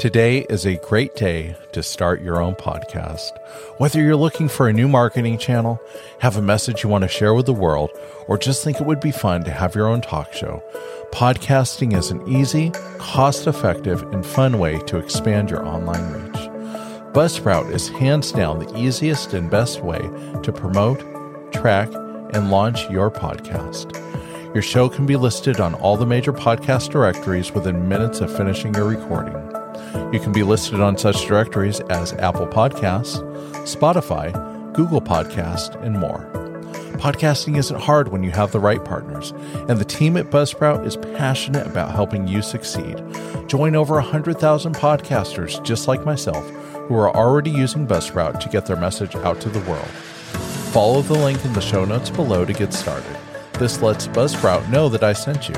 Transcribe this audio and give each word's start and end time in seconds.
Today 0.00 0.46
is 0.48 0.64
a 0.64 0.76
great 0.76 1.14
day 1.14 1.54
to 1.72 1.82
start 1.82 2.22
your 2.22 2.40
own 2.40 2.54
podcast. 2.54 3.32
Whether 3.76 4.00
you're 4.00 4.16
looking 4.16 4.48
for 4.48 4.66
a 4.66 4.72
new 4.72 4.88
marketing 4.88 5.36
channel, 5.36 5.78
have 6.20 6.38
a 6.38 6.42
message 6.42 6.82
you 6.82 6.88
want 6.88 7.02
to 7.02 7.08
share 7.08 7.34
with 7.34 7.44
the 7.44 7.52
world, 7.52 7.90
or 8.26 8.38
just 8.38 8.64
think 8.64 8.80
it 8.80 8.86
would 8.86 9.00
be 9.00 9.10
fun 9.10 9.44
to 9.44 9.50
have 9.50 9.74
your 9.74 9.86
own 9.86 10.00
talk 10.00 10.32
show, 10.32 10.62
podcasting 11.12 11.94
is 11.94 12.10
an 12.10 12.26
easy, 12.26 12.70
cost 12.96 13.46
effective, 13.46 14.00
and 14.14 14.24
fun 14.24 14.58
way 14.58 14.78
to 14.86 14.96
expand 14.96 15.50
your 15.50 15.66
online 15.66 16.10
reach. 16.14 16.48
Buzzsprout 17.12 17.70
is 17.70 17.90
hands 17.90 18.32
down 18.32 18.58
the 18.58 18.78
easiest 18.78 19.34
and 19.34 19.50
best 19.50 19.82
way 19.82 20.00
to 20.42 20.50
promote, 20.50 21.52
track, 21.52 21.92
and 22.32 22.50
launch 22.50 22.88
your 22.88 23.10
podcast. 23.10 23.94
Your 24.54 24.62
show 24.62 24.88
can 24.88 25.04
be 25.04 25.16
listed 25.16 25.60
on 25.60 25.74
all 25.74 25.98
the 25.98 26.06
major 26.06 26.32
podcast 26.32 26.88
directories 26.88 27.52
within 27.52 27.86
minutes 27.86 28.22
of 28.22 28.34
finishing 28.34 28.72
your 28.74 28.88
recording. 28.88 29.59
You 30.12 30.20
can 30.20 30.32
be 30.32 30.42
listed 30.42 30.80
on 30.80 30.98
such 30.98 31.26
directories 31.26 31.80
as 31.80 32.12
Apple 32.14 32.46
Podcasts, 32.46 33.20
Spotify, 33.64 34.32
Google 34.72 35.00
Podcast, 35.00 35.80
and 35.82 35.98
more. 35.98 36.28
Podcasting 36.98 37.56
isn't 37.56 37.80
hard 37.80 38.08
when 38.08 38.22
you 38.22 38.30
have 38.30 38.52
the 38.52 38.60
right 38.60 38.84
partners, 38.84 39.32
and 39.68 39.78
the 39.78 39.84
team 39.84 40.16
at 40.16 40.30
Buzzsprout 40.30 40.86
is 40.86 40.96
passionate 40.96 41.66
about 41.66 41.92
helping 41.92 42.28
you 42.28 42.42
succeed. 42.42 43.02
Join 43.46 43.74
over 43.74 43.94
100,000 43.94 44.74
podcasters 44.74 45.62
just 45.64 45.88
like 45.88 46.04
myself 46.04 46.48
who 46.88 46.96
are 46.96 47.14
already 47.16 47.50
using 47.50 47.86
Buzzsprout 47.86 48.40
to 48.40 48.48
get 48.48 48.66
their 48.66 48.76
message 48.76 49.14
out 49.16 49.40
to 49.40 49.48
the 49.48 49.60
world. 49.70 49.88
Follow 50.72 51.02
the 51.02 51.14
link 51.14 51.44
in 51.44 51.52
the 51.52 51.60
show 51.60 51.84
notes 51.84 52.10
below 52.10 52.44
to 52.44 52.52
get 52.52 52.72
started. 52.72 53.16
This 53.60 53.82
lets 53.82 54.06
Buzzsprout 54.06 54.66
know 54.70 54.88
that 54.88 55.04
I 55.04 55.12
sent 55.12 55.50
you. 55.50 55.54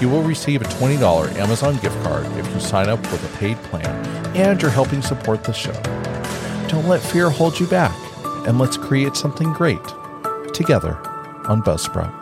You 0.00 0.08
will 0.08 0.22
receive 0.22 0.62
a 0.62 0.66
$20 0.66 1.34
Amazon 1.34 1.76
gift 1.78 2.00
card 2.04 2.24
if 2.38 2.48
you 2.54 2.60
sign 2.60 2.88
up 2.88 3.00
with 3.10 3.24
a 3.24 3.38
paid 3.38 3.56
plan 3.64 4.06
and 4.36 4.62
you're 4.62 4.70
helping 4.70 5.02
support 5.02 5.42
the 5.42 5.52
show. 5.52 5.72
Don't 6.68 6.86
let 6.86 7.02
fear 7.02 7.28
hold 7.28 7.58
you 7.58 7.66
back, 7.66 7.92
and 8.46 8.60
let's 8.60 8.76
create 8.76 9.16
something 9.16 9.52
great 9.52 9.82
together 10.54 10.96
on 11.48 11.60
Buzzsprout. 11.60 12.19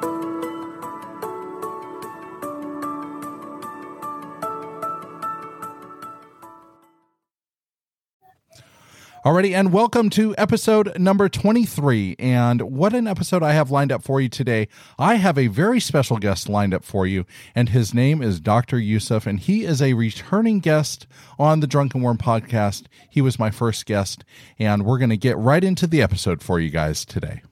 Alrighty, 9.28 9.52
and 9.52 9.74
welcome 9.74 10.08
to 10.08 10.34
episode 10.38 10.98
number 10.98 11.28
23. 11.28 12.16
And 12.18 12.62
what 12.62 12.94
an 12.94 13.06
episode 13.06 13.42
I 13.42 13.52
have 13.52 13.70
lined 13.70 13.92
up 13.92 14.02
for 14.02 14.22
you 14.22 14.30
today. 14.30 14.68
I 14.98 15.16
have 15.16 15.36
a 15.36 15.48
very 15.48 15.80
special 15.80 16.16
guest 16.16 16.48
lined 16.48 16.72
up 16.72 16.82
for 16.82 17.06
you, 17.06 17.26
and 17.54 17.68
his 17.68 17.92
name 17.92 18.22
is 18.22 18.40
Dr. 18.40 18.78
Youssef, 18.78 19.26
and 19.26 19.38
he 19.38 19.66
is 19.66 19.82
a 19.82 19.92
returning 19.92 20.60
guest 20.60 21.06
on 21.38 21.60
the 21.60 21.66
Drunken 21.66 22.00
Worm 22.00 22.16
podcast. 22.16 22.86
He 23.10 23.20
was 23.20 23.38
my 23.38 23.50
first 23.50 23.84
guest, 23.84 24.24
and 24.58 24.86
we're 24.86 24.96
going 24.96 25.10
to 25.10 25.16
get 25.18 25.36
right 25.36 25.62
into 25.62 25.86
the 25.86 26.00
episode 26.00 26.42
for 26.42 26.58
you 26.58 26.70
guys 26.70 27.04
today. 27.04 27.42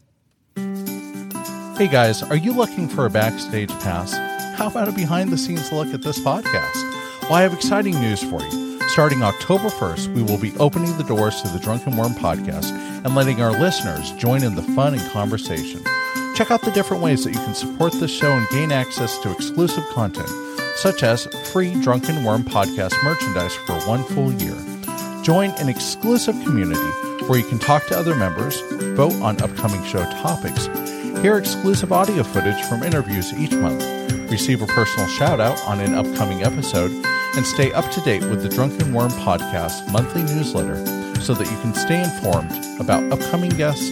Hey 0.57 1.89
guys, 1.89 2.23
are 2.23 2.39
you 2.39 2.55
looking 2.55 2.89
for 2.89 3.05
a 3.05 3.11
backstage 3.11 3.69
pass? 3.69 4.15
How 4.57 4.69
about 4.69 4.89
a 4.89 4.93
behind 4.93 5.29
the 5.29 5.37
scenes 5.37 5.71
look 5.71 5.89
at 5.89 6.01
this 6.01 6.21
podcast? 6.21 7.23
Well, 7.25 7.35
I 7.35 7.43
have 7.43 7.53
exciting 7.53 8.01
news 8.01 8.23
for 8.23 8.41
you. 8.41 8.66
Starting 8.97 9.23
October 9.23 9.69
1st, 9.69 10.15
we 10.15 10.23
will 10.23 10.39
be 10.39 10.57
opening 10.57 10.97
the 10.97 11.05
doors 11.05 11.43
to 11.43 11.49
the 11.49 11.59
Drunken 11.59 11.99
Worm 11.99 12.13
podcast 12.13 12.71
and 13.05 13.15
letting 13.15 13.43
our 13.43 13.53
listeners 13.53 14.11
join 14.13 14.43
in 14.43 14.55
the 14.55 14.63
fun 14.63 14.95
and 14.95 15.11
conversation. 15.11 15.83
Check 16.35 16.51
out 16.51 16.63
the 16.63 16.71
different 16.71 17.03
ways 17.03 17.23
that 17.23 17.35
you 17.35 17.41
can 17.41 17.55
support 17.55 17.93
this 17.93 18.11
show 18.11 18.33
and 18.33 18.49
gain 18.49 18.73
access 18.73 19.19
to 19.19 19.31
exclusive 19.31 19.85
content, 19.91 20.31
such 20.77 21.03
as 21.03 21.27
free 21.53 21.79
Drunken 21.83 22.25
Worm 22.25 22.43
podcast 22.43 22.95
merchandise 23.05 23.55
for 23.67 23.75
one 23.87 24.03
full 24.03 24.33
year. 24.33 24.57
Join 25.23 25.51
an 25.59 25.69
exclusive 25.69 26.35
community 26.43 26.81
where 27.27 27.39
you 27.39 27.47
can 27.47 27.59
talk 27.59 27.85
to 27.89 27.99
other 27.99 28.15
members, 28.15 28.59
vote 28.97 29.13
on 29.17 29.43
upcoming 29.43 29.85
show 29.85 30.05
topics, 30.23 30.69
hear 31.21 31.37
exclusive 31.37 31.93
audio 31.93 32.23
footage 32.23 32.65
from 32.65 32.83
interviews 32.83 33.31
each 33.35 33.53
month, 33.53 33.85
receive 34.31 34.63
a 34.63 34.67
personal 34.67 35.07
shout 35.07 35.39
out 35.39 35.63
on 35.67 35.81
an 35.81 35.95
upcoming 35.95 36.43
episode, 36.45 36.91
and 37.37 37.47
stay 37.47 37.71
up 37.73 37.91
to 37.91 38.01
date 38.01 38.23
with 38.23 38.43
the 38.43 38.49
Drunken 38.49 38.95
Worm 38.95 39.11
Podcast 39.11 39.93
monthly 39.93 40.23
newsletter 40.23 40.77
so 41.21 41.35
that 41.35 41.51
you 41.51 41.57
can 41.61 41.75
stay 41.75 42.03
informed 42.03 42.51
about 42.81 43.13
upcoming 43.13 43.51
guests, 43.51 43.91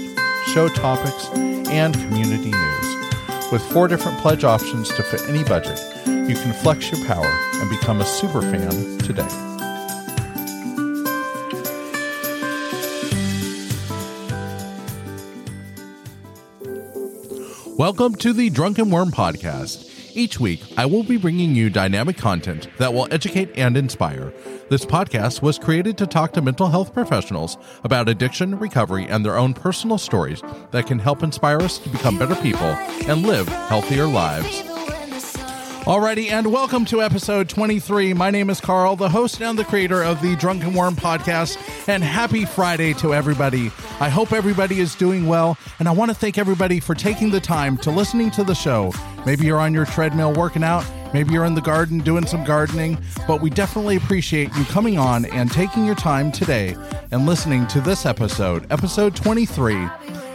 show 0.52 0.68
topics, 0.68 1.28
and 1.68 1.94
community 1.94 2.50
news. 2.50 3.52
With 3.52 3.62
four 3.70 3.86
different 3.86 4.18
pledge 4.18 4.44
options 4.44 4.88
to 4.94 5.02
fit 5.02 5.28
any 5.28 5.44
budget, 5.44 5.78
you 6.06 6.34
can 6.34 6.54
flex 6.54 6.90
your 6.90 7.04
power 7.06 7.26
and 7.26 7.68
become 7.68 8.00
a 8.00 8.06
super 8.06 8.40
fan 8.40 8.98
today. 8.98 9.28
Welcome 17.76 18.14
to 18.16 18.32
the 18.32 18.48
Drunken 18.50 18.90
Worm 18.90 19.10
Podcast. 19.10 19.93
Each 20.16 20.38
week, 20.38 20.60
I 20.76 20.86
will 20.86 21.02
be 21.02 21.16
bringing 21.16 21.56
you 21.56 21.70
dynamic 21.70 22.16
content 22.16 22.68
that 22.78 22.94
will 22.94 23.08
educate 23.10 23.50
and 23.56 23.76
inspire. 23.76 24.32
This 24.70 24.84
podcast 24.84 25.42
was 25.42 25.58
created 25.58 25.98
to 25.98 26.06
talk 26.06 26.32
to 26.34 26.42
mental 26.42 26.68
health 26.68 26.94
professionals 26.94 27.56
about 27.82 28.08
addiction, 28.08 28.56
recovery, 28.56 29.06
and 29.06 29.24
their 29.24 29.36
own 29.36 29.54
personal 29.54 29.98
stories 29.98 30.40
that 30.70 30.86
can 30.86 31.00
help 31.00 31.24
inspire 31.24 31.60
us 31.60 31.78
to 31.80 31.88
become 31.88 32.16
better 32.16 32.36
people 32.36 32.68
and 33.08 33.26
live 33.26 33.48
healthier 33.48 34.06
lives. 34.06 34.73
Alrighty, 35.84 36.30
and 36.30 36.50
welcome 36.50 36.86
to 36.86 37.02
episode 37.02 37.46
23. 37.50 38.14
My 38.14 38.30
name 38.30 38.48
is 38.48 38.58
Carl, 38.58 38.96
the 38.96 39.10
host 39.10 39.42
and 39.42 39.58
the 39.58 39.66
creator 39.66 40.02
of 40.02 40.18
the 40.22 40.34
Drunken 40.36 40.72
Worm 40.72 40.96
podcast, 40.96 41.58
and 41.90 42.02
happy 42.02 42.46
Friday 42.46 42.94
to 42.94 43.12
everybody. 43.12 43.70
I 44.00 44.08
hope 44.08 44.32
everybody 44.32 44.80
is 44.80 44.94
doing 44.94 45.26
well, 45.26 45.58
and 45.78 45.86
I 45.86 45.90
want 45.90 46.10
to 46.10 46.14
thank 46.14 46.38
everybody 46.38 46.80
for 46.80 46.94
taking 46.94 47.28
the 47.28 47.38
time 47.38 47.76
to 47.78 47.90
listening 47.90 48.30
to 48.30 48.44
the 48.44 48.54
show. 48.54 48.94
Maybe 49.26 49.44
you're 49.44 49.60
on 49.60 49.74
your 49.74 49.84
treadmill 49.84 50.32
working 50.32 50.64
out, 50.64 50.86
maybe 51.12 51.34
you're 51.34 51.44
in 51.44 51.54
the 51.54 51.60
garden 51.60 51.98
doing 51.98 52.24
some 52.24 52.44
gardening, 52.44 52.96
but 53.28 53.42
we 53.42 53.50
definitely 53.50 53.96
appreciate 53.96 54.56
you 54.56 54.64
coming 54.64 54.96
on 54.96 55.26
and 55.26 55.52
taking 55.52 55.84
your 55.84 55.96
time 55.96 56.32
today 56.32 56.74
and 57.10 57.26
listening 57.26 57.66
to 57.66 57.82
this 57.82 58.06
episode, 58.06 58.66
episode 58.72 59.14
23. 59.14 59.86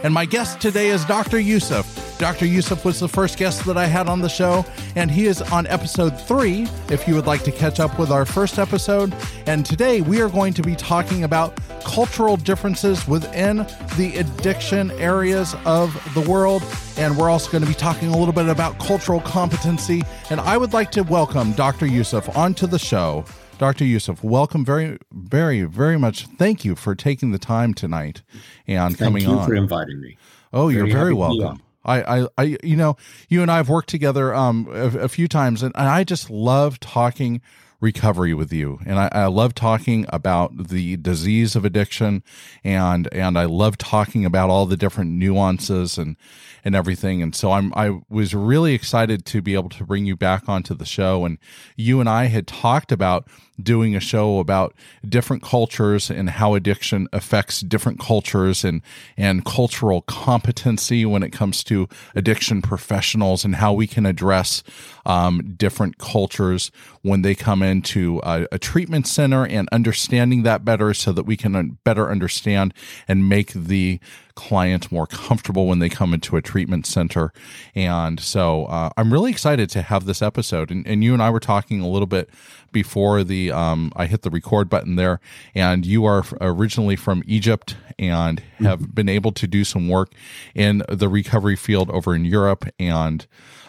And 0.02 0.14
my 0.14 0.24
guest 0.24 0.62
today 0.62 0.88
is 0.88 1.04
Dr. 1.04 1.38
Youssef. 1.38 2.16
Dr. 2.18 2.46
Youssef 2.46 2.86
was 2.86 3.00
the 3.00 3.08
first 3.08 3.36
guest 3.36 3.66
that 3.66 3.76
I 3.76 3.84
had 3.84 4.08
on 4.08 4.20
the 4.20 4.30
show, 4.30 4.64
and 4.96 5.10
he 5.10 5.26
is 5.26 5.42
on 5.42 5.66
episode 5.66 6.18
three, 6.18 6.66
if 6.88 7.06
you 7.06 7.14
would 7.14 7.26
like 7.26 7.42
to 7.44 7.52
catch 7.52 7.80
up 7.80 7.98
with 7.98 8.10
our 8.10 8.24
first 8.24 8.58
episode. 8.58 9.14
And 9.46 9.64
today 9.64 10.00
we 10.00 10.22
are 10.22 10.30
going 10.30 10.54
to 10.54 10.62
be 10.62 10.74
talking 10.74 11.24
about 11.24 11.58
cultural 11.84 12.38
differences 12.38 13.06
within 13.06 13.58
the 13.98 14.14
addiction 14.16 14.90
areas 14.92 15.54
of 15.66 15.92
the 16.14 16.22
world. 16.22 16.62
And 16.96 17.18
we're 17.18 17.28
also 17.28 17.50
going 17.50 17.62
to 17.62 17.68
be 17.68 17.74
talking 17.74 18.08
a 18.08 18.16
little 18.16 18.32
bit 18.32 18.48
about 18.48 18.78
cultural 18.78 19.20
competency. 19.20 20.02
And 20.30 20.40
I 20.40 20.56
would 20.56 20.72
like 20.72 20.90
to 20.92 21.02
welcome 21.02 21.52
Dr. 21.52 21.84
Youssef 21.84 22.34
onto 22.34 22.66
the 22.66 22.78
show. 22.78 23.26
Dr. 23.58 23.84
Youssef, 23.84 24.24
welcome 24.24 24.64
very, 24.64 24.96
very, 25.30 25.62
very 25.62 25.98
much. 25.98 26.26
Thank 26.26 26.64
you 26.64 26.74
for 26.74 26.94
taking 26.94 27.30
the 27.30 27.38
time 27.38 27.74
tonight 27.74 28.22
and 28.66 28.76
coming 28.76 28.78
on. 28.78 28.90
Thank 28.90 28.98
coming 28.98 29.22
you 29.22 29.38
on. 29.40 29.46
for 29.46 29.54
inviting 29.54 30.00
me. 30.00 30.16
Oh, 30.52 30.68
you're 30.68 30.86
Very 30.86 30.92
very 30.92 31.10
to 31.10 31.14
be 31.14 31.40
welcome. 31.40 31.62
I, 31.84 32.02
I, 32.02 32.26
I, 32.36 32.58
you 32.62 32.76
know, 32.76 32.96
you 33.28 33.40
and 33.42 33.50
I 33.50 33.56
have 33.56 33.68
worked 33.68 33.88
together 33.88 34.34
um 34.34 34.68
a, 34.70 34.98
a 34.98 35.08
few 35.08 35.28
times, 35.28 35.62
and 35.62 35.74
I 35.74 36.04
just 36.04 36.28
love 36.30 36.78
talking 36.80 37.40
recovery 37.80 38.34
with 38.34 38.52
you, 38.52 38.78
and 38.84 38.98
I, 38.98 39.08
I 39.12 39.26
love 39.26 39.54
talking 39.54 40.04
about 40.10 40.68
the 40.68 40.98
disease 40.98 41.56
of 41.56 41.64
addiction, 41.64 42.22
and 42.62 43.08
and 43.12 43.38
I 43.38 43.44
love 43.44 43.78
talking 43.78 44.24
about 44.24 44.50
all 44.50 44.66
the 44.66 44.76
different 44.76 45.12
nuances 45.12 45.96
and 45.96 46.16
and 46.64 46.74
everything. 46.74 47.22
And 47.22 47.34
so 47.34 47.52
I'm 47.52 47.72
I 47.74 48.00
was 48.08 48.34
really 48.34 48.74
excited 48.74 49.24
to 49.26 49.40
be 49.40 49.54
able 49.54 49.70
to 49.70 49.84
bring 49.84 50.04
you 50.04 50.16
back 50.16 50.48
onto 50.48 50.74
the 50.74 50.84
show, 50.84 51.24
and 51.24 51.38
you 51.76 52.00
and 52.00 52.08
I 52.08 52.26
had 52.26 52.46
talked 52.46 52.92
about 52.92 53.28
doing 53.62 53.94
a 53.94 54.00
show 54.00 54.38
about 54.38 54.74
different 55.08 55.42
cultures 55.42 56.10
and 56.10 56.30
how 56.30 56.54
addiction 56.54 57.08
affects 57.12 57.60
different 57.60 57.98
cultures 58.00 58.64
and 58.64 58.82
and 59.16 59.44
cultural 59.44 60.02
competency 60.02 61.04
when 61.04 61.22
it 61.22 61.30
comes 61.30 61.62
to 61.64 61.88
addiction 62.14 62.62
professionals 62.62 63.44
and 63.44 63.56
how 63.56 63.72
we 63.72 63.86
can 63.86 64.06
address 64.06 64.62
um, 65.06 65.54
different 65.56 65.98
cultures 65.98 66.70
when 67.02 67.22
they 67.22 67.34
come 67.34 67.62
into 67.62 68.20
a, 68.24 68.46
a 68.52 68.58
treatment 68.58 69.06
center 69.06 69.46
and 69.46 69.68
understanding 69.72 70.42
that 70.42 70.64
better 70.64 70.92
so 70.92 71.12
that 71.12 71.24
we 71.24 71.36
can 71.36 71.78
better 71.84 72.10
understand 72.10 72.74
and 73.08 73.28
make 73.28 73.52
the 73.52 74.00
client 74.40 74.90
more 74.90 75.06
comfortable 75.06 75.66
when 75.66 75.80
they 75.80 75.88
come 75.88 76.14
into 76.14 76.36
a 76.36 76.42
treatment 76.42 76.86
center. 76.86 77.30
And 77.74 78.18
so 78.18 78.64
uh, 78.66 78.88
I'm 78.96 79.12
really 79.12 79.30
excited 79.30 79.68
to 79.70 79.82
have 79.82 80.06
this 80.06 80.22
episode. 80.22 80.70
And, 80.70 80.86
and 80.86 81.04
you 81.04 81.12
and 81.12 81.22
I 81.22 81.28
were 81.28 81.40
talking 81.40 81.80
a 81.80 81.88
little 81.88 82.06
bit 82.06 82.30
before 82.72 83.24
the 83.24 83.50
um, 83.52 83.92
I 83.96 84.06
hit 84.06 84.22
the 84.22 84.30
record 84.30 84.68
button 84.68 84.96
there. 84.96 85.20
And 85.54 85.84
you 85.84 86.04
are 86.04 86.24
originally 86.40 86.96
from 86.96 87.22
Egypt 87.26 87.76
and 87.98 88.42
have 88.58 88.94
been 88.94 89.08
able 89.08 89.32
to 89.32 89.46
do 89.46 89.64
some 89.64 89.88
work 89.88 90.12
in 90.54 90.82
the 90.88 91.08
recovery 91.08 91.56
field 91.56 91.90
over 91.90 92.14
in 92.14 92.24
Europe 92.24 92.66
and 92.78 93.26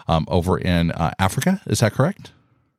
um, 0.08 0.26
over 0.28 0.58
in 0.58 0.92
uh, 0.92 1.12
Africa. 1.20 1.62
Is 1.66 1.80
that 1.80 1.94
correct? 1.94 2.32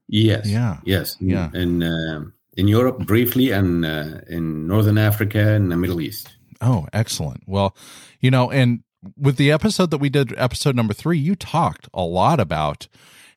Yes. 0.08 0.46
Yeah. 0.46 0.78
Yes. 0.84 1.16
Yeah. 1.20 1.50
And 1.54 1.82
um, 1.82 2.32
in 2.56 2.68
Europe 2.68 2.98
briefly 3.06 3.50
and 3.50 3.84
uh, 3.84 4.20
in 4.28 4.66
Northern 4.66 4.98
Africa 4.98 5.54
and 5.54 5.70
the 5.70 5.76
Middle 5.76 6.00
East. 6.00 6.36
Oh, 6.60 6.86
excellent. 6.92 7.42
Well, 7.46 7.74
you 8.20 8.30
know, 8.30 8.50
and 8.50 8.82
with 9.16 9.36
the 9.36 9.50
episode 9.50 9.90
that 9.90 9.98
we 9.98 10.08
did, 10.08 10.32
episode 10.36 10.76
number 10.76 10.94
three, 10.94 11.18
you 11.18 11.34
talked 11.34 11.88
a 11.92 12.02
lot 12.02 12.38
about 12.38 12.86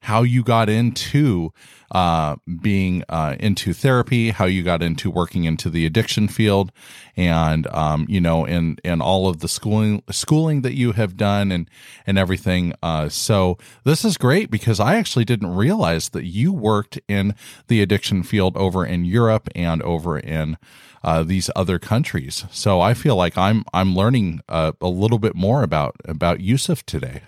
how 0.06 0.22
you 0.22 0.44
got 0.44 0.70
into 0.70 1.52
uh, 1.92 2.36
being 2.62 3.04
uh, 3.10 3.36
into 3.40 3.74
therapy, 3.74 4.30
how 4.30 4.46
you 4.46 4.62
got 4.62 4.84
into 4.84 5.10
working 5.10 5.46
into 5.46 5.68
the 5.68 5.86
addiction 5.86 6.28
field, 6.28 6.72
and 7.18 7.66
um, 7.68 8.06
you 8.08 8.22
know, 8.22 8.46
and 8.46 8.80
and 8.84 9.02
all 9.02 9.28
of 9.28 9.40
the 9.40 9.48
schooling 9.48 10.04
schooling 10.12 10.62
that 10.62 10.76
you 10.76 10.92
have 10.92 11.18
done 11.18 11.52
and 11.52 11.70
and 12.06 12.20
everything. 12.20 12.74
Uh, 12.84 13.10
so 13.10 13.58
this 13.84 14.06
is 14.06 14.18
great 14.18 14.52
because 14.52 14.80
I 14.80 14.96
actually 14.96 15.26
didn't 15.26 15.56
realize 15.56 16.10
that 16.10 16.26
you 16.26 16.54
worked 16.54 17.00
in 17.08 17.34
the 17.68 17.82
addiction 17.82 18.22
field 18.22 18.56
over 18.58 18.86
in 18.86 19.06
Europe 19.06 19.50
and 19.56 19.82
over 19.82 20.18
in. 20.18 20.58
Uh, 21.04 21.22
these 21.22 21.52
other 21.56 21.78
countries, 21.78 22.46
so 22.50 22.82
I 22.82 22.96
feel 22.96 23.16
like 23.16 23.38
I'm 23.38 23.64
I'm 23.72 23.96
learning 23.96 24.42
uh, 24.50 24.72
a 24.82 24.88
little 24.88 25.20
bit 25.20 25.36
more 25.36 25.62
about 25.62 25.96
about 26.04 26.40
Youssef 26.42 26.84
today. 26.84 27.22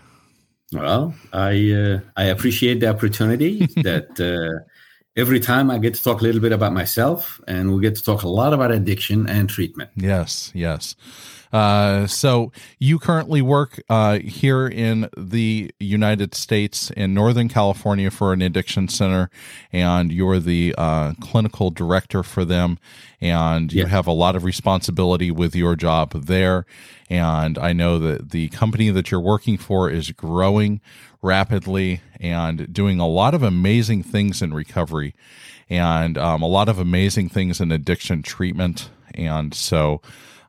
Well, 0.74 1.14
I 1.31 1.72
uh, 1.72 2.00
I 2.16 2.25
appreciate 2.25 2.80
the 2.80 2.90
opportunity 2.90 3.66
that 3.84 4.19
uh, 4.19 4.64
every 5.16 5.40
time 5.40 5.72
I 5.72 5.78
get 5.78 5.96
to 5.96 6.04
talk 6.04 6.22
a 6.22 6.24
little 6.24 6.42
bit 6.42 6.52
about 6.52 6.74
myself, 6.74 7.40
and 7.48 7.74
we 7.74 7.81
get 7.81 7.96
to 7.96 8.04
talk 8.04 8.24
a 8.24 8.28
lot 8.28 8.54
about 8.54 8.72
addiction 8.72 9.28
and 9.30 9.50
treatment. 9.50 9.92
Yes, 9.96 10.52
yes. 10.54 10.96
Uh, 11.52 12.08
so 12.08 12.52
you 12.80 13.00
currently 13.00 13.42
work 13.42 13.82
uh, 13.90 14.20
here 14.20 14.68
in 14.68 15.10
the 15.18 15.72
United 15.80 16.36
States 16.36 16.92
in 16.92 17.14
Northern 17.14 17.50
California 17.50 18.12
for 18.12 18.34
an 18.34 18.42
addiction 18.42 18.88
center, 18.88 19.30
and 19.72 20.12
you're 20.12 20.40
the 20.40 20.76
uh, 20.78 21.14
clinical 21.22 21.70
director 21.72 22.24
for 22.24 22.44
them, 22.44 22.78
and 23.22 23.72
you 23.72 23.86
have 23.86 24.08
a 24.08 24.12
lot 24.12 24.36
of 24.36 24.44
responsibility 24.44 25.32
with 25.32 25.56
your 25.56 25.76
job 25.76 26.26
there. 26.26 26.66
And 27.10 27.58
I 27.58 27.74
know 27.74 28.00
that 28.00 28.32
the 28.32 28.50
company 28.50 28.90
that 28.90 29.12
you're 29.12 29.20
working 29.20 29.58
for 29.58 29.90
is 29.90 30.12
growing 30.12 30.82
rapidly 31.22 32.02
and 32.20 32.72
doing 32.72 33.00
a 33.00 33.08
lot 33.08 33.34
of 33.34 33.44
amazing 33.44 34.04
things 34.04 34.42
in 34.42 34.54
recovery 34.54 35.16
and 35.70 36.18
um, 36.18 36.42
a 36.42 36.48
lot 36.48 36.70
of 36.70 36.80
amazing 36.80 37.30
things 37.30 37.60
in 37.60 37.72
addiction 37.72 38.22
treatment. 38.22 38.90
And 39.14 39.54
so, 39.54 40.02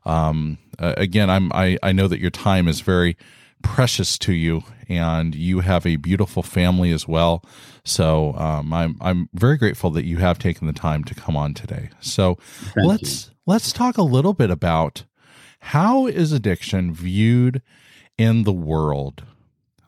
um, 0.09 0.57
uh, 0.79 0.95
again, 0.97 1.29
I'm 1.29 1.51
I, 1.53 1.77
I 1.83 1.91
know 1.91 2.07
that 2.07 2.19
your 2.19 2.31
time 2.31 2.67
is 2.67 2.81
very 2.81 3.15
precious 3.61 4.17
to 4.19 4.33
you, 4.33 4.63
and 4.87 5.35
you 5.35 5.59
have 5.59 5.85
a 5.85 5.97
beautiful 5.97 6.41
family 6.41 6.91
as 6.91 7.07
well. 7.07 7.43
So 7.83 8.33
um, 8.35 8.73
I'm 8.73 8.97
I'm 9.01 9.29
very 9.33 9.57
grateful 9.57 9.91
that 9.91 10.05
you 10.05 10.17
have 10.17 10.39
taken 10.39 10.67
the 10.67 10.73
time 10.73 11.03
to 11.05 11.15
come 11.15 11.35
on 11.35 11.53
today. 11.53 11.89
So 11.99 12.35
Thank 12.75 12.87
let's 12.87 13.27
you. 13.27 13.33
let's 13.45 13.71
talk 13.71 13.97
a 13.97 14.03
little 14.03 14.33
bit 14.33 14.49
about 14.49 15.03
how 15.59 16.07
is 16.07 16.31
addiction 16.31 16.93
viewed 16.93 17.61
in 18.17 18.43
the 18.43 18.53
world. 18.53 19.23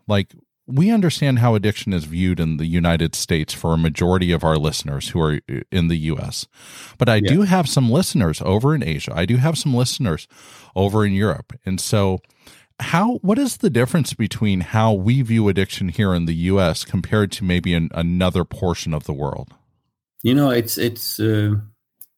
Like 0.08 0.36
we 0.72 0.92
understand 0.92 1.40
how 1.40 1.56
addiction 1.56 1.94
is 1.94 2.06
viewed 2.06 2.40
in 2.40 2.58
the 2.58 2.66
United 2.66 3.16
States 3.16 3.54
for 3.54 3.74
a 3.74 3.78
majority 3.78 4.32
of 4.32 4.44
our 4.44 4.58
listeners 4.58 5.10
who 5.10 5.22
are 5.22 5.40
in 5.72 5.88
the 5.88 5.98
US. 5.98 6.48
But 6.98 7.10
I 7.10 7.16
yeah. 7.16 7.30
do 7.30 7.42
have 7.42 7.68
some 7.68 7.90
listeners 7.92 8.42
over 8.42 8.74
in 8.74 8.84
Asia. 8.84 9.14
I 9.16 9.26
do 9.26 9.38
have 9.38 9.58
some 9.58 9.74
listeners 9.74 10.28
over 10.76 11.06
in 11.06 11.14
Europe. 11.14 11.54
And 11.66 11.80
so 11.80 12.20
how 12.80 13.18
what 13.18 13.38
is 13.38 13.58
the 13.58 13.70
difference 13.70 14.14
between 14.14 14.62
how 14.62 14.94
we 14.94 15.22
view 15.22 15.48
addiction 15.48 15.90
here 15.90 16.14
in 16.14 16.26
the 16.26 16.34
US 16.34 16.84
compared 16.84 17.32
to 17.34 17.44
maybe 17.44 17.74
in 17.74 17.90
another 17.94 18.44
portion 18.44 18.94
of 18.94 19.04
the 19.04 19.14
world? 19.14 19.54
You 20.24 20.36
know, 20.36 20.50
it's 20.50 20.78
it's 20.78 21.20
uh, 21.20 21.56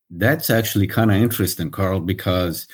that's 0.09 0.49
actually 0.49 0.87
kind 0.87 1.11
of 1.11 1.17
interesting, 1.17 1.71
Carl, 1.71 1.99
because 1.99 2.67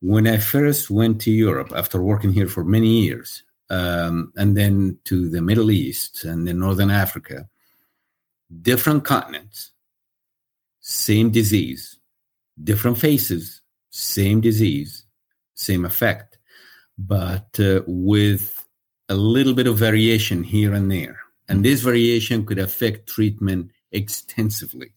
when 0.00 0.26
I 0.26 0.38
first 0.38 0.90
went 0.90 1.20
to 1.22 1.30
Europe 1.30 1.72
after 1.74 2.02
working 2.02 2.32
here 2.32 2.48
for 2.48 2.64
many 2.64 3.02
years, 3.02 3.42
um, 3.70 4.32
and 4.36 4.56
then 4.56 4.98
to 5.04 5.28
the 5.28 5.40
Middle 5.40 5.70
East 5.70 6.24
and 6.24 6.46
then 6.46 6.58
Northern 6.58 6.90
Africa, 6.90 7.48
different 8.60 9.04
continents, 9.04 9.72
same 10.80 11.30
disease, 11.30 11.98
different 12.62 12.98
faces, 12.98 13.62
same 13.90 14.40
disease, 14.40 15.04
same 15.54 15.84
effect, 15.84 16.38
but 16.98 17.58
uh, 17.60 17.80
with 17.86 18.64
a 19.08 19.14
little 19.14 19.54
bit 19.54 19.66
of 19.66 19.76
variation 19.76 20.42
here 20.42 20.74
and 20.74 20.90
there. 20.90 21.18
And 21.48 21.64
this 21.64 21.82
variation 21.82 22.46
could 22.46 22.58
affect 22.58 23.08
treatment 23.08 23.70
extensively, 23.90 24.92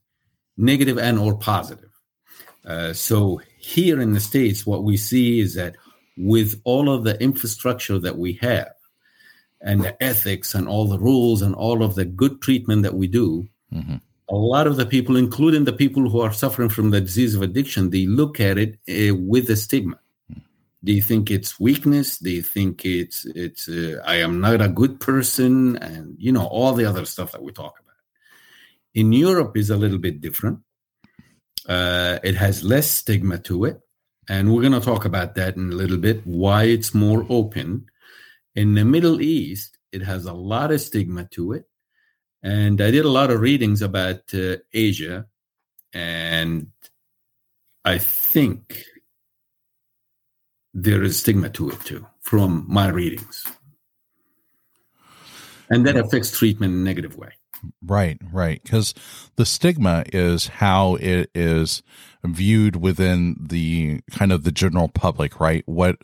negative 0.57 0.97
and 0.97 1.19
or 1.19 1.37
positive. 1.37 1.89
Uh, 2.65 2.93
so 2.93 3.41
here 3.57 4.01
in 4.01 4.13
the 4.13 4.19
states, 4.19 4.65
what 4.65 4.83
we 4.83 4.97
see 4.97 5.39
is 5.39 5.53
that 5.55 5.75
with 6.17 6.61
all 6.63 6.89
of 6.89 7.03
the 7.03 7.21
infrastructure 7.21 7.99
that 7.99 8.17
we 8.17 8.33
have 8.33 8.73
and 9.61 9.83
the 9.83 10.03
ethics 10.03 10.53
and 10.53 10.67
all 10.67 10.87
the 10.87 10.99
rules 10.99 11.41
and 11.41 11.55
all 11.55 11.83
of 11.83 11.95
the 11.95 12.05
good 12.05 12.41
treatment 12.41 12.83
that 12.83 12.93
we 12.93 13.07
do, 13.07 13.47
mm-hmm. 13.73 13.95
a 14.29 14.35
lot 14.35 14.67
of 14.67 14.77
the 14.77 14.85
people, 14.85 15.17
including 15.17 15.65
the 15.65 15.73
people 15.73 16.09
who 16.09 16.19
are 16.21 16.31
suffering 16.31 16.69
from 16.69 16.91
the 16.91 17.01
disease 17.01 17.35
of 17.35 17.41
addiction, 17.41 17.89
they 17.89 18.05
look 18.05 18.39
at 18.39 18.57
it 18.57 18.77
uh, 18.89 19.15
with 19.15 19.49
a 19.49 19.55
stigma. 19.55 19.99
Mm. 20.31 20.41
They 20.83 20.99
think 20.99 21.31
it's 21.31 21.59
weakness. 21.59 22.17
They 22.19 22.41
think 22.41 22.85
it's 22.85 23.25
it's 23.25 23.67
uh, 23.67 24.01
I 24.05 24.15
am 24.15 24.39
not 24.39 24.61
a 24.61 24.69
good 24.69 24.99
person, 24.99 25.77
and 25.77 26.15
you 26.19 26.31
know 26.31 26.45
all 26.45 26.73
the 26.73 26.85
other 26.85 27.05
stuff 27.05 27.31
that 27.31 27.41
we 27.41 27.51
talk 27.51 27.79
about. 27.79 27.95
In 28.93 29.11
Europe, 29.11 29.57
is 29.57 29.71
a 29.71 29.77
little 29.77 29.97
bit 29.97 30.21
different. 30.21 30.59
Uh, 31.67 32.19
it 32.23 32.35
has 32.35 32.63
less 32.63 32.89
stigma 32.89 33.39
to 33.39 33.65
it. 33.65 33.81
And 34.27 34.53
we're 34.53 34.61
going 34.61 34.73
to 34.73 34.79
talk 34.79 35.05
about 35.05 35.35
that 35.35 35.55
in 35.55 35.71
a 35.71 35.75
little 35.75 35.97
bit, 35.97 36.25
why 36.25 36.63
it's 36.63 36.93
more 36.93 37.25
open. 37.29 37.85
In 38.55 38.73
the 38.73 38.85
Middle 38.85 39.21
East, 39.21 39.77
it 39.91 40.01
has 40.01 40.25
a 40.25 40.33
lot 40.33 40.71
of 40.71 40.81
stigma 40.81 41.25
to 41.31 41.53
it. 41.53 41.65
And 42.41 42.81
I 42.81 42.91
did 42.91 43.05
a 43.05 43.09
lot 43.09 43.31
of 43.31 43.41
readings 43.41 43.81
about 43.81 44.33
uh, 44.33 44.57
Asia. 44.73 45.25
And 45.93 46.67
I 47.83 47.97
think 47.97 48.83
there 50.73 51.03
is 51.03 51.19
stigma 51.19 51.49
to 51.51 51.69
it 51.69 51.79
too, 51.81 52.05
from 52.21 52.65
my 52.67 52.89
readings. 52.89 53.47
And 55.69 55.85
that 55.87 55.97
affects 55.97 56.37
treatment 56.37 56.73
in 56.73 56.79
a 56.79 56.83
negative 56.83 57.17
way. 57.17 57.31
Right, 57.83 58.21
right. 58.31 58.61
Because 58.61 58.93
the 59.37 59.45
stigma 59.45 60.03
is 60.13 60.47
how 60.47 60.95
it 60.95 61.31
is 61.33 61.81
viewed 62.25 62.75
within 62.75 63.35
the 63.39 64.01
kind 64.11 64.31
of 64.31 64.43
the 64.43 64.51
general 64.51 64.87
public, 64.87 65.39
right? 65.39 65.63
What 65.65 65.97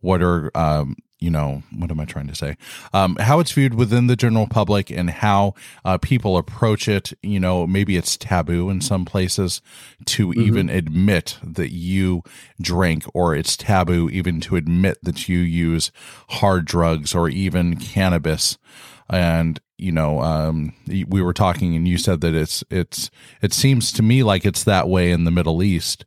what 0.00 0.22
are 0.22 0.50
um, 0.56 0.96
you 1.18 1.30
know 1.30 1.62
what 1.76 1.90
am 1.90 2.00
I 2.00 2.04
trying 2.04 2.26
to 2.28 2.34
say? 2.34 2.56
Um, 2.92 3.16
how 3.16 3.40
it's 3.40 3.52
viewed 3.52 3.74
within 3.74 4.06
the 4.06 4.16
general 4.16 4.46
public 4.46 4.90
and 4.90 5.10
how 5.10 5.54
uh, 5.84 5.98
people 5.98 6.36
approach 6.36 6.88
it. 6.88 7.12
You 7.22 7.40
know, 7.40 7.66
maybe 7.66 7.96
it's 7.96 8.16
taboo 8.16 8.70
in 8.70 8.80
some 8.80 9.04
places 9.04 9.62
to 10.06 10.28
mm-hmm. 10.28 10.40
even 10.40 10.68
admit 10.68 11.38
that 11.42 11.72
you 11.72 12.22
drink, 12.60 13.04
or 13.14 13.34
it's 13.34 13.56
taboo 13.56 14.10
even 14.10 14.40
to 14.42 14.56
admit 14.56 14.98
that 15.02 15.28
you 15.28 15.38
use 15.38 15.90
hard 16.28 16.66
drugs 16.66 17.14
or 17.14 17.28
even 17.28 17.76
cannabis 17.76 18.58
and 19.08 19.60
you 19.78 19.92
know 19.92 20.20
um, 20.20 20.72
we 20.86 21.22
were 21.22 21.32
talking 21.32 21.74
and 21.74 21.86
you 21.86 21.98
said 21.98 22.20
that 22.20 22.34
it's 22.34 22.64
it's 22.70 23.10
it 23.42 23.52
seems 23.52 23.92
to 23.92 24.02
me 24.02 24.22
like 24.22 24.44
it's 24.44 24.64
that 24.64 24.88
way 24.88 25.10
in 25.10 25.24
the 25.24 25.30
middle 25.30 25.62
east 25.62 26.04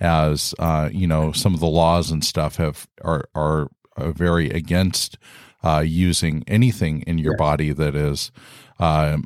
as 0.00 0.54
uh, 0.58 0.88
you 0.92 1.06
know 1.06 1.32
some 1.32 1.54
of 1.54 1.60
the 1.60 1.66
laws 1.66 2.10
and 2.10 2.24
stuff 2.24 2.56
have 2.56 2.88
are 3.02 3.28
are, 3.34 3.68
very 3.98 4.48
against 4.48 5.18
uh, 5.62 5.82
using 5.86 6.42
anything 6.46 7.02
in 7.02 7.18
your 7.18 7.36
body 7.36 7.70
that 7.70 7.94
is 7.94 8.32
uh, 8.80 9.18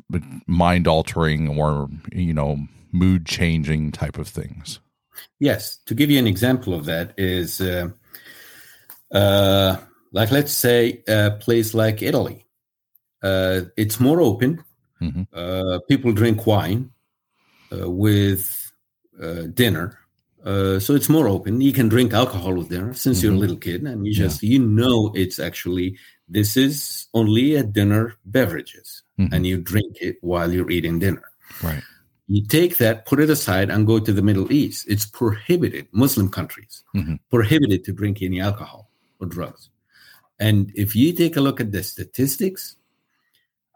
mind 0.45 0.87
altering 0.87 1.47
or 1.57 1.87
you 2.11 2.33
know 2.33 2.57
mood 2.91 3.25
changing 3.25 3.91
type 3.91 4.17
of 4.17 4.27
things. 4.27 4.79
Yes. 5.39 5.77
To 5.85 5.95
give 5.95 6.11
you 6.11 6.19
an 6.19 6.27
example 6.27 6.73
of 6.73 6.85
that 6.85 7.13
is 7.17 7.61
uh, 7.61 7.89
uh, 9.11 9.77
like 10.11 10.31
let's 10.31 10.51
say 10.51 11.03
a 11.07 11.31
place 11.31 11.73
like 11.73 12.01
italy 12.01 12.46
uh, 13.23 13.61
it's 13.75 13.99
more 13.99 14.21
open. 14.21 14.63
Mm-hmm. 15.01 15.23
Uh, 15.33 15.79
people 15.87 16.11
drink 16.11 16.47
wine 16.47 16.91
uh, 17.71 17.89
with 17.89 18.71
uh, 19.21 19.43
dinner, 19.53 19.99
uh, 20.43 20.79
so 20.79 20.95
it's 20.95 21.09
more 21.09 21.27
open. 21.27 21.61
You 21.61 21.73
can 21.73 21.89
drink 21.89 22.13
alcohol 22.13 22.53
with 22.53 22.69
dinner 22.69 22.93
since 22.93 23.17
mm-hmm. 23.17 23.25
you're 23.25 23.33
a 23.33 23.35
mm-hmm. 23.35 23.41
little 23.41 23.57
kid, 23.57 23.83
and 23.83 24.07
you 24.07 24.13
just 24.13 24.41
yeah. 24.41 24.51
you 24.51 24.59
know 24.59 25.11
it's 25.13 25.39
actually 25.39 25.97
this 26.29 26.57
is 26.57 27.07
only 27.13 27.55
a 27.55 27.63
dinner 27.63 28.15
beverages, 28.25 29.03
mm-hmm. 29.19 29.33
and 29.33 29.45
you 29.45 29.57
drink 29.57 29.97
it 30.01 30.17
while 30.21 30.51
you're 30.51 30.71
eating 30.71 30.99
dinner. 30.99 31.23
Right. 31.61 31.83
You 32.27 32.45
take 32.45 32.77
that, 32.77 33.05
put 33.05 33.19
it 33.19 33.29
aside, 33.29 33.69
and 33.69 33.85
go 33.85 33.99
to 33.99 34.13
the 34.13 34.21
Middle 34.21 34.51
East. 34.51 34.85
It's 34.89 35.05
prohibited, 35.05 35.87
Muslim 35.91 36.29
countries, 36.29 36.83
mm-hmm. 36.95 37.15
prohibited 37.29 37.83
to 37.85 37.93
drink 37.93 38.21
any 38.21 38.41
alcohol 38.41 38.89
or 39.19 39.27
drugs. 39.27 39.69
And 40.39 40.71
if 40.75 40.95
you 40.95 41.13
take 41.13 41.35
a 41.35 41.41
look 41.41 41.59
at 41.59 41.71
the 41.71 41.83
statistics, 41.83 42.76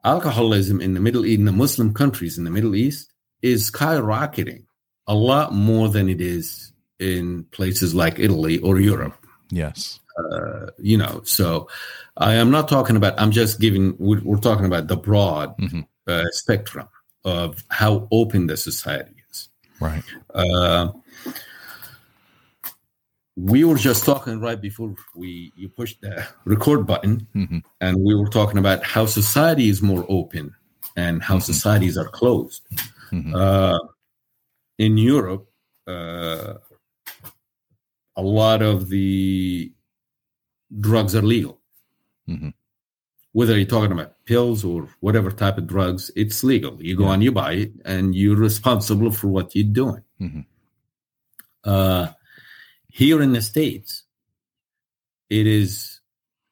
alcoholism 0.04 0.82
in 0.82 0.94
the 0.94 1.00
Middle 1.00 1.26
East, 1.26 1.40
in 1.40 1.46
the 1.46 1.52
Muslim 1.52 1.94
countries 1.94 2.38
in 2.38 2.44
the 2.44 2.52
Middle 2.52 2.76
East, 2.76 3.12
is 3.42 3.70
skyrocketing 3.72 4.64
a 5.08 5.16
lot 5.16 5.54
more 5.54 5.90
than 5.90 6.10
it 6.10 6.22
is 6.22 6.72
in 7.00 7.44
places 7.52 7.94
like 7.96 8.20
Italy 8.20 8.60
or 8.60 8.80
Europe. 8.80 9.18
Yes. 9.50 10.00
Uh, 10.18 10.68
you 10.78 10.98
know, 10.98 11.22
so 11.24 11.68
I 12.18 12.36
am 12.36 12.52
not 12.52 12.68
talking 12.68 12.96
about, 12.96 13.20
I'm 13.20 13.32
just 13.32 13.60
giving, 13.60 13.96
we're, 13.98 14.22
we're 14.24 14.38
talking 14.38 14.66
about 14.66 14.88
the 14.88 14.98
broad 14.98 15.58
Mhm. 15.58 15.88
uh, 16.08 16.26
spectrum 16.32 16.88
of 17.24 17.64
how 17.70 18.08
open 18.12 18.48
the 18.48 18.58
society 18.58 19.16
is. 19.32 19.50
Right. 19.80 20.04
Uh, 20.34 20.92
we 23.38 23.64
were 23.64 23.78
just 23.78 24.04
talking 24.06 24.40
right 24.40 24.62
before 24.62 24.94
we 25.16 25.52
you 25.56 25.70
pushed 25.70 26.02
the 26.02 26.28
record 26.46 26.86
button, 26.86 27.28
hmm 27.34 27.60
and 27.80 27.98
we 28.04 28.14
were 28.16 28.28
talking 28.30 28.58
about 28.60 28.84
how 28.84 29.06
society 29.06 29.70
is 29.70 29.82
more 29.82 30.06
open 30.10 30.54
and 30.98 31.22
how 31.24 31.38
Mhm. 31.38 31.44
societies 31.44 31.98
are 31.98 32.10
closed. 32.10 32.62
hmm 33.10 33.34
Uh, 33.36 33.80
in 34.78 34.98
Europe, 34.98 35.48
uh, 35.88 36.56
a 38.18 38.22
lot 38.22 38.62
of 38.62 38.90
the 38.90 39.72
drugs 40.80 41.16
are 41.16 41.22
legal. 41.36 41.60
hmm 42.28 42.50
Whether 43.34 43.56
you're 43.58 43.66
talking 43.78 43.94
about 43.94 44.12
pills 44.26 44.66
or 44.66 44.90
whatever 45.00 45.32
type 45.32 45.58
of 45.58 45.66
drugs, 45.66 46.12
it's 46.18 46.44
legal. 46.44 46.74
You 46.84 46.98
go 46.98 47.06
Yeah. 47.06 47.12
on, 47.14 47.22
you 47.22 47.32
buy 47.32 47.54
it, 47.64 47.72
and 47.86 48.14
you're 48.14 48.36
responsible 48.36 49.12
for 49.12 49.28
what 49.30 49.56
you're 49.56 49.74
doing. 49.84 50.04
Mhm. 50.20 50.46
Uh, 51.64 52.08
here 52.92 53.22
in 53.22 53.34
the 53.34 53.42
States, 53.42 54.04
it 55.30 55.48
is, 55.48 56.02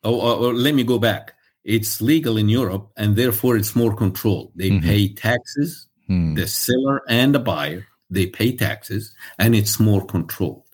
oh, 0.04 0.20
oh, 0.22 0.46
oh, 0.46 0.50
let 0.52 0.74
me 0.74 0.84
go 0.84 1.00
back. 1.00 1.34
It's 1.64 2.02
legal 2.02 2.38
in 2.38 2.50
Europe, 2.50 2.92
and 2.98 3.16
therefore 3.16 3.58
it's 3.58 3.76
more 3.76 3.96
controlled. 3.96 4.52
They 4.56 4.72
Mhm. 4.72 4.82
pay 4.84 5.14
taxes 5.14 5.88
Hmm. 6.08 6.34
the 6.34 6.48
seller 6.48 7.02
and 7.08 7.36
the 7.36 7.40
buyer 7.40 7.86
they 8.10 8.26
pay 8.26 8.52
taxes 8.58 9.14
and 9.38 9.54
it's 9.54 9.80
more 9.80 10.04
controlled 10.04 10.66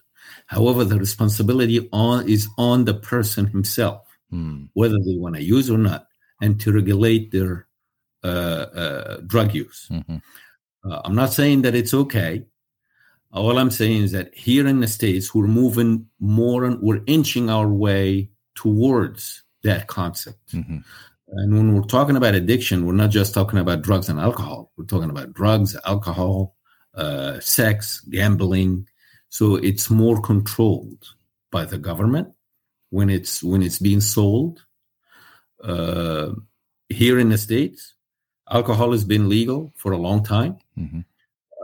however 0.46 0.86
the 0.86 0.98
responsibility 0.98 1.90
on 1.92 2.26
is 2.30 2.48
on 2.58 2.86
the 2.86 2.94
person 2.94 3.46
himself 3.48 4.08
Hmm. 4.30 4.68
whether 4.76 4.98
they 5.06 5.18
want 5.18 5.36
to 5.36 5.44
use 5.44 5.70
or 5.70 5.78
not 5.78 6.08
and 6.42 6.58
to 6.62 6.72
regulate 6.72 7.32
their 7.32 7.68
uh, 8.24 8.66
uh, 8.84 9.18
drug 9.28 9.54
use 9.54 9.90
Mhm. 9.92 10.22
uh, 10.86 11.02
i'm 11.04 11.16
not 11.16 11.34
saying 11.34 11.64
that 11.64 11.76
it's 11.76 11.94
okay 11.94 12.46
all 13.36 13.58
i'm 13.58 13.72
saying 13.72 14.04
is 14.04 14.12
that 14.12 14.34
here 14.34 14.66
in 14.68 14.80
the 14.80 14.88
states 14.88 15.34
we're 15.36 15.48
moving 15.48 16.06
more 16.20 16.66
and 16.66 16.80
we're 16.82 17.02
inching 17.08 17.50
our 17.50 17.68
way 17.68 18.30
towards 18.56 19.44
that 19.64 19.88
concept 19.88 20.54
Mhm. 20.54 20.84
and 21.28 21.54
when 21.58 21.74
we're 21.74 21.82
talking 21.98 22.16
about 22.16 22.36
addiction, 22.36 22.86
we're 22.86 22.94
not 23.04 23.10
just 23.10 23.34
talking 23.34 23.60
about 23.60 23.82
drugs 23.82 24.10
and 24.10 24.20
alcohol. 24.20 24.72
We're 24.78 24.86
talking 24.94 25.10
about 25.10 25.34
drugs, 25.34 25.76
alcohol, 25.86 26.56
uh, 26.94 27.40
sex, 27.40 28.00
gambling. 28.02 28.88
So 29.30 29.56
it's 29.56 29.90
more 29.90 30.22
controlled 30.22 31.04
by 31.52 31.66
the 31.66 31.80
government 31.80 32.28
when 32.92 33.10
it's 33.10 33.42
when 33.44 33.62
it's 33.64 33.80
being 33.80 34.02
sold. 34.02 34.64
Uh, 35.64 36.36
here 36.90 37.18
in 37.20 37.30
the 37.30 37.38
states, 37.38 37.96
alcohol 38.52 38.92
has 38.92 39.04
been 39.04 39.28
legal 39.28 39.74
for 39.76 39.92
a 39.94 39.98
long 40.08 40.24
time. 40.24 40.58
Mhm. 40.78 41.06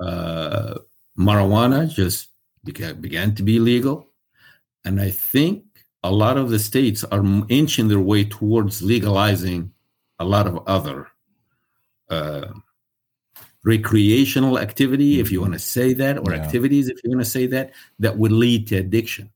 Uh, 0.04 0.74
marijuana 1.22 1.90
just 1.90 2.30
began, 2.64 3.00
began 3.00 3.36
to 3.36 3.44
be 3.44 3.60
legal, 3.60 4.10
and 4.86 5.00
I 5.00 5.12
think 5.12 5.64
a 6.04 6.12
lot 6.12 6.38
of 6.38 6.50
the 6.50 6.60
states 6.60 7.04
are 7.04 7.24
inching 7.50 7.88
their 7.88 8.00
way 8.00 8.24
towards 8.26 8.82
legalizing 8.82 9.72
a 10.20 10.26
lot 10.26 10.48
of 10.48 10.68
other 10.68 11.08
uh, 12.10 12.48
recreational 13.64 14.58
activity, 14.58 15.20
if 15.20 15.32
you 15.32 15.40
want 15.42 15.54
to 15.54 15.60
say 15.60 15.94
that, 15.94 16.18
or 16.18 16.34
Yeah. 16.34 16.42
activities, 16.42 16.90
if 16.90 16.98
you 17.04 17.12
want 17.12 17.22
to 17.24 17.30
say 17.30 17.46
that, 17.48 17.72
that 18.00 18.18
would 18.18 18.32
lead 18.32 18.68
to 18.68 18.78
addiction. 18.78 19.30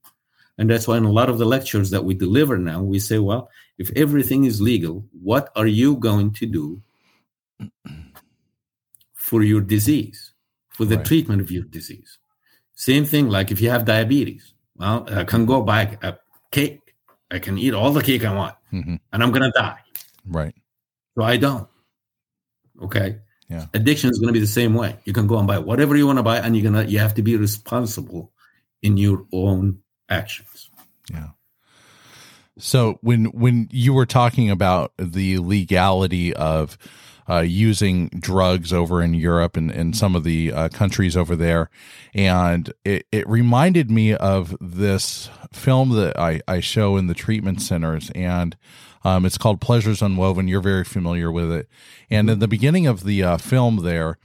And 0.57 0.69
that's 0.69 0.87
why 0.87 0.97
in 0.97 1.05
a 1.05 1.11
lot 1.11 1.29
of 1.29 1.37
the 1.37 1.45
lectures 1.45 1.89
that 1.91 2.05
we 2.05 2.13
deliver 2.13 2.57
now, 2.57 2.81
we 2.81 2.99
say, 2.99 3.19
well, 3.19 3.49
if 3.77 3.91
everything 3.95 4.45
is 4.45 4.61
legal, 4.61 5.05
what 5.21 5.51
are 5.55 5.67
you 5.67 5.97
going 5.97 6.31
to 6.33 6.45
do 6.45 6.81
for 9.13 9.43
your 9.43 9.61
disease, 9.61 10.33
for 10.75 10.85
the 10.85 10.97
Right. 10.97 11.05
treatment 11.05 11.41
of 11.41 11.51
your 11.51 11.63
disease? 11.63 12.17
Same 12.75 13.05
thing, 13.05 13.29
like 13.29 13.51
if 13.51 13.61
you 13.61 13.69
have 13.69 13.85
diabetes, 13.85 14.53
well, 14.75 15.07
I 15.09 15.23
can 15.23 15.45
go 15.45 15.61
buy 15.61 15.97
a 16.01 16.15
cake. 16.51 16.81
I 17.31 17.39
can 17.39 17.57
eat 17.57 17.73
all 17.73 17.91
the 17.91 18.03
cake 18.03 18.23
I 18.23 18.33
want, 18.33 18.55
Mhm. 18.71 18.99
and 19.11 19.23
I'm 19.23 19.31
going 19.31 19.43
to 19.43 19.51
die. 19.51 19.79
Right. 20.25 20.53
So 21.17 21.23
I 21.23 21.37
don't. 21.37 21.67
Okay. 22.81 23.19
Yeah. 23.49 23.67
Addiction 23.73 24.09
is 24.09 24.19
going 24.19 24.27
to 24.27 24.33
be 24.33 24.39
the 24.39 24.47
same 24.47 24.73
way. 24.73 24.97
You 25.05 25.13
can 25.13 25.27
go 25.27 25.37
and 25.37 25.47
buy 25.47 25.59
whatever 25.59 25.95
you 25.95 26.05
want 26.07 26.19
to 26.19 26.23
buy, 26.23 26.39
and 26.39 26.55
you're 26.55 26.63
gonna 26.69 26.85
you 26.87 26.99
have 26.99 27.13
to 27.15 27.21
be 27.21 27.37
responsible 27.37 28.31
in 28.81 28.97
your 28.97 29.25
own 29.31 29.79
actions. 30.09 30.69
Yeah. 31.09 31.29
So 32.57 32.97
when 33.01 33.25
when 33.25 33.69
you 33.71 33.93
were 33.93 34.05
talking 34.05 34.49
about 34.49 34.93
the 34.97 35.39
legality 35.39 36.33
of 36.33 36.77
uh, 37.29 37.39
using 37.39 38.07
drugs 38.09 38.71
over 38.71 39.01
in 39.01 39.13
Europe 39.13 39.57
and, 39.57 39.71
and 39.71 39.95
some 39.95 40.15
of 40.15 40.23
the 40.23 40.51
uh, 40.53 40.69
countries 40.69 41.17
over 41.17 41.35
there, 41.35 41.69
and 42.13 42.73
it, 42.83 43.07
it 43.11 43.27
reminded 43.29 43.89
me 43.89 44.13
of 44.13 44.55
this 44.61 45.29
film 45.51 45.89
that 45.89 46.17
I, 46.19 46.41
I 46.47 46.59
show 46.59 46.97
in 46.97 47.07
the 47.07 47.13
treatment 47.13 47.61
centers, 47.61 48.11
and 48.13 48.55
um, 49.03 49.25
it's 49.25 49.37
called 49.37 49.61
Pleasures 49.61 50.01
Unwoven. 50.01 50.47
You're 50.47 50.61
very 50.61 50.83
familiar 50.83 51.31
with 51.31 51.51
it, 51.51 51.67
and 52.09 52.29
in 52.29 52.39
the 52.39 52.47
beginning 52.47 52.87
of 52.87 53.03
the 53.03 53.23
uh, 53.23 53.37
film 53.37 53.77
there. 53.83 54.17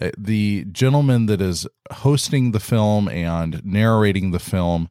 uh, 0.00 0.10
The 0.18 0.64
gentleman 0.72 1.26
that 1.26 1.40
is 1.40 1.66
hosting 1.92 2.52
the 2.52 2.60
film 2.60 3.08
and 3.08 3.64
narrating 3.64 4.30
the 4.30 4.38
film, 4.38 4.88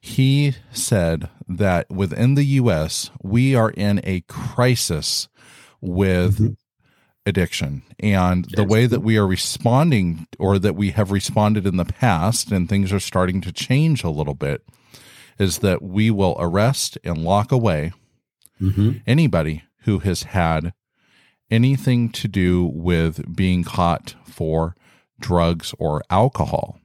he 0.00 0.54
said 0.72 1.28
that 1.48 1.90
within 1.90 2.34
the 2.34 2.44
US, 2.44 3.10
we 3.22 3.54
are 3.54 3.70
in 3.70 4.00
a 4.04 4.20
crisis 4.22 5.28
with 5.80 6.38
Mhm. 6.38 6.56
Addiction. 7.28 7.82
And 8.00 8.46
the 8.56 8.64
way 8.64 8.86
that 8.86 9.00
we 9.00 9.16
are 9.16 9.26
responding, 9.26 10.26
or 10.38 10.58
that 10.58 10.74
we 10.74 10.90
have 10.90 11.12
responded 11.12 11.66
in 11.66 11.76
the 11.76 11.84
past, 11.84 12.50
and 12.50 12.68
things 12.68 12.92
are 12.92 13.00
starting 13.00 13.40
to 13.42 13.52
change 13.52 14.02
a 14.02 14.10
little 14.10 14.34
bit, 14.34 14.64
is 15.38 15.58
that 15.58 15.82
we 15.82 16.10
will 16.10 16.36
arrest 16.40 16.98
and 17.04 17.18
lock 17.18 17.52
away 17.52 17.92
Mm-hmm. 18.60 18.98
anybody 19.06 19.62
who 19.82 20.00
has 20.00 20.24
had 20.24 20.72
anything 21.48 22.10
to 22.10 22.26
do 22.26 22.64
with 22.66 23.36
being 23.36 23.62
caught 23.62 24.16
for 24.24 24.74
drugs 25.20 25.72
or 25.78 26.02
alcohol. 26.10 26.80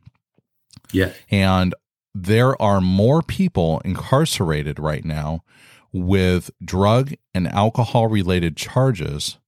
Yeah. 0.91 1.13
And 1.31 1.73
there 2.13 2.61
are 2.61 2.79
more 2.79 3.23
people 3.23 3.81
incarcerated 3.83 4.77
right 4.77 5.03
now 5.03 5.43
with 5.91 6.51
drug 6.63 7.13
and 7.33 7.47
alcohol 7.47 8.07
related 8.07 8.55
charges 8.55 9.39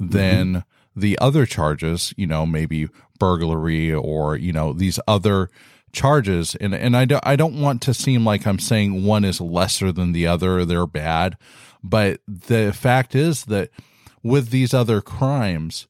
Mm-hmm. 0.00 0.10
than 0.10 0.64
the 0.96 1.16
other 1.20 1.46
charges, 1.46 2.12
you 2.16 2.26
know, 2.26 2.44
maybe 2.44 2.88
burglary 3.18 3.92
or, 3.94 4.36
you 4.36 4.52
know, 4.52 4.72
these 4.72 4.98
other 5.06 5.50
charges. 5.92 6.56
And, 6.56 6.74
and 6.74 6.96
I, 6.96 7.04
do, 7.04 7.20
I 7.22 7.36
don't 7.36 7.60
want 7.60 7.80
to 7.82 7.94
seem 7.94 8.24
like 8.24 8.44
I'm 8.44 8.58
saying 8.58 9.04
one 9.04 9.24
is 9.24 9.40
lesser 9.40 9.92
than 9.92 10.10
the 10.10 10.26
other, 10.26 10.64
they're 10.64 10.86
bad. 10.86 11.36
But 11.82 12.20
the 12.26 12.72
fact 12.72 13.14
is 13.14 13.44
that 13.44 13.70
with 14.22 14.50
these 14.50 14.74
other 14.74 15.00
crimes, 15.00 15.86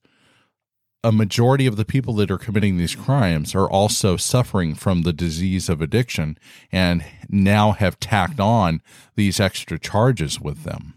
a 1.03 1.13
majority 1.13 1.67
of 1.67 1.77
the 1.77 1.85
people 1.85 2.15
that 2.15 2.31
are 2.31 2.39
committing 2.39 2.77
these 2.77 2.95
crimes 2.95 3.55
are 3.55 3.71
also 3.71 4.17
suffering 4.17 4.75
from 4.75 5.03
the 5.03 5.13
disease 5.13 5.69
of 5.69 5.81
addiction 5.81 6.39
and 6.73 7.05
now 7.29 7.73
have 7.73 8.01
tacked 8.01 8.41
on 8.41 8.83
these 9.15 9.41
extra 9.41 9.79
charges 9.79 10.41
with 10.41 10.65
them. 10.65 10.95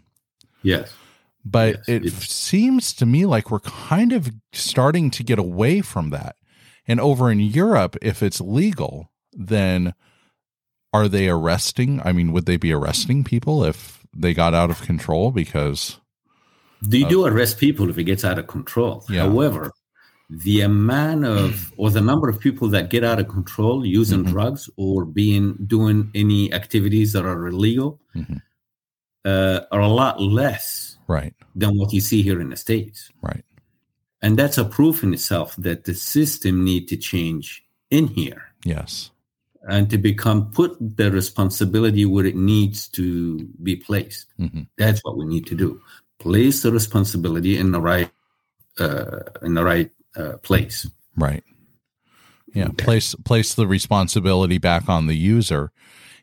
Yes. 0.61 0.93
But 1.51 1.75
Yes, 1.75 1.89
it 1.89 2.06
it's- 2.08 2.30
seems 2.30 2.94
to 2.94 3.06
me 3.06 3.25
like 3.25 3.50
we're 3.51 3.60
kind 3.60 4.12
of 4.12 4.32
starting 4.54 5.10
to 5.12 5.24
get 5.24 5.39
away 5.39 5.82
from 5.82 6.10
that. 6.10 6.36
And 6.88 7.00
over 7.00 7.32
in 7.32 7.39
Europe, 7.39 7.96
if 8.01 8.22
it's 8.24 8.42
legal, 8.42 9.12
then 9.34 9.94
are 10.94 11.08
they 11.08 11.27
arresting? 11.30 12.01
I 12.04 12.12
mean, 12.12 12.32
would 12.32 12.46
they 12.46 12.58
be 12.58 12.72
arresting 12.74 13.24
people 13.24 13.63
if 13.63 14.06
they 14.16 14.34
got 14.34 14.54
out 14.54 14.70
of 14.70 14.82
control? 14.82 15.32
Because, 15.32 16.00
They 16.82 17.04
do 17.04 17.25
arrest 17.25 17.58
people 17.60 17.89
if 17.89 17.98
it 17.98 18.04
gets 18.06 18.24
out 18.25 18.39
of 18.39 18.48
control. 18.48 19.04
Yeah. 19.10 19.24
However, 19.24 19.72
the 20.30 20.62
amount 20.62 21.25
of 21.25 21.72
or 21.77 21.89
the 21.92 22.01
number 22.01 22.30
of 22.30 22.39
people 22.39 22.68
that 22.70 22.89
get 22.89 23.04
out 23.04 23.20
of 23.20 23.27
control 23.27 23.86
using 23.86 24.24
Mhm. 24.25 24.32
drugs 24.32 24.70
or 24.75 25.06
being 25.06 25.56
doing 25.68 26.10
any 26.16 26.51
activities 26.54 27.13
that 27.13 27.25
are 27.25 27.48
illegal 27.48 28.00
Mhm. 28.16 28.42
uh, 29.25 29.62
are 29.72 29.82
a 29.82 29.88
lot 29.88 30.22
less 30.22 30.97
right, 31.07 31.33
than 31.55 31.77
what 31.77 31.93
you 31.93 32.01
see 32.01 32.21
here 32.21 32.39
in 32.41 32.49
the 32.49 32.57
states. 32.57 33.11
right, 33.21 33.43
and 34.21 34.37
that's 34.37 34.57
a 34.57 34.65
proof 34.65 35.03
in 35.03 35.13
itself 35.13 35.55
that 35.57 35.85
the 35.85 35.93
system 35.93 36.63
need 36.63 36.87
to 36.87 36.97
change 36.97 37.63
in 37.89 38.07
here. 38.07 38.43
Yes, 38.63 39.11
and 39.63 39.89
to 39.89 39.97
become 39.97 40.51
put 40.51 40.77
the 40.79 41.11
responsibility 41.11 42.05
where 42.05 42.25
it 42.25 42.35
needs 42.35 42.87
to 42.89 43.45
be 43.63 43.75
placed. 43.75 44.27
Hmm 44.37 44.63
that's 44.77 45.03
what 45.03 45.17
we 45.17 45.25
need 45.25 45.45
to 45.47 45.55
do. 45.55 45.81
Place 46.19 46.61
the 46.61 46.71
responsibility 46.71 47.57
in 47.57 47.71
the 47.71 47.81
right 47.81 48.09
uh, 48.79 49.19
in 49.41 49.53
the 49.53 49.63
right 49.63 49.91
uh, 50.15 50.37
place. 50.37 50.87
Right. 51.15 51.43
Yeah, 52.53 52.69
place 52.77 53.13
place 53.25 53.53
the 53.53 53.67
responsibility 53.67 54.57
back 54.57 54.89
on 54.89 55.07
the 55.07 55.15
user 55.15 55.71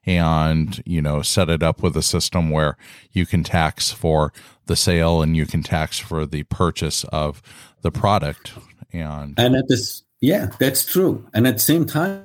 and 0.07 0.83
you 0.85 1.01
know 1.01 1.23
set 1.23 1.49
it 1.49 1.63
up 1.63 1.83
with 1.83 1.97
a 1.97 2.03
system 2.03 2.51
where 2.51 2.77
you 3.13 3.27
can 3.27 3.45
tax 3.45 3.93
for 3.93 4.33
the 4.67 4.77
sale 4.77 5.23
and 5.23 5.37
you 5.37 5.47
can 5.47 5.63
tax 5.63 5.99
for 5.99 6.27
the 6.27 6.43
purchase 6.45 7.05
of 7.05 7.43
the 7.83 7.91
product 7.91 8.53
and 8.93 9.35
and 9.39 9.57
at 9.57 9.69
this 9.69 10.03
yeah 10.21 10.47
that's 10.59 10.85
true 10.85 11.27
and 11.35 11.47
at 11.47 11.55
the 11.55 11.61
same 11.61 11.85
time 11.85 12.25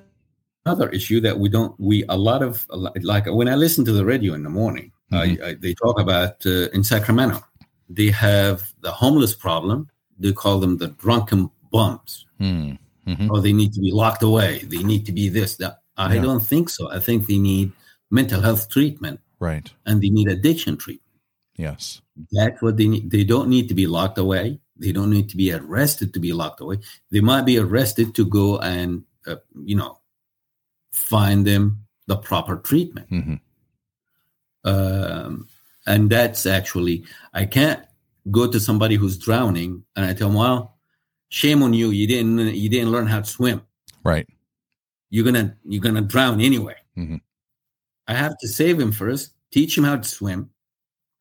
another 0.65 0.89
issue 0.89 1.19
that 1.19 1.39
we 1.39 1.50
don't 1.50 1.77
we 1.79 2.03
a 2.10 2.17
lot 2.17 2.41
of 2.41 2.65
like 3.01 3.25
when 3.27 3.48
i 3.48 3.55
listen 3.55 3.84
to 3.84 3.91
the 3.91 4.05
radio 4.05 4.34
in 4.34 4.43
the 4.43 4.50
morning 4.50 4.91
mm-hmm. 5.12 5.43
I, 5.43 5.50
I, 5.50 5.53
they 5.55 5.74
talk 5.74 6.00
about 6.00 6.46
uh, 6.46 6.69
in 6.69 6.84
sacramento 6.84 7.43
they 7.89 8.12
have 8.12 8.74
the 8.81 8.91
homeless 8.91 9.34
problem 9.34 9.89
they 10.17 10.31
call 10.31 10.60
them 10.60 10.77
the 10.77 10.88
drunken 10.88 11.50
bums 11.72 12.25
mm. 12.39 12.77
mm-hmm. 13.08 13.31
or 13.31 13.41
they 13.41 13.53
need 13.53 13.74
to 13.74 13.81
be 13.81 13.91
locked 13.91 14.24
away 14.24 14.60
they 14.60 14.84
need 14.84 15.05
to 15.05 15.12
be 15.12 15.29
this 15.29 15.58
that 15.58 15.79
I 16.00 16.15
yeah. 16.15 16.22
don't 16.22 16.39
think 16.39 16.69
so. 16.69 16.89
I 16.89 17.00
think 17.00 17.27
they 17.27 17.38
need 17.38 17.74
mental 18.10 18.41
health 18.41 18.69
treatment. 18.69 19.19
Right. 19.39 19.69
And 19.86 20.01
they 20.01 20.10
need 20.10 20.29
addiction 20.29 20.77
treatment. 20.77 21.03
Yes. 21.59 22.01
That's 22.31 22.61
what 22.61 22.77
they 22.77 22.87
need. 22.87 23.11
They 23.11 23.23
don't 23.23 23.49
need 23.49 23.67
to 23.67 23.73
be 23.73 23.87
locked 23.87 24.17
away. 24.17 24.59
They 24.77 24.91
don't 24.91 25.09
need 25.09 25.29
to 25.29 25.37
be 25.37 25.51
arrested 25.51 26.13
to 26.13 26.19
be 26.19 26.31
locked 26.31 26.61
away. 26.61 26.79
They 27.11 27.19
might 27.19 27.45
be 27.45 27.57
arrested 27.57 28.15
to 28.15 28.25
go 28.25 28.59
and, 28.59 29.03
uh, 29.27 29.35
you 29.65 29.75
know, 29.75 29.99
find 30.93 31.45
them 31.45 31.85
the 32.07 32.15
proper 32.15 32.57
treatment. 32.57 33.09
Mm-hmm. 33.09 33.35
Um, 34.63 35.47
and 35.85 36.09
that's 36.09 36.45
actually, 36.45 37.03
I 37.33 37.45
can't 37.45 37.83
go 38.31 38.49
to 38.49 38.59
somebody 38.59 38.95
who's 38.95 39.17
drowning 39.17 39.83
and 39.95 40.05
I 40.05 40.13
tell 40.13 40.29
them, 40.29 40.37
well, 40.37 40.77
shame 41.27 41.61
on 41.61 41.73
you. 41.73 41.89
You 41.89 42.07
didn't, 42.07 42.55
you 42.55 42.69
didn't 42.69 42.91
learn 42.91 43.07
how 43.07 43.19
to 43.19 43.25
swim. 43.25 43.61
Right 44.03 44.27
you're 45.09 45.25
gonna 45.25 45.55
you're 45.65 45.81
gonna 45.81 46.01
drown 46.01 46.41
anyway. 46.41 46.75
Mm-hmm. 46.97 47.17
I 48.07 48.13
have 48.13 48.37
to 48.39 48.47
save 48.47 48.79
him 48.79 48.91
first, 48.91 49.33
teach 49.51 49.77
him 49.77 49.83
how 49.83 49.97
to 49.97 50.03
swim. 50.03 50.49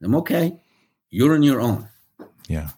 I'm 0.02 0.14
okay. 0.16 0.60
You're 1.10 1.34
on 1.34 1.42
your 1.42 1.60
own. 1.60 1.88
Yeah. 2.48 2.70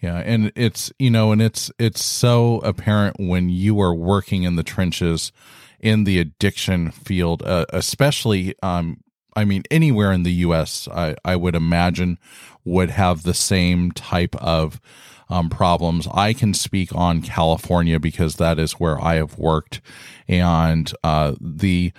Yeah, 0.00 0.18
and 0.18 0.52
it's 0.54 0.92
you 1.00 1.10
know, 1.10 1.32
and 1.32 1.42
it's 1.42 1.72
it's 1.78 2.02
so 2.02 2.58
apparent 2.60 3.16
when 3.18 3.48
you 3.48 3.80
are 3.80 3.92
working 3.92 4.44
in 4.44 4.54
the 4.54 4.62
trenches 4.62 5.32
in 5.80 6.04
the 6.04 6.20
addiction 6.20 6.92
field, 6.92 7.42
uh, 7.42 7.66
especially 7.70 8.54
um, 8.62 9.02
I 9.38 9.44
mean, 9.44 9.62
anywhere 9.70 10.10
in 10.10 10.24
the 10.24 10.32
U.S., 10.32 10.88
I, 10.88 11.14
I 11.24 11.36
would 11.36 11.54
imagine 11.54 12.18
would 12.64 12.90
have 12.90 13.22
the 13.22 13.34
same 13.34 13.92
type 13.92 14.34
of 14.36 14.80
um, 15.28 15.48
problems. 15.48 16.08
I 16.12 16.32
can 16.32 16.54
speak 16.54 16.92
on 16.94 17.22
California 17.22 18.00
because 18.00 18.36
that 18.36 18.58
is 18.58 18.72
where 18.72 19.00
I 19.00 19.14
have 19.14 19.38
worked, 19.38 19.80
and 20.26 20.92
uh, 21.04 21.34
the 21.40 21.92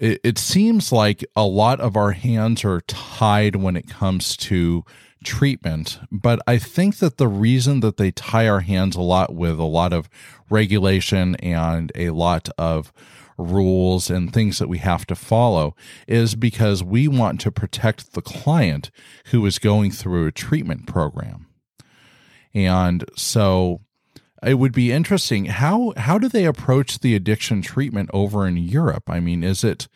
it, 0.00 0.20
it 0.24 0.38
seems 0.38 0.90
like 0.90 1.24
a 1.36 1.44
lot 1.44 1.78
of 1.78 1.96
our 1.96 2.12
hands 2.12 2.64
are 2.64 2.80
tied 2.82 3.56
when 3.56 3.76
it 3.76 3.88
comes 3.88 4.36
to 4.38 4.84
treatment. 5.22 6.00
But 6.10 6.40
I 6.46 6.56
think 6.58 6.96
that 6.96 7.18
the 7.18 7.28
reason 7.28 7.80
that 7.80 7.98
they 7.98 8.10
tie 8.10 8.48
our 8.48 8.60
hands 8.60 8.96
a 8.96 9.02
lot 9.02 9.34
with 9.34 9.60
a 9.60 9.64
lot 9.64 9.92
of 9.92 10.08
regulation 10.48 11.36
and 11.36 11.92
a 11.94 12.10
lot 12.10 12.48
of 12.56 12.92
rules 13.36 14.10
and 14.10 14.32
things 14.32 14.58
that 14.58 14.68
we 14.68 14.78
have 14.78 15.06
to 15.06 15.14
follow 15.14 15.74
is 16.08 16.34
because 16.34 16.82
we 16.82 17.06
want 17.06 17.40
to 17.42 17.52
protect 17.52 18.12
the 18.12 18.22
client 18.22 18.90
who 19.26 19.44
is 19.46 19.58
going 19.58 19.90
through 19.90 20.26
a 20.26 20.32
treatment 20.32 20.86
program. 20.86 21.46
And 22.54 23.04
so 23.16 23.80
it 24.42 24.54
would 24.54 24.72
be 24.72 24.92
interesting 24.92 25.46
how 25.46 25.92
how 25.96 26.18
do 26.18 26.28
they 26.28 26.44
approach 26.44 27.00
the 27.00 27.14
addiction 27.14 27.62
treatment 27.62 28.10
over 28.12 28.46
in 28.46 28.56
Europe? 28.56 29.04
I 29.08 29.20
mean, 29.20 29.42
is 29.44 29.64
it 29.64 29.88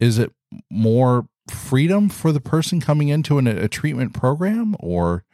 is 0.00 0.18
it 0.18 0.32
more 0.70 1.28
freedom 1.50 2.08
for 2.08 2.32
the 2.32 2.40
person 2.40 2.80
coming 2.80 3.08
into 3.08 3.38
an, 3.38 3.46
a 3.46 3.68
treatment 3.68 4.12
program 4.12 4.74
or 4.80 5.24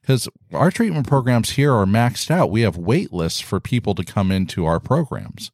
because 0.00 0.28
our 0.52 0.70
treatment 0.70 1.06
programs 1.06 1.50
here 1.50 1.72
are 1.72 1.86
maxed 1.86 2.30
out. 2.30 2.50
We 2.50 2.62
have 2.62 2.76
wait 2.76 3.12
lists 3.12 3.40
for 3.40 3.60
people 3.60 3.94
to 3.94 4.04
come 4.04 4.32
into 4.32 4.66
our 4.66 4.80
programs. 4.80 5.52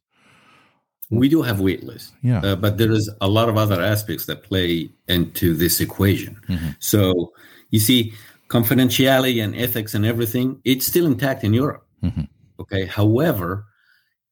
We 1.11 1.29
do 1.29 1.41
have 1.41 1.59
wait 1.59 1.83
lists, 1.83 2.11
yeah, 2.21 2.39
uh, 2.41 2.55
but 2.55 2.77
there 2.77 2.91
is 2.91 3.09
a 3.19 3.27
lot 3.27 3.49
of 3.49 3.57
other 3.57 3.81
aspects 3.81 4.27
that 4.27 4.43
play 4.43 4.89
into 5.07 5.55
this 5.55 5.81
equation. 5.81 6.39
Mm-hmm. 6.47 6.69
So 6.79 7.33
you 7.71 7.79
see, 7.79 8.13
confidentiality 8.47 9.43
and 9.43 9.55
ethics 9.55 9.95
and 9.95 10.05
everything, 10.05 10.61
it's 10.65 10.85
still 10.85 11.07
intact 11.07 11.43
in 11.43 11.53
Europe. 11.53 11.85
Mm-hmm. 12.03 12.23
Okay. 12.59 12.85
However, 12.85 13.65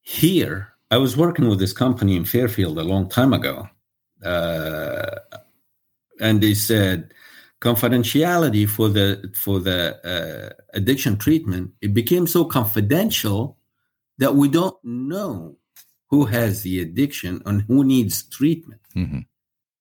here, 0.02 0.74
I 0.92 0.98
was 0.98 1.18
working 1.18 1.50
with 1.50 1.60
this 1.60 1.74
company 1.74 2.16
in 2.16 2.26
Fairfield 2.26 2.78
a 2.78 2.84
long 2.84 3.10
time 3.10 3.34
ago. 3.34 3.70
Uh, 4.24 5.16
and 6.20 6.42
they 6.42 6.54
said 6.54 7.14
confidentiality 7.62 8.68
for 8.70 8.88
the 8.90 9.32
for 9.36 9.60
the 9.60 9.98
uh, 10.06 10.54
addiction 10.74 11.18
treatment 11.18 11.72
it 11.82 11.94
became 11.94 12.28
so 12.28 12.46
confidential 12.46 13.58
that 14.20 14.36
we 14.36 14.48
don't 14.48 14.78
know 14.84 15.56
who 16.10 16.26
has 16.26 16.62
the 16.62 16.80
addiction 16.80 17.42
and 17.46 17.64
who 17.64 17.84
needs 17.84 18.24
treatment 18.24 18.82
mm-hmm. 18.96 19.20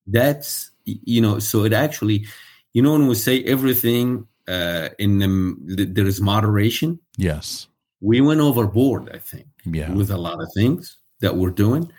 that's 0.06 0.70
you 0.84 1.20
know 1.20 1.38
so 1.38 1.64
it 1.64 1.74
actually 1.74 2.26
you 2.72 2.80
know 2.80 2.92
when 2.92 3.06
we 3.08 3.14
say 3.14 3.42
everything 3.44 4.26
uh, 4.48 4.88
in 4.98 5.18
the, 5.18 5.84
there 5.84 6.06
is 6.06 6.20
moderation 6.20 6.98
yes 7.18 7.68
we 8.00 8.20
went 8.20 8.40
overboard 8.40 9.10
i 9.14 9.18
think 9.18 9.46
yeah. 9.64 9.90
with 9.92 10.10
a 10.10 10.16
lot 10.16 10.40
of 10.40 10.48
things 10.54 10.98
that 11.20 11.36
we're 11.36 11.50
doing 11.50 11.90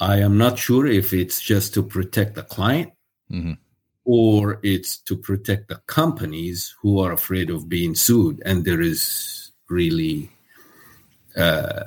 i 0.00 0.18
am 0.18 0.36
not 0.36 0.58
sure 0.58 0.86
if 0.86 1.12
it's 1.12 1.40
just 1.40 1.74
to 1.74 1.82
protect 1.82 2.34
the 2.34 2.42
client 2.42 2.92
mm-hmm. 3.30 3.52
or 4.04 4.60
it's 4.62 4.98
to 4.98 5.16
protect 5.16 5.68
the 5.68 5.80
companies 5.86 6.74
who 6.80 7.00
are 7.00 7.12
afraid 7.12 7.50
of 7.50 7.68
being 7.68 7.94
sued 7.94 8.42
and 8.44 8.64
there 8.64 8.80
is 8.80 9.52
really 9.68 10.30
uh, 11.36 11.84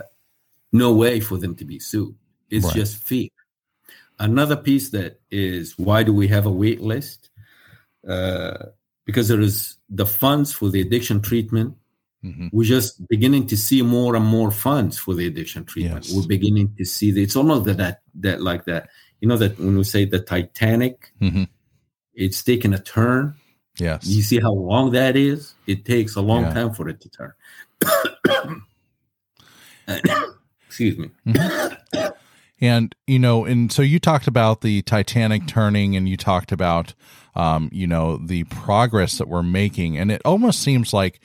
no 0.71 0.93
way 0.93 1.19
for 1.19 1.37
them 1.37 1.55
to 1.55 1.65
be 1.65 1.79
sued 1.79 2.15
it's 2.49 2.65
right. 2.65 2.75
just 2.75 2.97
fear 3.03 3.29
another 4.19 4.55
piece 4.55 4.89
that 4.89 5.19
is 5.29 5.77
why 5.77 6.03
do 6.03 6.13
we 6.13 6.27
have 6.27 6.45
a 6.45 6.51
wait 6.51 6.81
list 6.81 7.29
uh, 8.07 8.65
because 9.05 9.27
there 9.27 9.41
is 9.41 9.77
the 9.89 10.05
funds 10.05 10.51
for 10.51 10.69
the 10.69 10.81
addiction 10.81 11.21
treatment. 11.21 11.75
Mm-hmm. 12.23 12.49
We're 12.51 12.65
just 12.65 13.07
beginning 13.07 13.47
to 13.47 13.57
see 13.57 13.81
more 13.81 14.15
and 14.15 14.25
more 14.25 14.51
funds 14.51 14.97
for 14.97 15.15
the 15.15 15.25
addiction 15.25 15.65
treatment. 15.65 16.05
Yes. 16.07 16.15
We're 16.15 16.27
beginning 16.27 16.73
to 16.77 16.85
see 16.85 17.11
that 17.11 17.19
it's 17.19 17.35
almost 17.35 17.65
that, 17.65 17.77
that 17.77 18.01
that 18.15 18.41
like 18.41 18.65
that. 18.65 18.89
You 19.21 19.27
know 19.27 19.37
that 19.37 19.57
when 19.59 19.77
we 19.77 19.83
say 19.83 20.05
the 20.05 20.19
Titanic, 20.19 21.11
mm-hmm. 21.19 21.43
it's 22.13 22.43
taken 22.43 22.73
a 22.73 22.79
turn. 22.79 23.35
Yes. 23.77 24.05
You 24.05 24.21
see 24.21 24.39
how 24.39 24.51
long 24.51 24.91
that 24.91 25.15
is? 25.15 25.55
It 25.65 25.85
takes 25.85 26.15
a 26.15 26.21
long 26.21 26.43
yeah. 26.43 26.53
time 26.53 26.73
for 26.73 26.87
it 26.89 27.01
to 27.01 27.09
turn. 27.09 27.33
Excuse 30.67 30.97
me. 30.97 31.09
Mm-hmm. 31.25 32.07
And 32.63 32.95
you 33.07 33.17
know, 33.17 33.45
and 33.45 33.71
so 33.71 33.81
you 33.81 33.99
talked 33.99 34.27
about 34.27 34.61
the 34.61 34.83
Titanic 34.83 35.47
turning, 35.47 35.95
and 35.95 36.07
you 36.07 36.15
talked 36.15 36.51
about, 36.51 36.93
um, 37.35 37.69
you 37.73 37.87
know, 37.87 38.17
the 38.17 38.43
progress 38.45 39.17
that 39.17 39.27
we're 39.27 39.41
making, 39.41 39.97
and 39.97 40.11
it 40.11 40.21
almost 40.23 40.61
seems 40.61 40.93
like 40.93 41.19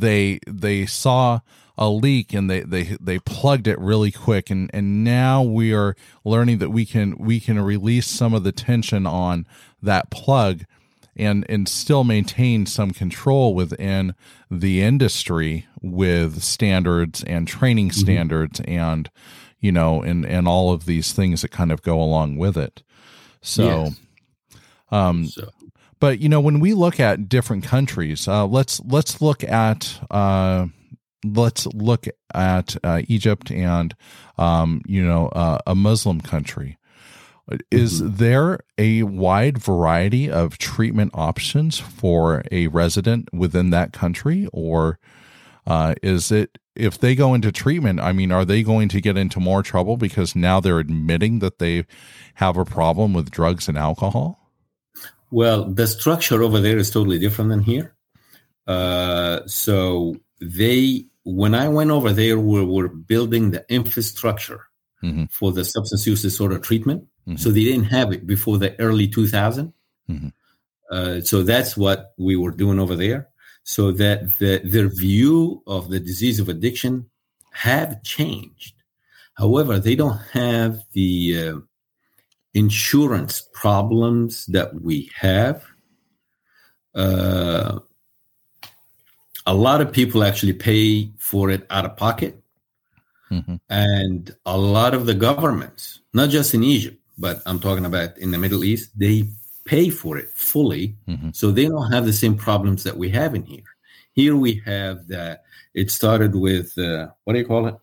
they 0.00 0.40
they 0.46 0.86
saw 0.86 1.40
a 1.76 1.88
leak 1.88 2.32
and 2.32 2.50
they 2.50 2.60
they 2.60 2.96
they 3.00 3.18
plugged 3.18 3.66
it 3.66 3.78
really 3.78 4.12
quick, 4.12 4.50
and 4.50 4.70
and 4.72 5.04
now 5.04 5.42
we 5.42 5.72
are 5.72 5.96
learning 6.24 6.58
that 6.58 6.70
we 6.70 6.86
can 6.86 7.16
we 7.18 7.40
can 7.40 7.60
release 7.60 8.06
some 8.06 8.34
of 8.34 8.44
the 8.44 8.52
tension 8.52 9.06
on 9.06 9.46
that 9.82 10.10
plug 10.10 10.64
and 11.16 11.44
and 11.48 11.68
still 11.68 12.04
maintain 12.04 12.66
some 12.66 12.90
control 12.90 13.54
within 13.54 14.14
the 14.50 14.82
industry 14.82 15.66
with 15.80 16.42
standards 16.42 17.22
and 17.24 17.46
training 17.46 17.90
mm-hmm. 17.90 18.00
standards 18.00 18.60
and 18.66 19.10
you 19.64 19.72
know, 19.72 20.02
and 20.02 20.26
and 20.26 20.46
all 20.46 20.74
of 20.74 20.84
these 20.84 21.14
things 21.14 21.40
that 21.40 21.50
kind 21.50 21.72
of 21.72 21.80
go 21.80 21.98
along 21.98 22.36
with 22.36 22.58
it. 22.58 22.82
So, 23.40 23.84
yes. 23.84 24.00
um, 24.90 25.24
so. 25.24 25.48
But 26.00 26.20
you 26.20 26.28
know, 26.28 26.40
when 26.40 26.60
we 26.60 26.74
look 26.74 27.00
at 27.00 27.28
different 27.28 27.64
countries, 27.64 28.28
uh, 28.28 28.46
let's 28.46 28.80
let's 28.80 29.20
look 29.20 29.44
at 29.44 30.00
uh, 30.10 30.66
let's 31.24 31.66
look 31.68 32.06
at 32.34 32.76
uh, 32.84 33.02
Egypt 33.08 33.50
and 33.50 33.94
um, 34.38 34.82
you 34.86 35.04
know 35.04 35.28
uh, 35.28 35.58
a 35.66 35.74
Muslim 35.74 36.20
country. 36.20 36.78
Is 37.70 38.00
mm-hmm. 38.00 38.16
there 38.16 38.60
a 38.78 39.02
wide 39.02 39.58
variety 39.58 40.30
of 40.30 40.56
treatment 40.56 41.10
options 41.12 41.78
for 41.78 42.42
a 42.50 42.68
resident 42.68 43.28
within 43.34 43.68
that 43.70 43.92
country, 43.92 44.48
or 44.52 44.98
uh, 45.66 45.94
is 46.02 46.32
it 46.32 46.58
if 46.74 46.98
they 46.98 47.14
go 47.14 47.34
into 47.34 47.52
treatment, 47.52 48.00
I 48.00 48.12
mean, 48.12 48.32
are 48.32 48.44
they 48.44 48.62
going 48.62 48.88
to 48.88 49.00
get 49.00 49.16
into 49.16 49.40
more 49.40 49.62
trouble 49.62 49.96
because 49.96 50.34
now 50.34 50.58
they're 50.58 50.80
admitting 50.80 51.38
that 51.38 51.58
they 51.58 51.84
have 52.34 52.56
a 52.56 52.64
problem 52.64 53.12
with 53.12 53.30
drugs 53.30 53.68
and 53.68 53.78
alcohol? 53.78 54.43
Well, 55.34 55.64
the 55.80 55.88
structure 55.88 56.40
over 56.46 56.60
there 56.60 56.78
is 56.78 56.90
totally 56.92 57.18
different 57.18 57.50
than 57.50 57.62
here. 57.72 57.86
Uh, 58.68 59.40
so 59.46 60.14
they 60.40 61.06
when 61.24 61.54
I 61.54 61.66
went 61.68 61.90
over 61.90 62.12
there, 62.12 62.38
we 62.38 62.64
were 62.64 62.88
building 63.12 63.50
the 63.50 63.62
infrastructure 63.68 64.60
Mhm. 65.02 65.24
for 65.38 65.50
the 65.56 65.64
substance 65.64 66.06
use 66.06 66.22
disorder 66.22 66.58
treatment. 66.68 67.00
Mhm. 67.26 67.38
So 67.40 67.50
they 67.50 67.64
didn't 67.64 67.90
have 67.98 68.12
it 68.16 68.22
before 68.34 68.58
the 68.58 68.78
early 68.86 69.08
2000. 69.08 69.72
Mhm. 70.08 70.30
Uh, 70.94 71.20
so 71.30 71.42
that's 71.42 71.72
what 71.76 71.98
we 72.26 72.36
were 72.36 72.54
doing 72.62 72.78
over 72.78 72.94
there. 73.04 73.20
So 73.64 73.82
that 74.02 74.18
the, 74.40 74.60
their 74.74 74.88
view 75.04 75.62
of 75.66 75.82
the 75.92 75.98
disease 76.10 76.38
of 76.38 76.48
addiction 76.48 77.06
have 77.50 78.02
changed. 78.04 78.74
However, 79.42 79.74
they 79.80 79.96
don't 79.96 80.20
have 80.44 80.72
the 80.92 81.12
uh, 81.42 81.58
insurance 82.54 83.48
problems 83.52 84.46
that 84.46 84.80
we 84.80 85.10
have. 85.14 85.64
Uh, 86.94 87.80
a 89.46 89.54
lot 89.54 89.80
of 89.80 89.92
people 89.92 90.24
actually 90.24 90.52
pay 90.52 91.10
for 91.18 91.50
it 91.50 91.66
out 91.70 91.84
of 91.84 91.96
pocket 91.96 92.40
Mhm. 93.30 93.60
and 93.68 94.34
a 94.46 94.56
lot 94.56 94.94
of 94.94 95.06
the 95.06 95.14
governments, 95.14 96.00
not 96.12 96.30
just 96.30 96.54
in 96.54 96.62
Egypt, 96.62 96.98
but 97.18 97.42
I'm 97.46 97.58
talking 97.58 97.84
about 97.84 98.16
in 98.18 98.30
the 98.30 98.38
Middle 98.38 98.64
East, 98.64 98.96
they 98.96 99.28
pay 99.64 99.90
for 99.90 100.16
it 100.18 100.28
fully. 100.30 100.96
Mhm. 101.08 101.34
So 101.34 101.50
they 101.50 101.66
don't 101.66 101.90
have 101.92 102.06
the 102.06 102.12
same 102.12 102.36
problems 102.36 102.84
that 102.84 102.96
we 102.96 103.10
have 103.10 103.34
in 103.34 103.44
here. 103.44 103.64
Here 104.12 104.36
we 104.36 104.62
have 104.64 105.08
that 105.08 105.44
it 105.74 105.90
started 105.90 106.34
with, 106.34 106.78
uh, 106.78 107.08
what 107.24 107.32
do 107.32 107.40
you 107.40 107.46
call 107.46 107.66
it? 107.66 107.76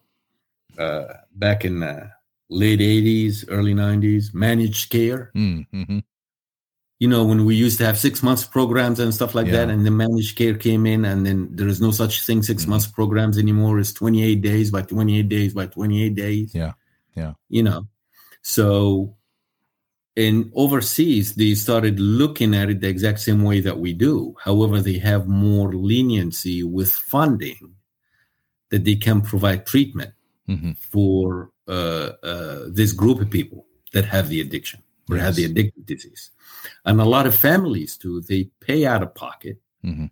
Uh, 0.77 1.13
back 1.35 1.65
in 1.65 1.81
the 1.81 2.09
late 2.51 2.81
80s, 2.81 3.45
early 3.47 3.73
90s, 3.73 4.33
managed 4.33 4.91
care. 4.91 5.31
Mm, 5.35 5.65
mhm. 5.73 6.03
You 6.99 7.07
know, 7.07 7.25
when 7.25 7.45
we 7.45 7.55
used 7.55 7.79
to 7.79 7.85
have 7.85 7.97
six 7.97 8.21
months 8.21 8.43
programs 8.43 8.99
and 8.99 9.11
stuff 9.13 9.33
like 9.33 9.49
that, 9.49 9.69
and 9.71 9.83
the 9.85 9.89
managed 9.89 10.37
care 10.37 10.53
came 10.55 10.85
in, 10.85 11.03
and 11.05 11.25
then 11.25 11.49
there 11.55 11.67
is 11.67 11.81
no 11.81 11.89
such 11.91 12.23
thing 12.23 12.43
6 12.43 12.65
Mhm. 12.65 12.67
months 12.69 12.85
programs 12.87 13.37
anymore. 13.39 13.79
It's 13.79 13.93
28 13.93 14.41
days 14.41 14.69
by 14.69 14.83
28 14.83 15.27
days 15.29 15.53
by 15.55 15.65
28 15.65 16.13
days. 16.13 16.53
Yeah. 16.53 16.73
Yeah. 17.15 17.33
You 17.49 17.63
know, 17.63 17.87
so 18.43 19.15
in 20.15 20.51
overseas, 20.53 21.35
they 21.35 21.55
started 21.55 21.99
looking 21.99 22.53
at 22.53 22.69
it 22.69 22.81
the 22.81 22.89
exact 22.89 23.21
same 23.21 23.43
way 23.43 23.61
that 23.61 23.79
we 23.79 23.93
do. 23.93 24.35
However, 24.43 24.81
they 24.81 24.99
have 24.99 25.27
more 25.27 25.73
leniency 25.73 26.63
with 26.63 26.91
funding 26.91 27.75
that 28.69 28.83
they 28.83 28.95
can 28.95 29.21
provide 29.21 29.65
treatment 29.65 30.13
Mhm. 30.49 30.77
for 30.77 31.50
this 31.67 32.91
group 32.93 33.19
of 33.21 33.29
people 33.29 33.65
that 33.93 34.05
have 34.05 34.29
the 34.29 34.41
addiction 34.41 34.81
or 35.09 35.17
have 35.17 35.35
the 35.35 35.41
Yes. 35.43 35.51
addictive 35.51 35.85
disease. 35.85 36.31
And 36.85 37.01
a 37.01 37.05
lot 37.05 37.25
of 37.27 37.35
families 37.35 37.97
too, 37.97 38.21
they 38.21 38.45
pay 38.61 38.85
out 38.85 39.03
of 39.03 39.13
pocket 39.15 39.59
Mhm. 39.83 40.09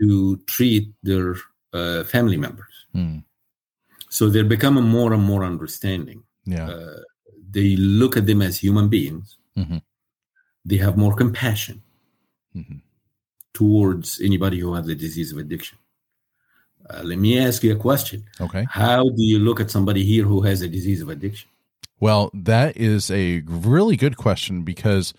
to 0.00 0.36
treat 0.46 0.92
their 1.02 1.36
uh, 1.72 2.04
family 2.04 2.36
members. 2.36 2.74
Mm. 2.94 3.24
So 4.08 4.28
they're 4.30 4.44
becoming 4.44 4.84
more 4.84 5.12
and 5.12 5.24
more 5.24 5.42
understanding. 5.44 6.22
Yeah. 6.44 6.68
Uh, 6.68 7.00
they 7.50 7.74
look 7.76 8.16
at 8.16 8.26
them 8.26 8.42
as 8.42 8.58
human 8.58 8.88
beings. 8.88 9.38
Mhm. 9.56 9.82
They 10.64 10.76
have 10.76 10.96
more 10.96 11.14
compassion 11.16 11.82
Mhm. 12.54 12.80
towards 13.54 14.20
anybody 14.20 14.60
who 14.60 14.74
has 14.74 14.86
the 14.86 14.94
disease 14.94 15.32
of 15.32 15.38
addiction. 15.38 15.78
Uh, 16.90 17.02
let 17.02 17.18
me 17.18 17.38
ask 17.38 17.62
you 17.62 17.72
a 17.72 17.76
question. 17.76 18.24
Okay. 18.40 18.66
How 18.70 19.04
do 19.04 19.22
you 19.22 19.38
look 19.38 19.60
at 19.60 19.70
somebody 19.70 20.04
here 20.04 20.24
who 20.24 20.42
has 20.42 20.60
a 20.60 20.68
disease 20.68 21.00
of 21.00 21.08
addiction? 21.08 21.48
Well, 22.00 22.30
that 22.34 22.76
is 22.76 23.10
a 23.10 23.42
really 23.46 23.96
good 23.96 24.16
question 24.16 24.62
because 24.62 25.14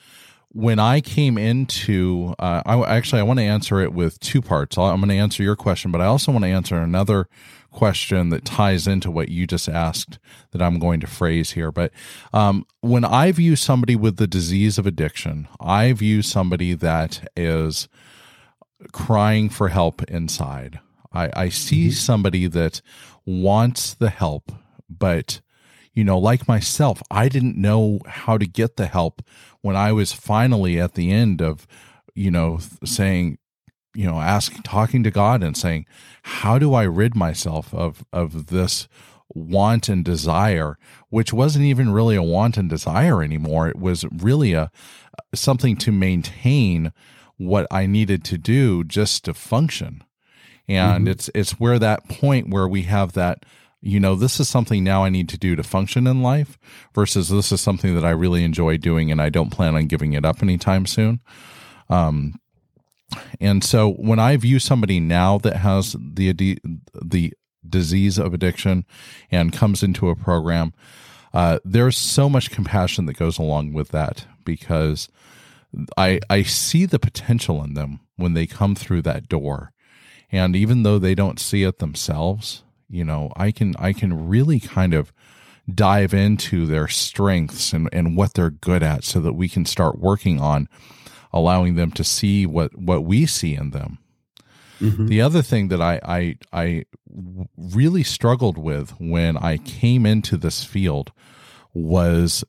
when 0.50 0.80
I 0.80 1.02
came 1.02 1.38
into, 1.38 2.34
uh, 2.40 2.62
I 2.66 2.96
actually 2.96 3.20
I 3.20 3.24
want 3.24 3.40
to 3.40 3.46
answer 3.46 3.82
it 3.82 3.94
with 3.94 4.20
two 4.20 4.42
parts. 4.42 4.78
I'm 4.78 5.00
going 5.00 5.10
to 5.10 5.16
answer 5.16 5.44
your 5.44 5.56
question, 5.56 5.92
but 5.92 6.00
I 6.00 6.06
also 6.06 6.32
want 6.32 6.46
to 6.46 6.50
answer 6.50 6.78
another 6.78 7.28
question 7.72 8.30
that 8.30 8.46
ties 8.46 8.88
into 8.88 9.12
what 9.12 9.28
you 9.30 9.46
just 9.46 9.68
asked 9.68 10.18
that 10.52 10.62
I'm 10.62 10.80
going 10.80 11.02
to 11.02 11.08
phrase 11.08 11.52
here. 11.52 11.72
But 11.72 11.92
um, 12.34 12.66
when 12.80 13.04
I 13.04 13.32
view 13.34 13.56
somebody 13.56 13.96
with 13.98 14.16
the 14.16 14.28
disease 14.28 14.78
of 14.78 14.86
addiction, 14.86 15.48
I 15.60 15.92
view 15.92 16.22
somebody 16.22 16.74
that 16.74 17.28
is 17.36 17.90
crying 18.94 19.50
for 19.50 19.68
help 19.68 20.04
inside. 20.04 20.80
I, 21.16 21.30
I 21.34 21.50
see 21.50 21.88
mm-hmm. 21.88 21.94
somebody 21.94 22.48
that 22.48 22.82
wants 23.26 23.94
the 23.94 24.10
help, 24.10 24.52
but 24.90 25.42
you 25.94 26.04
know, 26.04 26.20
like 26.20 26.48
myself, 26.48 27.02
I 27.10 27.30
didn't 27.30 27.56
know 27.56 28.00
how 28.06 28.38
to 28.38 28.46
get 28.46 28.76
the 28.76 28.88
help 28.88 29.22
when 29.62 29.78
I 29.78 29.94
was 29.94 30.12
finally 30.12 30.80
at 30.80 30.94
the 30.94 31.10
end 31.12 31.42
of, 31.42 31.66
you 32.14 32.30
know, 32.30 32.60
saying, 32.84 33.38
you 33.94 34.06
know, 34.06 34.20
asking, 34.20 34.64
talking 34.64 35.04
to 35.04 35.12
God 35.12 35.42
and 35.42 35.56
saying, 35.56 35.86
how 36.24 36.60
do 36.60 36.74
I 36.74 36.84
rid 36.84 37.16
myself 37.16 37.74
of, 37.74 38.04
of 38.12 38.48
this 38.48 38.90
want 39.34 39.90
and 39.90 40.04
desire, 40.04 40.78
which 41.10 41.34
wasn't 41.34 41.66
even 41.66 41.92
really 41.92 42.16
a 42.16 42.24
want 42.24 42.58
and 42.58 42.70
desire 42.70 43.24
anymore. 43.24 43.68
It 43.68 43.78
was 43.78 44.06
really 44.12 44.54
a, 44.54 44.72
something 45.34 45.76
to 45.78 45.92
maintain 45.92 46.92
what 47.38 47.68
I 47.72 47.86
needed 47.86 48.24
to 48.26 48.38
do 48.38 48.84
just 48.84 49.26
to 49.26 49.34
function. 49.34 50.04
And 50.68 51.06
Mhm. 51.08 51.12
it's, 51.12 51.30
it's 51.36 51.60
where 51.60 51.78
that 51.80 52.08
point 52.10 52.50
where 52.50 52.68
we 52.68 52.84
have 52.84 53.14
that, 53.14 53.44
you 53.82 54.00
know, 54.00 54.16
this 54.16 54.40
is 54.40 54.48
something 54.50 54.84
now 54.84 55.04
I 55.04 55.10
need 55.10 55.30
to 55.30 55.38
do 55.38 55.56
to 55.56 55.62
function 55.64 56.08
in 56.08 56.22
life 56.24 56.58
versus 56.96 57.30
this 57.30 57.52
is 57.52 57.62
something 57.62 57.94
that 57.94 58.04
I 58.06 58.10
really 58.10 58.44
enjoy 58.44 58.78
doing 58.78 59.12
and 59.12 59.22
I 59.22 59.30
don't 59.30 59.52
plan 59.52 59.76
on 59.76 59.86
giving 59.86 60.14
it 60.14 60.26
up 60.26 60.42
anytime 60.42 60.86
soon. 60.88 61.20
Um, 61.90 62.40
and 63.40 63.64
so 63.64 63.92
when 63.92 64.18
I 64.18 64.36
view 64.38 64.58
somebody 64.58 65.00
now 65.00 65.38
that 65.40 65.58
has 65.58 65.96
the 66.00 66.30
adi- 66.30 66.58
the 67.00 67.34
disease 67.68 68.18
of 68.18 68.34
addiction 68.34 68.86
and 69.32 69.54
comes 69.54 69.84
into 69.84 70.10
a 70.10 70.16
program, 70.16 70.74
uh, 71.34 71.60
there's 71.64 71.98
so 71.98 72.28
much 72.28 72.50
compassion 72.50 73.06
that 73.06 73.18
goes 73.18 73.38
along 73.38 73.74
with 73.74 73.90
that 73.90 74.26
because 74.44 75.10
I 75.98 76.20
I 76.30 76.42
see 76.42 76.86
the 76.86 76.98
potential 77.00 77.64
in 77.64 77.76
them 77.76 78.00
when 78.16 78.34
they 78.34 78.48
come 78.48 78.74
through 78.76 79.04
that 79.04 79.28
door, 79.30 79.72
and 80.32 80.56
even 80.56 80.84
though 80.84 81.00
they 81.00 81.16
don't 81.16 81.40
see 81.40 81.64
it 81.64 81.80
themselves, 81.80 82.64
you 82.90 83.04
know, 83.04 83.32
I 83.36 83.52
can 83.52 83.76
I 83.80 83.94
can 83.94 84.28
really 84.28 84.60
kind 84.60 84.94
of 84.94 85.12
dive 85.74 86.14
into 86.14 86.66
their 86.68 86.88
strengths 86.88 87.74
and, 87.74 87.90
and 87.92 88.16
what 88.16 88.34
they're 88.36 88.52
good 88.52 88.84
at 88.84 89.04
so 89.04 89.20
that 89.22 89.34
we 89.34 89.50
can 89.50 89.66
start 89.66 89.98
working 89.98 90.40
on 90.40 90.68
allowing 91.34 91.76
them 91.76 91.92
to 91.92 92.04
see 92.04 92.46
what 92.46 92.78
what 92.78 93.04
we 93.04 93.26
see 93.26 93.56
in 93.56 93.72
them 93.72 93.98
Mhm. 94.82 95.08
the 95.08 95.22
other 95.22 95.42
thing 95.42 95.70
that 95.70 95.82
I, 95.82 96.00
I 96.04 96.36
I 96.52 96.84
really 97.58 98.04
struggled 98.04 98.58
with 98.58 98.94
when 99.00 99.38
I 99.38 99.58
came 99.58 100.06
into 100.06 100.36
this 100.38 100.64
field 100.66 101.12
was 101.74 102.44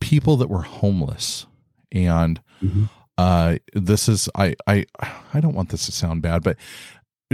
people 0.00 0.36
that 0.38 0.50
were 0.50 0.62
homeless, 0.62 1.46
and 1.92 2.40
Mhm. 2.62 2.88
uh, 3.16 3.56
this 3.72 4.08
is 4.08 4.28
I 4.34 4.54
I 4.66 4.84
I 5.32 5.40
don't 5.40 5.54
want 5.54 5.68
this 5.68 5.86
to 5.86 5.92
sound 5.92 6.22
bad, 6.22 6.42
but 6.42 6.56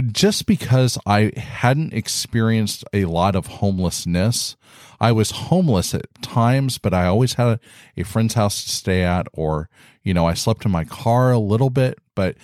just 0.01 0.45
because 0.45 0.97
I 1.05 1.31
hadn't 1.37 1.93
experienced 1.93 2.83
a 2.93 3.05
lot 3.05 3.35
of 3.35 3.47
homelessness, 3.47 4.55
I 4.99 5.11
was 5.11 5.31
homeless 5.31 5.93
at 5.93 6.05
times, 6.21 6.77
but 6.77 6.93
I 6.93 7.05
always 7.05 7.33
had 7.33 7.47
a, 7.47 7.59
a 7.97 8.03
friend's 8.03 8.35
house 8.35 8.63
to 8.63 8.69
stay 8.69 9.03
at, 9.03 9.27
or 9.33 9.69
you 10.03 10.13
know, 10.13 10.27
I 10.27 10.33
slept 10.33 10.65
in 10.65 10.71
my 10.71 10.85
car 10.85 11.31
a 11.31 11.39
little 11.39 11.69
bit, 11.69 11.99
but 12.15 12.37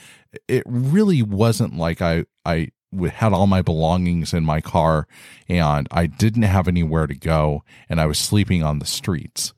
it 0.47 0.63
really 0.65 1.21
wasn't 1.21 1.77
like 1.77 2.01
I, 2.01 2.25
I 2.45 2.69
had 3.11 3.33
all 3.33 3.47
my 3.47 3.61
belongings 3.61 4.33
in 4.33 4.43
my 4.43 4.61
car 4.61 5.07
and 5.47 5.87
I 5.91 6.07
didn't 6.07 6.43
have 6.43 6.67
anywhere 6.67 7.07
to 7.07 7.15
go, 7.15 7.63
and 7.89 7.99
I 7.99 8.05
was 8.05 8.17
sleeping 8.17 8.63
on 8.63 8.79
the 8.79 8.85
streets. 8.85 9.53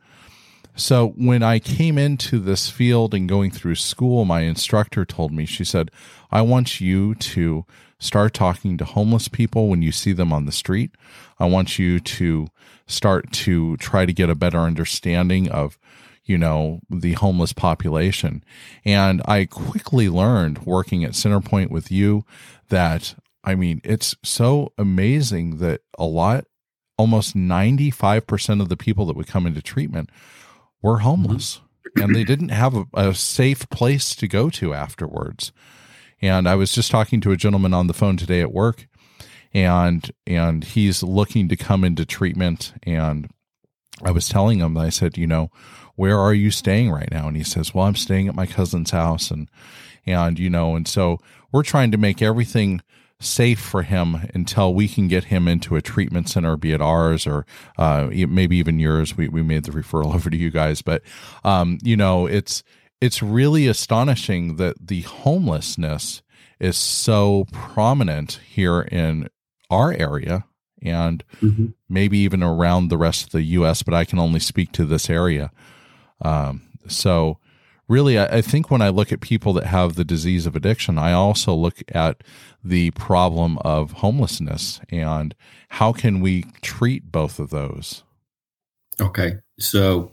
So 0.76 1.10
when 1.18 1.44
I 1.44 1.60
came 1.60 1.98
into 1.98 2.40
this 2.40 2.70
field 2.70 3.14
and 3.14 3.28
going 3.28 3.52
through 3.52 3.76
school, 3.76 4.24
my 4.24 4.42
instructor 4.42 5.04
told 5.04 5.34
me, 5.34 5.46
she 5.46 5.66
said, 5.66 5.92
I 6.32 6.42
want 6.42 6.80
you 6.80 7.16
to 7.16 7.66
start 8.00 8.34
talking 8.34 8.78
to 8.78 8.86
homeless 8.86 9.28
people 9.28 9.68
when 9.68 9.82
you 9.82 9.92
see 9.92 10.14
them 10.14 10.32
on 10.32 10.46
the 10.46 10.52
street. 10.52 10.92
I 11.38 11.46
want 11.46 11.78
you 11.78 12.00
to 12.00 12.48
start 12.88 13.32
to 13.32 13.78
try 13.78 14.06
to 14.06 14.14
get 14.14 14.30
a 14.30 14.36
better 14.36 14.60
understanding 14.60 15.50
of, 15.50 15.78
you 16.24 16.38
know, 16.38 16.80
the 16.90 17.14
homeless 17.14 17.54
population. 17.54 18.44
And 18.86 19.22
I 19.26 19.46
quickly 19.46 20.10
learned 20.10 20.66
working 20.66 21.04
at 21.04 21.12
Centerpoint 21.12 21.70
with 21.70 21.92
you 21.92 22.24
that, 22.70 23.16
I 23.44 23.56
mean, 23.56 23.82
it's 23.84 24.16
so 24.24 24.74
amazing 24.78 25.58
that 25.58 25.82
a 25.98 26.06
lot, 26.06 26.46
almost 26.98 27.36
95% 27.36 28.62
of 28.62 28.70
the 28.70 28.78
people 28.78 29.06
that 29.08 29.16
would 29.16 29.28
come 29.28 29.46
into 29.46 29.62
treatment 29.62 30.10
were 30.82 31.00
homeless 31.00 31.60
mm-hmm. 31.86 32.02
and 32.02 32.16
they 32.16 32.24
didn't 32.24 32.50
have 32.50 32.76
a, 32.76 32.86
a 32.94 33.14
safe 33.14 33.70
place 33.70 34.16
to 34.16 34.28
go 34.28 34.50
to 34.52 34.74
afterwards. 34.74 35.52
And 36.22 36.48
I 36.48 36.56
was 36.56 36.72
just 36.74 36.92
talking 36.92 37.22
to 37.22 37.32
a 37.32 37.38
gentleman 37.38 37.74
on 37.74 37.88
the 37.88 37.94
phone 37.94 38.18
today 38.18 38.42
at 38.42 38.52
work 38.52 38.88
and 39.54 40.12
and 40.28 40.64
he's 40.64 41.02
looking 41.02 41.50
to 41.50 41.56
come 41.56 41.84
into 41.84 42.06
treatment 42.06 42.74
and 42.84 43.30
I 44.04 44.12
was 44.12 44.30
telling 44.30 44.60
him 44.60 44.78
I 44.78 44.90
said, 44.90 45.18
you 45.18 45.28
know, 45.28 45.50
where 45.96 46.18
are 46.18 46.34
you 46.34 46.52
staying 46.52 46.92
right 46.92 47.10
now? 47.12 47.28
And 47.28 47.36
he 47.36 47.44
says, 47.44 47.74
well, 47.74 47.86
I'm 47.86 47.96
staying 47.96 48.28
at 48.28 48.36
my 48.36 48.46
cousin's 48.46 48.92
house 48.92 49.32
and 49.32 49.50
and 50.06 50.40
you 50.40 50.50
know, 50.50 50.76
and 50.76 50.88
so 50.88 51.20
we're 51.52 51.64
trying 51.64 51.92
to 51.92 51.98
make 51.98 52.22
everything 52.22 52.82
safe 53.22 53.60
for 53.60 53.84
him 53.84 54.30
until 54.34 54.74
we 54.74 54.88
can 54.88 55.10
get 55.10 55.26
him 55.26 55.48
into 55.48 55.76
a 55.76 55.82
treatment 55.82 56.30
center, 56.30 56.56
be 56.56 56.72
it 56.72 56.82
ours 56.82 57.28
or 57.28 57.46
uh, 57.78 58.08
maybe 58.12 58.56
even 58.56 58.80
yours. 58.80 59.18
We, 59.18 59.28
we 59.28 59.44
made 59.44 59.66
the 59.66 59.72
referral 59.72 60.16
over 60.16 60.30
to 60.30 60.38
you 60.38 60.50
guys, 60.50 60.82
but 60.82 61.02
um, 61.44 61.80
you 61.84 61.98
know, 61.98 62.28
it's 62.28 62.64
it's 63.02 63.24
really 63.24 63.68
astonishing 63.68 64.58
that 64.58 64.88
the 64.88 65.02
homelessness 65.02 66.22
is 66.60 66.78
so 66.78 67.46
prominent 67.52 68.40
here 68.48 68.82
in 68.82 69.30
our 69.70 69.94
area 69.94 70.46
and 70.82 71.24
mm-hmm. 71.42 71.68
maybe 71.88 72.18
even 72.20 72.44
around 72.44 72.88
the 72.88 72.98
rest 72.98 73.26
of 73.26 73.32
the 73.32 73.44
U.S. 73.44 73.84
But 73.84 73.94
I 73.94 74.06
can 74.06 74.20
only 74.20 74.40
speak 74.40 74.72
to 74.74 74.86
this 74.86 75.10
area. 75.10 75.52
Um, 76.22 76.62
so 76.88 77.40
really, 77.88 78.18
I, 78.18 78.38
I, 78.38 78.42
think 78.42 78.70
when 78.70 78.82
I 78.82 78.90
look 78.90 79.12
at 79.12 79.22
people 79.22 79.54
that 79.54 79.66
have 79.66 79.96
the 79.96 80.04
disease 80.04 80.46
of 80.46 80.56
addiction, 80.56 80.98
I 80.98 81.14
also 81.14 81.54
look 81.54 81.82
at 81.90 82.24
the 82.64 82.92
problem 82.92 83.58
of 83.60 83.94
homelessness 83.94 84.82
and 84.90 85.36
how 85.70 85.94
can 85.94 86.20
we 86.20 86.44
treat 86.62 87.12
both 87.12 87.40
of 87.40 87.50
those. 87.50 88.04
Okay, 89.00 89.38
so 89.58 90.12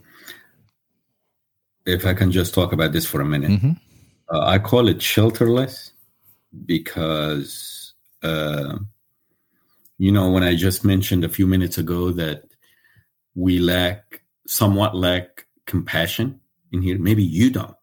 if 1.87 2.05
I 2.05 2.13
can 2.13 2.31
just 2.31 2.53
talk 2.53 2.71
about 2.73 2.91
this 2.91 3.05
for 3.05 3.21
a 3.21 3.25
minute, 3.25 3.51
mm-hmm. 3.51 3.71
uh, 4.29 4.45
I 4.45 4.59
call 4.59 4.87
it 4.87 4.99
shelterless 4.99 5.91
because. 6.65 7.93
Uh, 8.21 8.77
you 9.97 10.11
know, 10.11 10.29
when 10.29 10.43
I 10.43 10.55
just 10.55 10.83
mentioned 10.83 11.23
a 11.23 11.29
few 11.29 11.47
minutes 11.47 11.77
ago 11.77 12.11
that 12.11 12.43
we 13.35 13.59
lack, 13.59 14.21
somewhat 14.45 14.95
lack 14.95 15.47
compassion 15.65 16.39
in 16.71 16.81
here, 16.81 16.99
maybe 16.99 17.23
you 17.23 17.49
don't, 17.49 17.75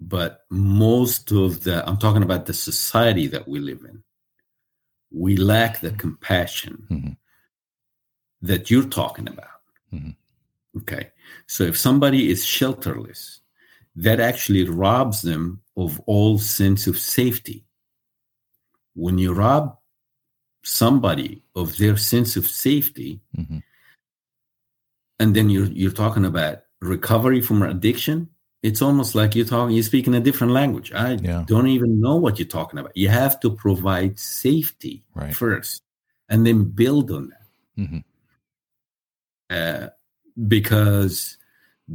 but 0.00 0.44
most 0.50 1.32
of 1.32 1.64
the, 1.64 1.86
I'm 1.88 1.96
talking 1.96 2.22
about 2.22 2.46
the 2.46 2.52
society 2.52 3.26
that 3.28 3.48
we 3.48 3.60
live 3.60 3.84
in, 3.88 4.02
we 5.10 5.36
lack 5.36 5.80
the 5.80 5.92
compassion 5.92 6.86
mm-hmm. 6.90 7.12
that 8.42 8.70
you're 8.70 8.84
talking 8.84 9.28
about. 9.28 9.60
Mm-hmm. 9.92 10.10
Okay. 10.78 11.10
So 11.46 11.64
if 11.64 11.76
somebody 11.76 12.30
is 12.30 12.44
shelterless, 12.44 13.40
that 13.96 14.20
actually 14.20 14.68
robs 14.68 15.22
them 15.22 15.60
of 15.76 16.00
all 16.06 16.38
sense 16.38 16.86
of 16.86 16.98
safety. 16.98 17.64
When 18.94 19.18
you 19.18 19.32
rob 19.32 19.78
somebody 20.68 21.42
of 21.54 21.76
their 21.78 21.96
sense 21.96 22.36
of 22.36 22.46
safety 22.46 23.20
mm-hmm. 23.36 23.58
and 25.18 25.34
then 25.34 25.48
you're 25.48 25.66
you're 25.66 25.90
talking 25.90 26.24
about 26.24 26.58
recovery 26.80 27.40
from 27.40 27.62
addiction 27.62 28.28
it's 28.62 28.82
almost 28.82 29.14
like 29.14 29.34
you're 29.34 29.46
talking 29.46 29.74
you're 29.74 29.82
speaking 29.82 30.14
a 30.14 30.20
different 30.20 30.52
language 30.52 30.92
i 30.92 31.12
yeah. 31.12 31.44
don't 31.46 31.68
even 31.68 32.00
know 32.00 32.16
what 32.16 32.38
you're 32.38 32.48
talking 32.48 32.78
about 32.78 32.96
you 32.96 33.08
have 33.08 33.40
to 33.40 33.50
provide 33.50 34.18
safety 34.18 35.04
right. 35.14 35.34
first 35.34 35.82
and 36.28 36.46
then 36.46 36.64
build 36.64 37.10
on 37.10 37.30
that 37.30 37.46
mm-hmm. 37.78 37.98
uh, 39.50 39.88
because 40.46 41.36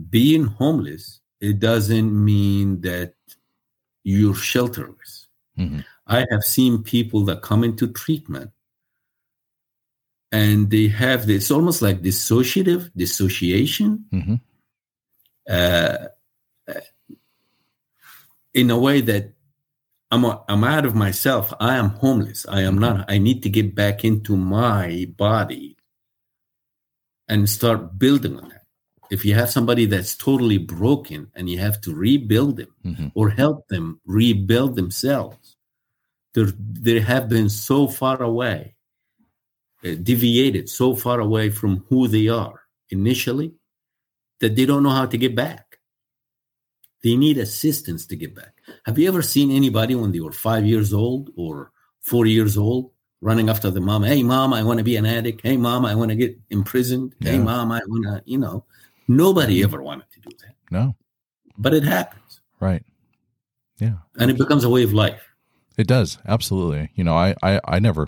being 0.09 0.45
homeless 0.45 1.21
it 1.39 1.59
doesn't 1.59 2.11
mean 2.23 2.81
that 2.81 3.13
you're 4.03 4.33
shelterless. 4.33 5.27
Mm-hmm. 5.57 5.81
i 6.07 6.25
have 6.31 6.43
seen 6.43 6.81
people 6.81 7.25
that 7.25 7.43
come 7.43 7.63
into 7.63 7.87
treatment 7.87 8.49
and 10.31 10.71
they 10.71 10.87
have 10.87 11.27
this 11.27 11.51
almost 11.51 11.83
like 11.83 12.01
dissociative 12.01 12.89
dissociation. 12.97 14.03
Mm-hmm. 14.11 14.35
uh, 15.47 16.07
in 18.55 18.71
a 18.71 18.77
way 18.77 19.01
that 19.01 19.31
I'm, 20.09 20.25
a, 20.25 20.43
I'm 20.47 20.63
out 20.63 20.85
of 20.85 20.95
myself. 20.95 21.53
I 21.59 21.75
am 21.75 21.89
homeless. 21.89 22.45
I 22.47 22.61
am 22.61 22.77
not 22.77 23.05
i 23.09 23.17
need 23.17 23.43
to 23.43 23.49
get 23.49 23.75
back 23.75 24.03
into 24.03 24.35
my 24.35 25.07
body 25.17 25.72
and 27.33 27.49
start 27.49 27.97
building 27.97 28.37
on 28.39 28.49
that 28.49 28.65
if 29.09 29.25
you 29.25 29.33
have 29.33 29.49
somebody 29.49 29.85
that's 29.85 30.15
totally 30.15 30.57
broken 30.57 31.21
and 31.35 31.49
you 31.49 31.57
have 31.57 31.79
to 31.81 31.93
rebuild 31.93 32.57
them 32.57 32.73
mm-hmm. 32.85 33.07
or 33.15 33.29
help 33.29 33.67
them 33.67 33.99
rebuild 34.05 34.75
themselves 34.75 35.57
they 36.33 36.99
have 36.99 37.27
been 37.29 37.49
so 37.49 37.87
far 37.87 38.21
away 38.21 38.75
uh, 39.85 39.95
deviated 40.01 40.69
so 40.69 40.95
far 40.95 41.19
away 41.19 41.49
from 41.49 41.83
who 41.89 42.07
they 42.07 42.29
are 42.29 42.61
initially 42.89 43.53
that 44.39 44.55
they 44.55 44.65
don't 44.65 44.83
know 44.83 44.97
how 45.01 45.05
to 45.05 45.17
get 45.17 45.35
back. 45.35 45.79
They 47.03 47.17
need 47.17 47.37
assistance 47.37 48.05
to 48.07 48.15
get 48.15 48.33
back. 48.33 48.53
Have 48.85 48.97
you 48.97 49.09
ever 49.09 49.21
seen 49.21 49.51
anybody 49.51 49.93
when 49.95 50.13
they 50.13 50.21
were 50.21 50.31
five 50.31 50.65
years 50.65 50.93
old 50.93 51.31
or 51.35 51.73
four 51.99 52.25
years 52.25 52.57
old 52.57 52.92
running 53.23 53.49
after 53.49 53.71
the 53.71 53.81
mom? 53.81 54.03
Hey, 54.03 54.21
mom, 54.21 54.53
I 54.53 54.63
want 54.63 54.77
to 54.79 54.83
be 54.83 54.95
an 54.95 55.05
addict. 55.05 55.41
Hey, 55.41 55.57
mom, 55.57 55.85
I 55.85 55.95
want 55.95 56.09
to 56.09 56.15
get 56.15 56.37
imprisoned. 56.49 57.15
Yeah. 57.19 57.31
Hey, 57.31 57.37
mom, 57.39 57.71
I 57.71 57.81
want 57.87 58.03
to, 58.05 58.21
you 58.25 58.37
know, 58.37 58.65
nobody 59.07 59.63
ever 59.63 59.81
wanted 59.81 60.05
to 60.13 60.19
do 60.19 60.35
that. 60.41 60.55
No. 60.69 60.95
But 61.57 61.73
it 61.73 61.83
happens. 61.83 62.41
Right. 62.59 62.83
Yeah. 63.79 63.95
And 64.17 64.29
it 64.29 64.37
becomes 64.37 64.63
a 64.63 64.69
way 64.69 64.83
of 64.83 64.93
life. 64.93 65.21
It 65.77 65.87
does. 65.87 66.19
Absolutely. 66.27 66.91
You 66.95 67.03
know, 67.03 67.15
I, 67.15 67.35
I, 67.41 67.59
I 67.65 67.79
never 67.79 68.07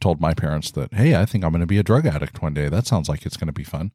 told 0.00 0.20
my 0.20 0.34
parents 0.34 0.70
that, 0.72 0.92
hey, 0.92 1.14
I 1.14 1.24
think 1.24 1.44
I'm 1.44 1.52
going 1.52 1.60
to 1.60 1.66
be 1.66 1.78
a 1.78 1.82
drug 1.82 2.06
addict 2.06 2.42
one 2.42 2.54
day. 2.54 2.68
That 2.68 2.86
sounds 2.86 3.08
like 3.08 3.24
it's 3.24 3.36
going 3.36 3.46
to 3.46 3.52
be 3.52 3.64
fun. 3.64 3.92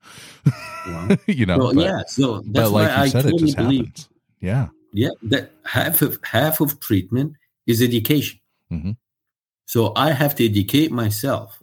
you 1.27 1.45
know, 1.45 1.57
well, 1.57 1.73
but, 1.73 1.83
yeah. 1.83 2.01
So 2.07 2.41
that's 2.47 2.69
why 2.69 2.89
I 2.89 3.07
said, 3.09 3.23
totally 3.23 3.53
believe, 3.53 3.85
happens. 3.85 4.09
Yeah, 4.39 4.67
yeah. 4.93 5.09
That 5.23 5.51
half 5.65 6.01
of 6.01 6.19
half 6.23 6.61
of 6.61 6.79
treatment 6.79 7.33
is 7.67 7.81
education. 7.81 8.39
Mm-hmm. 8.71 8.91
So 9.69 9.93
I 9.95 10.13
have 10.13 10.33
to 10.37 10.45
educate 10.45 10.91
myself, 10.91 11.61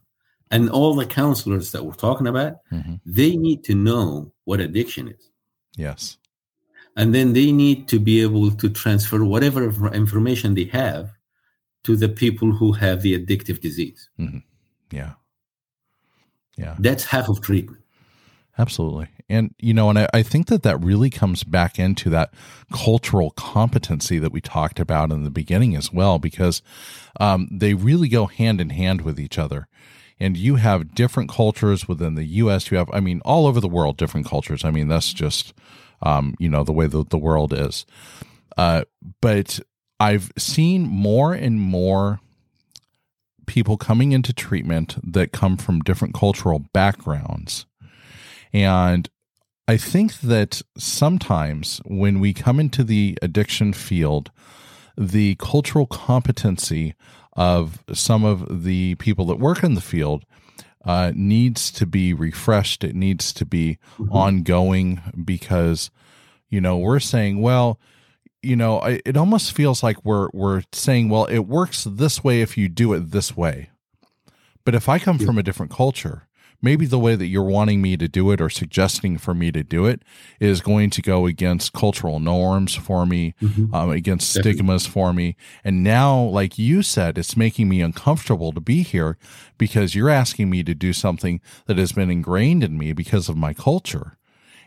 and 0.53 0.71
all 0.71 0.95
the 0.95 1.07
counselors 1.07 1.73
that 1.73 1.85
we're 1.85 1.95
talking 1.95 2.29
about, 2.29 2.59
mm-hmm. 2.71 2.95
they 3.05 3.35
need 3.35 3.65
to 3.65 3.75
know 3.75 4.31
what 4.45 4.61
addiction 4.61 5.09
is. 5.09 5.31
Yes. 5.77 6.17
And 6.95 7.13
then 7.13 7.33
they 7.33 7.51
need 7.51 7.89
to 7.89 7.99
be 7.99 8.23
able 8.23 8.53
to 8.53 8.69
transfer 8.71 9.25
whatever 9.25 9.93
information 9.93 10.55
they 10.55 10.67
have 10.67 11.11
to 11.83 11.97
the 11.97 12.09
people 12.09 12.53
who 12.53 12.71
have 12.71 13.03
the 13.03 13.19
addictive 13.19 13.61
disease. 13.61 14.09
Mm-hmm. 14.21 14.39
Yeah. 14.93 15.15
Yeah. 16.57 16.77
That's 16.79 17.03
half 17.03 17.29
of 17.29 17.41
treatment. 17.41 17.83
Absolutely. 18.59 19.09
And, 19.29 19.55
you 19.59 19.75
know, 19.75 19.91
and 19.91 19.99
I, 19.99 20.09
I, 20.15 20.23
think 20.23 20.47
that 20.47 20.63
that 20.63 20.83
really 20.83 21.11
comes 21.11 21.45
back 21.45 21.79
into 21.79 22.09
that 22.11 22.33
cultural 22.73 23.31
competency 23.33 24.19
that 24.19 24.33
we 24.33 24.41
talked 24.41 24.81
about 24.81 25.13
in 25.13 25.25
the 25.25 25.31
beginning 25.31 25.77
as 25.77 25.93
well, 25.93 26.19
because 26.19 26.63
um, 27.21 27.49
they 27.51 27.75
really 27.75 28.09
go 28.09 28.27
hand 28.27 28.61
in 28.61 28.71
hand 28.71 29.03
with 29.03 29.21
each 29.21 29.39
other. 29.39 29.69
And 30.19 30.39
you 30.39 30.57
have 30.57 30.95
different 30.95 31.29
cultures 31.29 31.87
within 31.87 32.15
the 32.15 32.25
U.S. 32.25 32.71
You 32.71 32.79
have, 32.79 32.89
I 32.93 33.01
mean, 33.01 33.21
all 33.27 33.47
over 33.47 33.61
the 33.61 33.69
world, 33.69 33.99
different 33.99 34.27
cultures. 34.27 34.65
I 34.65 34.71
mean, 34.71 34.89
that's 34.89 35.13
just, 35.13 35.53
um, 36.01 36.35
you 36.39 36.49
know, 36.49 36.65
the 36.65 36.73
way 36.73 36.87
the, 36.87 37.05
the 37.05 37.19
world 37.19 37.53
is. 37.53 37.85
Uh, 38.57 38.85
but 39.21 39.61
I've 40.01 40.33
seen 40.39 40.83
more 40.83 41.35
and 41.35 41.61
more 41.61 42.21
people 43.45 43.77
coming 43.77 44.13
into 44.13 44.33
treatment 44.33 44.97
that 45.03 45.33
come 45.33 45.57
from 45.57 45.81
different 45.81 46.15
cultural 46.15 46.61
backgrounds. 46.73 47.67
And 48.53 49.09
I 49.69 49.77
think 49.77 50.21
that 50.21 50.63
sometimes 50.79 51.81
when 51.85 52.21
we 52.21 52.33
come 52.33 52.61
into 52.61 52.85
the 52.85 53.19
addiction 53.21 53.73
field, 53.73 54.31
the 54.97 55.35
cultural 55.37 55.87
competency 55.87 56.95
of 57.35 57.83
some 57.93 58.25
of 58.25 58.65
the 58.65 58.95
people 58.97 59.27
that 59.27 59.39
work 59.39 59.63
in 59.63 59.75
the 59.75 59.81
field 59.81 60.25
uh, 60.85 61.13
needs 61.15 61.71
to 61.73 61.85
be 61.85 62.15
refreshed. 62.15 62.85
It 62.85 62.95
needs 62.95 63.33
to 63.35 63.45
be 63.45 63.79
mm-hmm. 63.99 64.13
ongoing 64.13 65.03
because, 65.25 65.91
you 66.49 66.61
know, 66.61 66.79
we're 66.79 67.01
saying, 67.01 67.43
well, 67.43 67.79
you 68.43 68.55
know, 68.55 68.79
I, 68.79 69.01
it 69.05 69.17
almost 69.17 69.53
feels 69.53 69.83
like 69.83 70.05
we're 70.05 70.29
we're 70.33 70.63
saying, 70.73 71.09
well, 71.09 71.25
it 71.25 71.41
works 71.41 71.85
this 71.85 72.23
way 72.23 72.41
if 72.41 72.57
you 72.57 72.69
do 72.69 72.93
it 72.93 73.11
this 73.11 73.37
way. 73.37 73.71
But 74.65 74.75
if 74.75 74.89
I 74.89 74.99
come 74.99 75.19
yeah. 75.19 75.27
from 75.27 75.39
a 75.39 75.43
different 75.43 75.73
culture, 75.73 76.29
maybe 76.61 76.87
the 76.87 76.99
way 76.99 77.15
that 77.15 77.27
you're 77.27 77.43
wanting 77.43 77.81
me 77.83 77.97
to 77.97 78.09
do 78.09 78.31
it 78.31 78.41
or 78.41 78.49
suggesting 78.49 79.19
for 79.19 79.35
me 79.35 79.53
to 79.53 79.63
do 79.63 79.87
it 79.87 80.03
is 80.41 80.61
going 80.61 80.91
to 80.91 81.03
go 81.03 81.27
against 81.27 81.73
cultural 81.73 82.21
norms 82.21 82.75
for 82.75 83.07
me, 83.07 83.35
mm-hmm. 83.43 83.75
um, 83.75 83.91
against 83.91 84.33
Definitely. 84.35 84.53
stigmas 84.53 84.87
for 84.87 85.13
me. 85.13 85.37
And 85.65 85.83
now, 85.83 86.21
like 86.21 86.59
you 86.59 86.83
said, 86.83 87.19
it's 87.19 87.37
making 87.37 87.69
me 87.69 87.81
uncomfortable 87.81 88.53
to 88.53 88.61
be 88.61 88.83
here 88.83 89.17
because 89.59 89.95
you're 89.95 90.11
asking 90.11 90.51
me 90.51 90.63
to 90.65 90.75
do 90.75 90.93
something 90.93 91.41
that 91.67 91.79
has 91.79 91.93
been 91.93 92.11
ingrained 92.11 92.65
in 92.65 92.79
me 92.79 92.93
because 92.93 93.29
of 93.29 93.37
my 93.37 93.53
culture. 93.53 94.16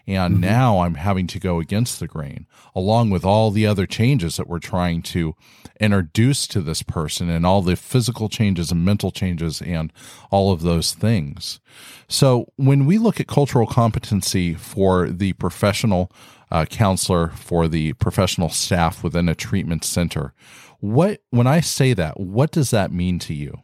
And 0.09 0.35
mm-hmm. 0.35 0.41
now 0.41 0.79
I'm 0.79 0.95
having 0.95 1.27
to 1.27 1.39
go 1.39 1.59
against 1.59 1.99
the 1.99 2.07
grain, 2.07 2.47
along 2.73 3.11
with 3.11 3.23
all 3.23 3.51
the 3.51 3.67
other 3.67 3.85
changes 3.85 4.37
that 4.37 4.47
we're 4.47 4.59
trying 4.59 5.03
to 5.03 5.35
introduce 5.79 6.47
to 6.47 6.61
this 6.61 6.81
person 6.81 7.29
and 7.29 7.45
all 7.45 7.61
the 7.61 7.75
physical 7.75 8.27
changes 8.27 8.71
and 8.71 8.83
mental 8.83 9.11
changes 9.11 9.61
and 9.61 9.93
all 10.31 10.51
of 10.51 10.61
those 10.61 10.93
things. 10.93 11.59
So 12.07 12.51
when 12.55 12.85
we 12.85 12.97
look 12.97 13.19
at 13.19 13.27
cultural 13.27 13.67
competency 13.67 14.55
for 14.55 15.09
the 15.09 15.33
professional 15.33 16.11
uh, 16.51 16.65
counselor, 16.65 17.29
for 17.29 17.67
the 17.67 17.93
professional 17.93 18.49
staff 18.49 19.03
within 19.03 19.29
a 19.29 19.35
treatment 19.35 19.83
center, 19.85 20.33
What 20.79 21.21
when 21.29 21.45
I 21.45 21.61
say 21.61 21.93
that, 21.93 22.19
what 22.19 22.51
does 22.51 22.71
that 22.71 22.91
mean 22.91 23.19
to 23.19 23.33
you? 23.33 23.61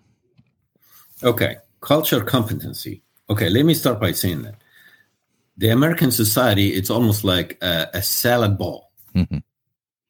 Okay, 1.24 1.56
culture 1.80 2.22
competency. 2.22 3.02
Okay, 3.30 3.50
let 3.50 3.66
me 3.66 3.74
start 3.74 4.00
by 4.00 4.12
saying 4.12 4.44
that 4.44 4.56
the 5.58 5.70
American 5.70 6.12
society 6.12 6.74
it's 6.74 6.90
almost 6.90 7.24
like 7.24 7.58
a, 7.62 7.90
a 7.94 8.02
salad 8.02 8.58
ball. 8.58 8.92
Mm-hmm. 9.16 9.38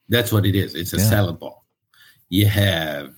That's 0.10 0.32
what 0.32 0.46
it 0.46 0.56
is. 0.56 0.76
It's 0.76 0.94
a 0.94 0.98
yeah. 0.98 1.10
salad 1.10 1.40
ball. 1.40 1.66
You 2.30 2.48
have 2.48 3.14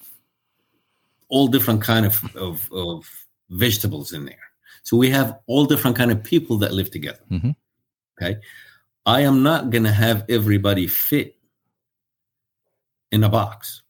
all 1.30 1.48
different 1.48 1.82
kind 1.82 2.06
of, 2.06 2.36
of, 2.36 2.72
of 2.72 3.26
vegetables 3.50 4.14
in 4.14 4.26
there. 4.26 4.36
So 4.84 4.96
we 4.96 5.10
have 5.10 5.40
all 5.48 5.66
different 5.66 5.98
kind 5.98 6.12
of 6.12 6.24
people 6.24 6.58
that 6.60 6.74
live 6.74 6.92
together. 6.92 7.20
Mm-hmm. 7.30 7.52
Okay. 8.22 8.40
I 9.06 9.22
am 9.22 9.44
not 9.44 9.70
going 9.70 9.84
to 9.84 9.92
have 9.92 10.26
everybody 10.30 10.88
fit 10.88 11.38
in 13.12 13.24
a 13.24 13.30
box. 13.30 13.82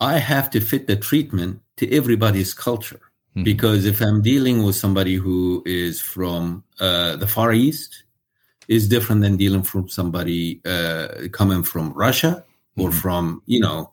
I 0.00 0.18
have 0.18 0.50
to 0.50 0.60
fit 0.60 0.86
the 0.86 0.96
treatment 0.96 1.60
to 1.76 1.90
everybody's 1.92 2.54
culture. 2.54 3.00
Mm-hmm. 3.34 3.44
Because 3.44 3.84
if 3.84 4.00
I'm 4.00 4.22
dealing 4.22 4.62
with 4.62 4.76
somebody 4.76 5.16
who 5.16 5.62
is 5.66 6.00
from 6.00 6.62
uh, 6.78 7.16
the 7.16 7.26
Far 7.26 7.52
East, 7.52 8.04
is 8.68 8.88
different 8.88 9.20
than 9.20 9.36
dealing 9.36 9.62
from 9.62 9.88
somebody 9.88 10.60
uh, 10.64 11.28
coming 11.32 11.62
from 11.62 11.92
Russia 11.92 12.44
or 12.76 12.88
mm-hmm. 12.88 12.98
from 12.98 13.42
you 13.46 13.60
know 13.60 13.92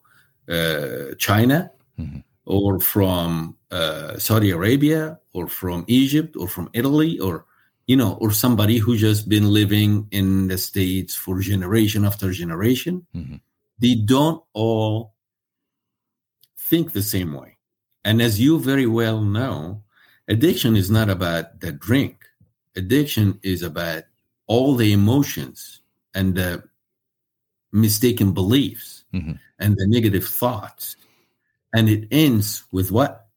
uh, 0.49 1.15
China 1.17 1.71
mm-hmm. 1.99 2.19
or 2.45 2.80
from 2.80 3.56
uh, 3.71 4.17
Saudi 4.17 4.51
Arabia 4.51 5.19
or 5.34 5.47
from 5.47 5.86
Egypt 5.88 6.36
or 6.38 6.47
from 6.47 6.69
Italy 6.73 7.19
or 7.19 7.45
you 7.88 7.95
know 7.95 8.13
or 8.21 8.32
somebody 8.32 8.77
who 8.77 8.97
just 8.97 9.27
been 9.27 9.51
living 9.51 10.08
in 10.12 10.47
the 10.47 10.58
states 10.58 11.15
for 11.15 11.39
generation 11.39 12.06
after 12.06 12.32
generation. 12.32 13.06
Mm-hmm. 13.15 13.36
They 13.80 13.95
don't 13.95 14.43
all 14.54 15.13
think 16.58 16.93
the 16.93 17.01
same 17.01 17.34
way, 17.34 17.51
and 18.04 18.22
as 18.22 18.40
you 18.40 18.60
very 18.60 18.88
well 18.88 19.22
know, 19.22 19.84
addiction 20.28 20.76
is 20.76 20.90
not 20.90 21.10
about 21.10 21.60
the 21.60 21.72
drink. 21.72 22.26
Addiction 22.76 23.40
is 23.44 23.62
about 23.62 24.04
all 24.48 24.76
the 24.76 24.94
emotions 24.94 25.82
and 26.16 26.36
the 26.36 26.64
mistaken 27.72 28.34
beliefs 28.34 29.04
mm-hmm. 29.14 29.34
and 29.60 29.78
the 29.78 29.88
negative 29.88 30.28
thoughts. 30.28 30.96
And 31.74 31.88
it 31.88 32.08
ends 32.12 32.64
with 32.72 32.92
what? 32.92 33.28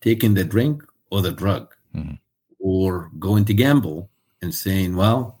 Taking 0.00 0.34
the 0.34 0.44
drink 0.44 0.82
or 1.10 1.20
the 1.20 1.32
drug 1.32 1.74
mm-hmm. 1.94 2.14
or 2.58 3.10
going 3.18 3.44
to 3.46 3.54
gamble 3.54 4.10
and 4.40 4.54
saying, 4.54 4.96
well, 4.96 5.40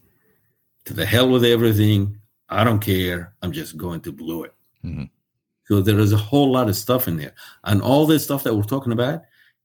to 0.86 0.94
the 0.94 1.06
hell 1.06 1.28
with 1.28 1.44
everything. 1.44 2.20
I 2.48 2.62
don't 2.62 2.80
care. 2.80 3.34
I'm 3.42 3.52
just 3.52 3.76
going 3.76 4.00
to 4.02 4.12
blow 4.12 4.44
it. 4.44 4.54
Mm-hmm. 4.84 5.04
So 5.68 5.80
there 5.80 5.98
is 5.98 6.12
a 6.12 6.16
whole 6.16 6.52
lot 6.52 6.68
of 6.68 6.76
stuff 6.76 7.08
in 7.08 7.16
there. 7.16 7.34
And 7.64 7.82
all 7.82 8.06
this 8.06 8.24
stuff 8.24 8.44
that 8.44 8.54
we're 8.54 8.62
talking 8.62 8.92
about, 8.92 9.22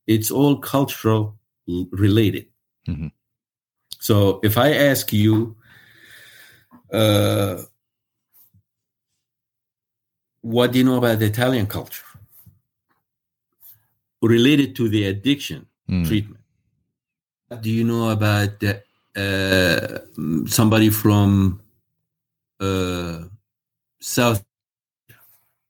it's 0.08 0.32
all 0.32 0.58
cultural 0.58 1.38
related. 1.68 2.48
Mm-hmm. 2.88 3.08
So 4.00 4.40
if 4.44 4.58
I 4.58 4.74
ask 4.74 5.14
you, 5.14 5.56
uh, 6.92 7.62
what 10.42 10.72
do 10.72 10.80
you 10.80 10.84
know 10.84 10.98
about 10.98 11.20
the 11.20 11.26
Italian 11.26 11.68
culture 11.68 12.04
related 14.24 14.76
to 14.78 14.90
the 14.90 15.06
addiction 15.06 15.68
mm. 15.88 16.08
treatment? 16.08 16.42
Do 17.62 17.70
you 17.70 17.84
know 17.84 18.10
about 18.10 18.60
the, 18.60 18.82
uh, 19.16 20.00
somebody 20.48 20.90
from 20.90 21.62
uh, 22.60 23.26
South 24.00 24.44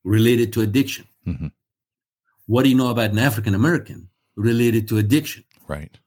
related 0.04 0.54
to 0.54 0.62
addiction? 0.62 1.08
Mm-hmm. 1.28 1.48
What 2.48 2.64
do 2.64 2.70
you 2.70 2.76
know 2.76 2.90
about 2.90 3.12
an 3.12 3.20
African 3.20 3.56
American 3.56 4.10
related 4.36 4.88
to 4.90 4.98
addiction? 4.98 5.44
Right. 5.68 5.98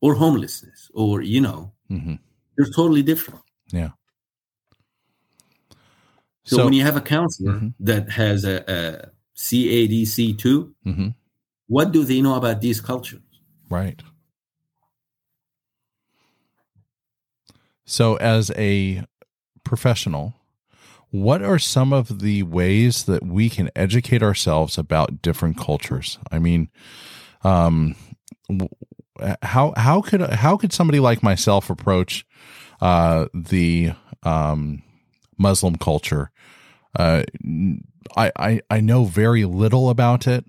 Or 0.00 0.14
homelessness, 0.14 0.90
or, 0.94 1.22
you 1.22 1.40
know, 1.40 1.72
mm-hmm. 1.90 2.14
they're 2.56 2.66
totally 2.66 3.02
different. 3.02 3.40
Yeah. 3.70 3.90
So, 6.44 6.56
so 6.56 6.64
when 6.64 6.74
you 6.74 6.82
have 6.82 6.96
a 6.96 7.00
counselor 7.00 7.54
mm-hmm. 7.54 7.68
that 7.80 8.10
has 8.10 8.44
a, 8.44 8.64
a 8.68 9.10
CADC 9.36 10.38
2, 10.38 10.74
mm-hmm. 10.86 11.08
what 11.68 11.92
do 11.92 12.04
they 12.04 12.20
know 12.20 12.34
about 12.34 12.60
these 12.60 12.80
cultures? 12.80 13.22
Right. 13.70 14.02
So, 17.86 18.16
as 18.16 18.50
a 18.56 19.04
professional, 19.62 20.34
what 21.14 21.42
are 21.42 21.58
some 21.58 21.92
of 21.92 22.20
the 22.20 22.42
ways 22.42 23.04
that 23.04 23.24
we 23.24 23.48
can 23.48 23.70
educate 23.76 24.22
ourselves 24.22 24.76
about 24.76 25.22
different 25.22 25.56
cultures? 25.56 26.18
I 26.32 26.38
mean, 26.40 26.70
um, 27.42 27.94
how 29.42 29.72
how 29.76 30.00
could 30.00 30.20
how 30.20 30.56
could 30.56 30.72
somebody 30.72 30.98
like 30.98 31.22
myself 31.22 31.70
approach 31.70 32.26
uh, 32.80 33.26
the 33.32 33.92
um, 34.24 34.82
Muslim 35.38 35.76
culture 35.76 36.30
uh, 36.98 37.22
I, 38.16 38.32
I 38.36 38.60
I 38.70 38.80
know 38.80 39.04
very 39.04 39.44
little 39.44 39.90
about 39.90 40.26
it, 40.26 40.44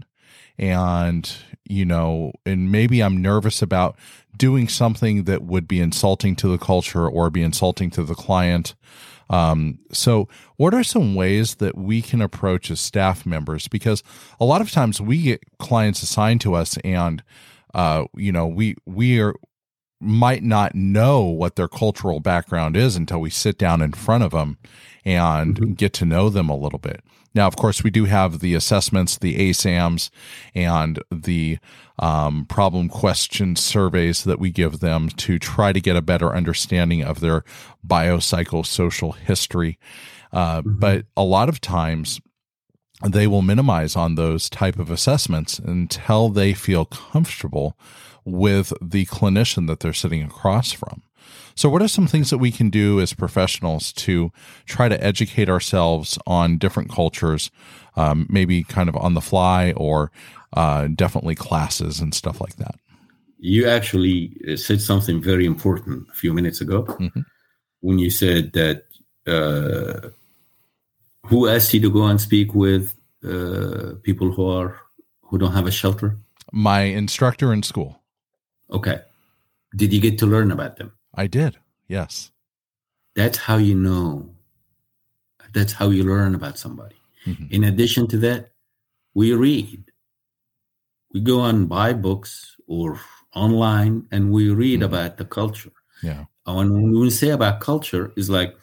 and 0.58 1.32
you 1.68 1.86
know, 1.86 2.34
and 2.46 2.72
maybe 2.72 3.02
I'm 3.02 3.22
nervous 3.22 3.62
about 3.62 3.98
doing 4.38 4.68
something 4.68 5.24
that 5.24 5.44
would 5.44 5.68
be 5.68 5.80
insulting 5.80 6.36
to 6.36 6.48
the 6.48 6.58
culture 6.58 7.08
or 7.08 7.30
be 7.30 7.42
insulting 7.42 7.90
to 7.92 8.04
the 8.04 8.16
client. 8.16 8.76
Um, 9.30 9.80
so, 9.92 10.28
what 10.58 10.74
are 10.74 10.84
some 10.84 11.16
ways 11.16 11.56
that 11.56 11.78
we 11.78 12.02
can 12.02 12.22
approach 12.22 12.70
as 12.70 12.80
staff 12.80 13.26
members? 13.26 13.68
Because 13.68 14.04
a 14.40 14.46
lot 14.46 14.62
of 14.62 14.72
times 14.72 15.02
we 15.02 15.22
get 15.22 15.44
clients 15.58 16.04
assigned 16.04 16.42
to 16.42 16.54
us, 16.54 16.78
and 16.84 17.24
uh, 17.74 18.06
you 18.16 18.32
know, 18.32 18.48
we 18.48 18.76
we 18.86 19.20
are 19.20 19.34
might 20.02 20.44
not 20.44 20.76
know 20.76 21.22
what 21.22 21.56
their 21.56 21.68
cultural 21.68 22.20
background 22.20 22.78
is 22.78 22.96
until 22.96 23.20
we 23.20 23.30
sit 23.30 23.58
down 23.58 23.82
in 23.82 23.94
front 23.94 24.24
of 24.24 24.32
them 24.32 24.58
and 25.04 25.56
mm-hmm. 25.56 25.74
get 25.74 25.94
to 25.94 26.06
know 26.06 26.30
them 26.30 26.50
a 26.50 26.56
little 26.56 26.80
bit. 26.80 27.04
Now, 27.36 27.48
of 27.48 27.58
course, 27.58 27.84
we 27.84 27.92
do 27.92 28.06
have 28.06 28.40
the 28.40 28.56
assessments, 28.56 29.18
the 29.18 29.38
ASAMs, 29.38 30.10
and 30.56 31.04
the 31.12 31.60
um, 32.00 32.46
problem 32.46 32.88
question 32.88 33.58
surveys 33.58 34.24
that 34.24 34.40
we 34.40 34.52
give 34.52 34.80
them 34.80 35.10
to 35.10 35.38
try 35.38 35.74
to 35.74 35.82
get 35.82 35.98
a 35.98 36.02
better 36.02 36.34
understanding 36.34 37.04
of 37.04 37.20
their 37.20 37.44
biopsychosocial 37.86 39.16
history. 39.18 39.78
Uh, 40.32 40.62
mm-hmm. 40.62 40.80
But 40.80 41.06
a 41.18 41.24
lot 41.24 41.50
of 41.50 41.60
times, 41.60 42.22
they 43.04 43.28
will 43.28 43.42
minimize 43.42 43.98
on 43.98 44.16
those 44.16 44.50
type 44.50 44.80
of 44.80 44.90
assessments 44.90 45.60
until 45.60 46.30
they 46.30 46.54
feel 46.54 46.86
comfortable 46.86 47.78
with 48.24 48.72
the 48.82 49.06
clinician 49.08 49.68
that 49.68 49.82
they're 49.82 49.94
sitting 49.94 50.24
across 50.24 50.72
from. 50.72 51.04
So, 51.56 51.70
what 51.70 51.82
are 51.82 51.88
some 51.88 52.08
things 52.08 52.30
that 52.30 52.38
we 52.38 52.52
can 52.52 52.70
do 52.70 53.00
as 53.00 53.14
professionals 53.14 53.94
to 53.94 54.32
try 54.66 54.90
to 54.90 55.02
educate 55.02 55.50
ourselves 55.50 56.20
on 56.28 56.58
different 56.58 56.92
cultures, 56.92 57.50
um, 57.96 58.28
maybe 58.30 58.64
kind 58.64 58.90
of 58.90 58.96
on 58.98 59.14
the 59.14 59.22
fly 59.22 59.72
or 59.78 60.12
uh, 60.54 60.88
definitely 60.94 61.36
classes 61.36 62.02
and 62.02 62.14
stuff 62.14 62.42
like 62.42 62.58
that? 62.58 62.76
You 63.40 63.70
actually 63.70 64.36
uh, 64.50 64.58
said 64.58 64.82
something 64.82 65.22
very 65.22 65.46
important 65.46 66.08
a 66.12 66.16
few 66.16 66.34
minutes 66.34 66.60
ago 66.60 66.84
mm-hmm. 66.84 67.22
when 67.80 68.00
you 68.00 68.10
said 68.10 68.52
that 68.54 68.84
uh, 69.26 70.10
who 71.26 71.48
asked 71.48 71.74
you 71.74 71.80
to 71.82 71.90
go 71.90 72.06
and 72.06 72.20
speak 72.20 72.54
with 72.54 72.96
uh, 73.24 73.96
people 74.04 74.32
who 74.32 74.46
are 74.48 74.78
who 75.22 75.38
don't 75.38 75.54
have 75.54 75.68
a 75.68 75.72
shelter? 75.72 76.18
My 76.52 76.82
instructor 76.82 77.54
in 77.54 77.64
school. 77.64 78.02
Okay. 78.72 79.00
Did 79.76 79.94
you 79.94 80.00
get 80.00 80.18
to 80.20 80.26
learn 80.26 80.52
about 80.52 80.78
them? 80.78 80.92
I 81.16 81.28
did. 81.28 81.58
Yes. 81.88 82.32
That's 83.16 83.38
how 83.38 83.58
you 83.58 83.76
know. 83.76 84.30
That's 85.54 85.74
how 85.74 85.90
you 85.90 86.04
learn 86.04 86.36
about 86.36 86.60
somebody. 86.60 86.96
Mm-hmm. 87.26 87.46
In 87.50 87.64
addition 87.64 88.08
to 88.08 88.18
that, 88.18 88.52
we 89.14 89.34
read. 89.34 89.84
We 91.14 91.22
go 91.22 91.46
and 91.46 91.70
buy 91.70 91.94
books 91.94 92.58
or 92.68 93.00
online 93.34 94.08
and 94.12 94.32
we 94.32 94.50
read 94.50 94.82
mm-hmm. 94.82 94.94
about 94.94 95.18
the 95.18 95.26
culture. 95.26 95.72
Yeah. 96.04 96.26
And 96.46 96.74
when 96.74 97.00
we 97.00 97.10
say 97.10 97.30
about 97.30 97.62
culture, 97.62 98.12
is 98.16 98.30
like 98.30 98.56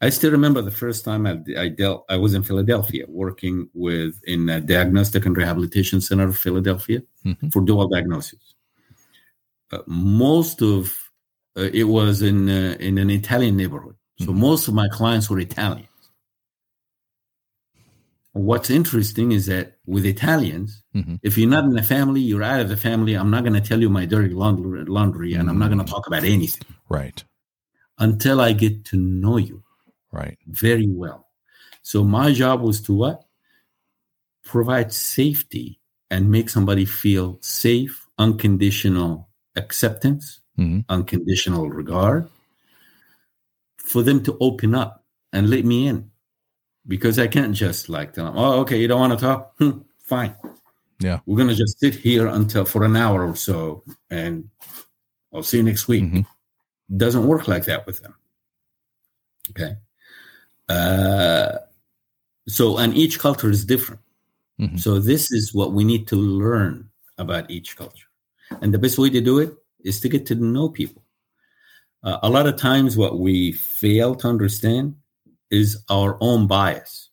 I 0.00 0.10
still 0.10 0.30
remember 0.30 0.62
the 0.62 0.70
first 0.70 1.04
time 1.04 1.26
I, 1.26 1.40
I, 1.58 1.68
dealt. 1.68 2.04
I 2.08 2.16
was 2.16 2.34
in 2.34 2.42
Philadelphia 2.42 3.04
working 3.08 3.68
with 3.74 4.20
in 4.24 4.48
a 4.48 4.60
diagnostic 4.60 5.26
and 5.26 5.36
rehabilitation 5.36 6.00
center 6.00 6.28
of 6.28 6.38
Philadelphia 6.38 7.02
mm-hmm. 7.24 7.48
for 7.48 7.62
dual 7.62 7.88
diagnosis. 7.88 8.54
Uh, 9.70 9.80
most 9.86 10.62
of 10.62 11.07
uh, 11.58 11.70
it 11.72 11.84
was 11.84 12.22
in 12.22 12.48
uh, 12.48 12.76
in 12.78 12.98
an 12.98 13.10
Italian 13.10 13.56
neighborhood. 13.56 13.96
So 14.20 14.26
mm-hmm. 14.26 14.40
most 14.40 14.68
of 14.68 14.74
my 14.74 14.88
clients 14.88 15.28
were 15.28 15.38
Italians. 15.38 15.88
What's 18.32 18.70
interesting 18.70 19.32
is 19.32 19.46
that 19.46 19.78
with 19.86 20.06
Italians, 20.06 20.82
mm-hmm. 20.94 21.16
if 21.22 21.36
you're 21.36 21.50
not 21.50 21.64
in 21.64 21.72
the 21.72 21.82
family, 21.82 22.20
you're 22.20 22.42
out 22.42 22.60
of 22.60 22.68
the 22.68 22.76
family. 22.76 23.14
I'm 23.14 23.30
not 23.30 23.42
going 23.42 23.60
to 23.60 23.68
tell 23.68 23.80
you 23.80 23.88
my 23.90 24.04
dirty 24.04 24.34
laundry, 24.34 24.84
laundry 24.84 25.34
and. 25.34 25.50
I'm 25.50 25.58
not 25.58 25.68
going 25.68 25.78
to 25.78 25.84
mm-hmm. 25.84 25.92
talk 25.92 26.06
about 26.06 26.24
anything. 26.24 26.66
Right. 26.88 27.24
Until 27.98 28.40
I 28.40 28.52
get 28.52 28.84
to 28.86 28.96
know 28.96 29.38
you. 29.38 29.64
Right. 30.12 30.38
Very 30.46 30.86
well. 30.86 31.26
So 31.82 32.04
my 32.04 32.32
job 32.32 32.60
was 32.60 32.80
to 32.82 32.94
what? 32.94 33.24
Provide 34.44 34.92
safety 34.92 35.80
and 36.10 36.30
make 36.30 36.48
somebody 36.48 36.84
feel 36.84 37.38
safe, 37.40 38.06
unconditional 38.18 39.28
acceptance, 39.56 40.40
hmm 40.58 40.80
unconditional 40.88 41.70
regard, 41.70 42.28
for 43.78 44.02
them 44.02 44.22
to 44.24 44.36
open 44.40 44.74
up 44.74 45.04
and 45.32 45.48
let 45.48 45.64
me 45.64 45.86
in. 45.86 46.10
Because 46.86 47.18
I 47.18 47.26
can't 47.28 47.54
just 47.54 47.88
like 47.88 48.12
tell 48.12 48.26
them, 48.26 48.34
oh, 48.36 48.60
okay, 48.60 48.78
you 48.80 48.88
don't 48.88 49.00
want 49.00 49.18
to 49.18 49.24
talk? 49.24 49.54
Hmm, 49.58 49.78
fine. 50.02 50.34
Yeah. 51.00 51.20
We're 51.26 51.36
going 51.36 51.48
to 51.48 51.54
just 51.54 51.78
sit 51.78 51.94
here 51.94 52.26
until 52.26 52.64
for 52.64 52.82
an 52.84 52.96
hour 52.96 53.24
or 53.28 53.36
so 53.36 53.84
and 54.10 54.48
I'll 55.32 55.42
see 55.44 55.58
you 55.58 55.62
next 55.62 55.86
week. 55.86 56.04
Mhm. 56.04 56.26
Doesn't 56.96 57.26
work 57.26 57.46
like 57.46 57.64
that 57.66 57.86
with 57.86 58.00
them. 58.02 58.14
Okay. 59.50 59.76
Uh, 60.68 61.58
so, 62.48 62.78
and 62.78 62.96
each 62.96 63.18
culture 63.18 63.50
is 63.50 63.64
different. 63.64 64.00
Mhm. 64.58 64.80
So, 64.80 64.98
this 64.98 65.30
is 65.30 65.54
what 65.54 65.72
we 65.72 65.84
need 65.84 66.08
to 66.08 66.16
learn 66.16 66.88
about 67.18 67.50
each 67.50 67.76
culture. 67.76 68.08
And 68.62 68.72
the 68.72 68.78
best 68.78 68.98
way 68.98 69.10
to 69.10 69.20
do 69.20 69.38
it 69.38 69.52
is 69.84 70.00
to 70.00 70.08
get 70.08 70.26
to 70.26 70.34
know 70.34 70.68
people. 70.68 71.04
Uh, 72.02 72.18
a 72.22 72.30
lot 72.30 72.46
of 72.46 72.56
times, 72.56 72.96
what 72.96 73.18
we 73.18 73.52
fail 73.52 74.14
to 74.16 74.28
understand 74.28 74.94
is 75.50 75.82
our 75.88 76.16
own 76.20 76.46
bias. 76.46 77.10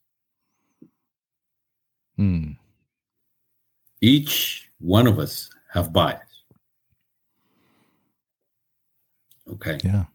Mm. 2.19 2.57
Each 4.01 4.69
one 4.79 5.07
of 5.07 5.19
us 5.19 5.49
have 5.71 5.91
bias. 5.91 6.21
Okay. 9.49 9.79
Yeah. 9.83 10.05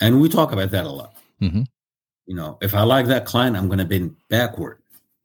And 0.00 0.20
we 0.20 0.28
talk 0.28 0.52
about 0.52 0.70
that 0.70 0.84
a 0.84 0.90
lot. 0.90 1.16
Mhm. 1.40 1.66
You 2.26 2.34
know, 2.34 2.58
if 2.62 2.74
I 2.74 2.82
like 2.82 3.06
that 3.06 3.24
client, 3.26 3.56
I'm 3.56 3.66
going 3.66 3.78
to 3.78 3.84
bend 3.84 4.16
backward 4.28 4.78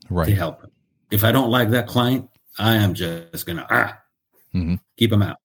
to 0.07 0.13
Right. 0.13 0.36
help 0.36 0.61
him. 0.61 0.72
If 1.11 1.24
I 1.24 1.32
don't 1.32 1.49
like 1.51 1.70
that 1.72 1.88
client, 1.88 2.30
I 2.57 2.76
am 2.76 2.93
just 2.93 3.45
going 3.45 3.57
to 3.57 3.68
ah, 3.70 4.01
Mhm. 4.53 4.80
keep 4.97 5.11
him 5.11 5.22
out. 5.22 5.38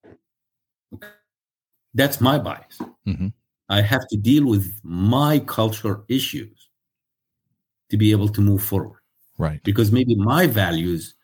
That's 1.94 2.20
my 2.20 2.38
bias. 2.38 2.78
Mhm. 3.06 3.32
I 3.68 3.80
have 3.82 4.06
to 4.08 4.16
deal 4.16 4.46
with 4.46 4.80
my 4.82 5.38
culture 5.40 6.02
issues 6.08 6.70
to 7.90 7.96
be 7.96 8.10
able 8.12 8.28
to 8.28 8.40
move 8.40 8.62
forward 8.62 9.00
Right. 9.38 9.62
because 9.62 9.92
maybe 9.92 10.14
my 10.14 10.46
values, 10.46 11.14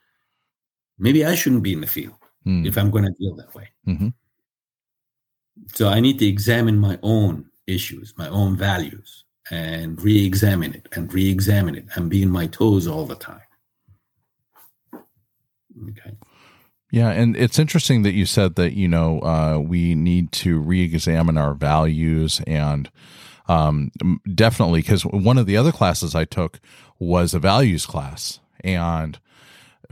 maybe 0.98 1.24
I 1.24 1.34
shouldn't 1.34 1.62
be 1.62 1.72
in 1.72 1.80
the 1.80 1.86
field 1.86 2.14
Mm. 2.46 2.66
if 2.66 2.76
I'm 2.78 2.90
going 2.90 3.04
to 3.04 3.12
deal 3.18 3.34
that 3.36 3.54
way. 3.54 3.68
Mhm. 3.86 4.12
So 5.74 5.88
I 5.88 6.00
need 6.00 6.18
to 6.20 6.26
examine 6.26 6.78
my 6.78 6.98
own 7.02 7.50
issues, 7.66 8.14
my 8.16 8.28
own 8.28 8.56
values, 8.56 9.24
and 9.50 10.00
re-examine 10.02 10.74
it 10.74 10.88
and 10.92 11.12
re-examine 11.12 11.74
it 11.74 11.86
and 11.96 12.08
be 12.10 12.22
in 12.22 12.30
my 12.30 12.46
toes 12.46 12.86
all 12.86 13.06
the 13.06 13.16
time. 13.16 13.42
Okay. 15.88 16.16
Yeah, 16.90 17.10
and 17.10 17.36
it's 17.36 17.58
interesting 17.58 18.02
that 18.02 18.14
you 18.14 18.24
said 18.24 18.54
that 18.54 18.72
you 18.72 18.88
know 18.88 19.20
uh, 19.20 19.58
we 19.58 19.94
need 19.94 20.32
to 20.32 20.58
re-examine 20.58 21.36
our 21.36 21.54
values 21.54 22.40
and 22.46 22.90
um, 23.48 23.90
definitely 24.34 24.80
because 24.80 25.04
one 25.04 25.38
of 25.38 25.46
the 25.46 25.56
other 25.56 25.72
classes 25.72 26.14
I 26.14 26.24
took 26.24 26.60
was 26.98 27.34
a 27.34 27.38
values 27.38 27.86
class, 27.86 28.40
and 28.62 29.18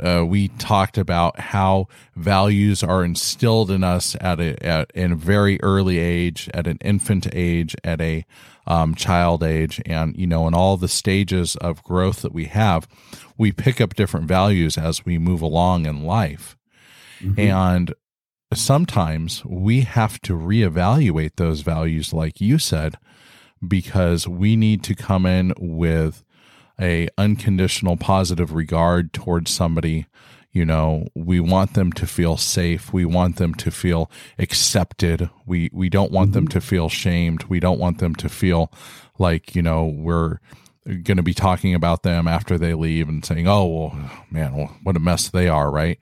uh, 0.02 0.24
we 0.26 0.48
talked 0.48 0.98
about 0.98 1.38
how 1.38 1.88
values 2.14 2.82
are 2.82 3.04
instilled 3.04 3.70
in 3.70 3.82
us 3.82 4.16
at 4.20 4.40
a 4.40 4.62
at 4.64 4.90
in 4.94 5.12
a 5.12 5.16
very 5.16 5.60
early 5.62 5.98
age, 5.98 6.50
at 6.52 6.66
an 6.66 6.78
infant 6.82 7.26
age, 7.32 7.74
at 7.82 8.00
a 8.00 8.26
um, 8.66 8.94
child 8.94 9.42
age, 9.42 9.80
and 9.86 10.16
you 10.16 10.26
know, 10.26 10.46
in 10.46 10.54
all 10.54 10.76
the 10.76 10.88
stages 10.88 11.56
of 11.56 11.82
growth 11.82 12.22
that 12.22 12.32
we 12.32 12.46
have, 12.46 12.86
we 13.38 13.52
pick 13.52 13.80
up 13.80 13.94
different 13.94 14.26
values 14.26 14.76
as 14.76 15.04
we 15.06 15.18
move 15.18 15.40
along 15.40 15.86
in 15.86 16.04
life. 16.04 16.55
Mhm. 17.22 17.38
And 17.38 17.94
sometimes 18.54 19.44
we 19.44 19.82
have 19.82 20.20
to 20.22 20.34
reevaluate 20.34 21.32
those 21.36 21.60
values, 21.62 22.12
like 22.12 22.40
you 22.40 22.58
said, 22.58 22.96
because 23.66 24.28
we 24.28 24.56
need 24.56 24.82
to 24.84 24.94
come 24.94 25.26
in 25.26 25.52
with 25.58 26.22
a 26.80 27.08
unconditional 27.16 27.96
positive 27.96 28.52
regard 28.52 29.12
towards 29.12 29.50
somebody. 29.50 30.06
You 30.52 30.64
know 30.64 31.06
we 31.14 31.38
want 31.38 31.74
them 31.74 31.92
to 31.92 32.06
feel 32.06 32.38
safe. 32.38 32.90
We 32.90 33.04
want 33.04 33.36
them 33.36 33.52
to 33.56 33.70
feel 33.70 34.10
accepted. 34.38 35.28
We 35.44 35.68
we 35.70 35.90
don't 35.90 36.12
want 36.12 36.32
them 36.32 36.48
to 36.48 36.62
feel 36.62 36.88
shamed. 36.88 37.44
We 37.44 37.60
don't 37.60 37.78
want 37.78 37.98
them 37.98 38.14
to 38.14 38.28
feel 38.30 38.72
like 39.18 39.54
you 39.54 39.60
know 39.60 39.84
we're 39.84 40.38
going 40.86 41.16
to 41.18 41.22
be 41.22 41.34
talking 41.34 41.74
about 41.74 42.04
them 42.04 42.26
after 42.28 42.56
they 42.56 42.72
leave 42.72 43.06
and 43.08 43.22
saying 43.24 43.46
oh 43.48 43.66
well 43.66 44.10
man 44.30 44.52
what 44.82 44.96
a 44.96 45.00
mess 45.00 45.28
they 45.28 45.46
are 45.46 45.70
right? 45.70 46.00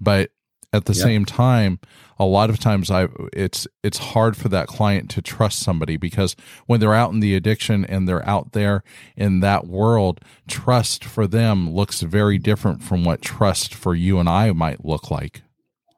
But 0.00 0.30
at 0.72 0.84
the 0.84 0.92
Yeah. 0.92 1.02
same 1.02 1.24
time 1.24 1.78
a 2.18 2.24
lot 2.26 2.50
of 2.50 2.58
times 2.58 2.90
i 2.90 3.08
it's 3.32 3.66
it's 3.82 3.98
hard 3.98 4.36
for 4.36 4.48
that 4.50 4.66
client 4.66 5.08
to 5.10 5.22
trust 5.22 5.60
somebody 5.60 5.96
because 5.96 6.36
when 6.66 6.78
they're 6.80 6.94
out 6.94 7.12
in 7.12 7.20
the 7.20 7.34
addiction 7.34 7.84
and 7.86 8.06
they're 8.06 8.26
out 8.28 8.52
there 8.52 8.82
in 9.16 9.40
that 9.40 9.66
world 9.66 10.20
trust 10.46 11.04
for 11.04 11.26
them 11.26 11.70
looks 11.70 12.02
very 12.02 12.36
different 12.38 12.82
from 12.82 13.02
what 13.04 13.22
trust 13.22 13.74
for 13.74 13.94
you 13.94 14.18
and 14.18 14.28
i 14.28 14.52
might 14.52 14.84
look 14.84 15.10
like 15.10 15.42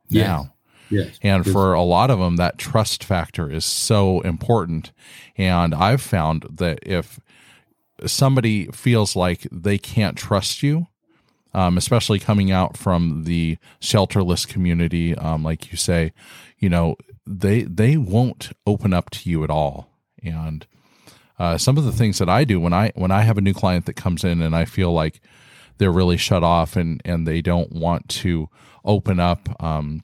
Yes. 0.09 0.27
now 0.27 0.55
Yes. 0.91 1.19
and 1.23 1.45
for 1.47 1.73
a 1.73 1.83
lot 1.83 2.11
of 2.11 2.19
them, 2.19 2.35
that 2.37 2.59
trust 2.59 3.05
factor 3.05 3.49
is 3.49 3.65
so 3.65 4.21
important. 4.23 4.91
And 5.39 5.73
I've 5.73 6.01
found 6.03 6.45
that 6.51 6.81
if 6.83 7.21
somebody 8.07 8.67
feels 8.73 9.15
like 9.15 9.47
they 9.53 9.79
can't 9.79 10.17
trust 10.17 10.65
you, 10.65 10.89
um, 11.55 11.77
especially 11.77 12.19
coming 12.19 12.51
out 12.51 12.77
from 12.77 13.25
the 13.25 13.59
shelterless 13.81 14.47
community, 14.47 15.15
um, 15.15 15.43
like 15.43 15.71
you 15.71 15.77
say, 15.77 16.13
you 16.59 16.69
know, 16.69 16.97
they 17.27 17.63
they 17.63 17.97
won't 17.97 18.51
open 18.67 18.93
up 18.93 19.11
to 19.11 19.31
you 19.31 19.45
at 19.45 19.51
all. 19.51 19.89
And 20.23 20.67
uh, 21.39 21.57
some 21.59 21.79
of 21.79 21.85
the 21.85 21.93
things 21.93 22.19
that 22.19 22.29
I 22.29 22.45
do 22.45 22.61
when 22.61 22.73
I 22.73 22.93
when 22.95 23.11
I 23.11 23.23
have 23.23 23.39
a 23.39 23.43
new 23.43 23.55
client 23.55 23.87
that 23.87 23.95
comes 23.95 24.25
in 24.25 24.43
and 24.43 24.55
I 24.55 24.65
feel 24.65 24.93
like 24.93 25.21
they're 25.79 25.91
really 25.91 26.19
shut 26.19 26.45
off 26.45 26.77
and 26.77 27.01
and 27.05 27.27
they 27.27 27.41
don't 27.41 27.73
want 27.73 28.09
to 28.09 28.49
open 28.85 29.19
up 29.19 29.49
um, 29.63 30.03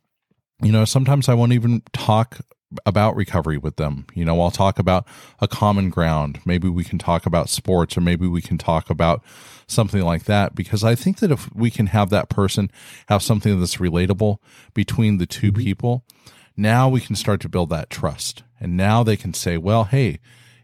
you 0.62 0.72
know 0.72 0.84
sometimes 0.84 1.28
i 1.28 1.34
won't 1.34 1.52
even 1.52 1.82
talk 1.92 2.38
about 2.84 3.16
recovery 3.16 3.58
with 3.58 3.76
them. 3.76 4.06
You 4.14 4.24
know 4.24 4.40
i'll 4.40 4.50
talk 4.50 4.78
about 4.78 5.06
a 5.40 5.48
common 5.48 5.90
ground. 5.90 6.40
Maybe 6.44 6.68
we 6.68 6.84
can 6.84 6.98
talk 6.98 7.26
about 7.26 7.48
sports 7.48 7.96
or 7.96 8.00
maybe 8.00 8.26
we 8.26 8.42
can 8.42 8.58
talk 8.58 8.90
about 8.90 9.22
something 9.68 10.02
like 10.02 10.24
that 10.24 10.54
because 10.54 10.84
i 10.84 10.94
think 10.94 11.18
that 11.18 11.32
if 11.32 11.52
we 11.52 11.72
can 11.72 11.86
have 11.86 12.08
that 12.08 12.28
person 12.28 12.70
have 13.08 13.20
something 13.20 13.58
that's 13.58 13.78
relatable 13.78 14.38
between 14.74 15.18
the 15.18 15.26
2 15.26 15.50
mm-hmm. 15.50 15.60
people 15.60 16.04
now 16.56 16.88
we 16.88 17.00
can 17.00 17.16
start 17.16 17.40
to 17.42 17.48
build 17.48 17.70
that 17.70 17.90
trust. 17.90 18.42
And 18.58 18.76
now 18.76 19.02
they 19.02 19.16
can 19.16 19.34
say 19.34 19.56
well 19.56 19.84
hey 19.84 20.20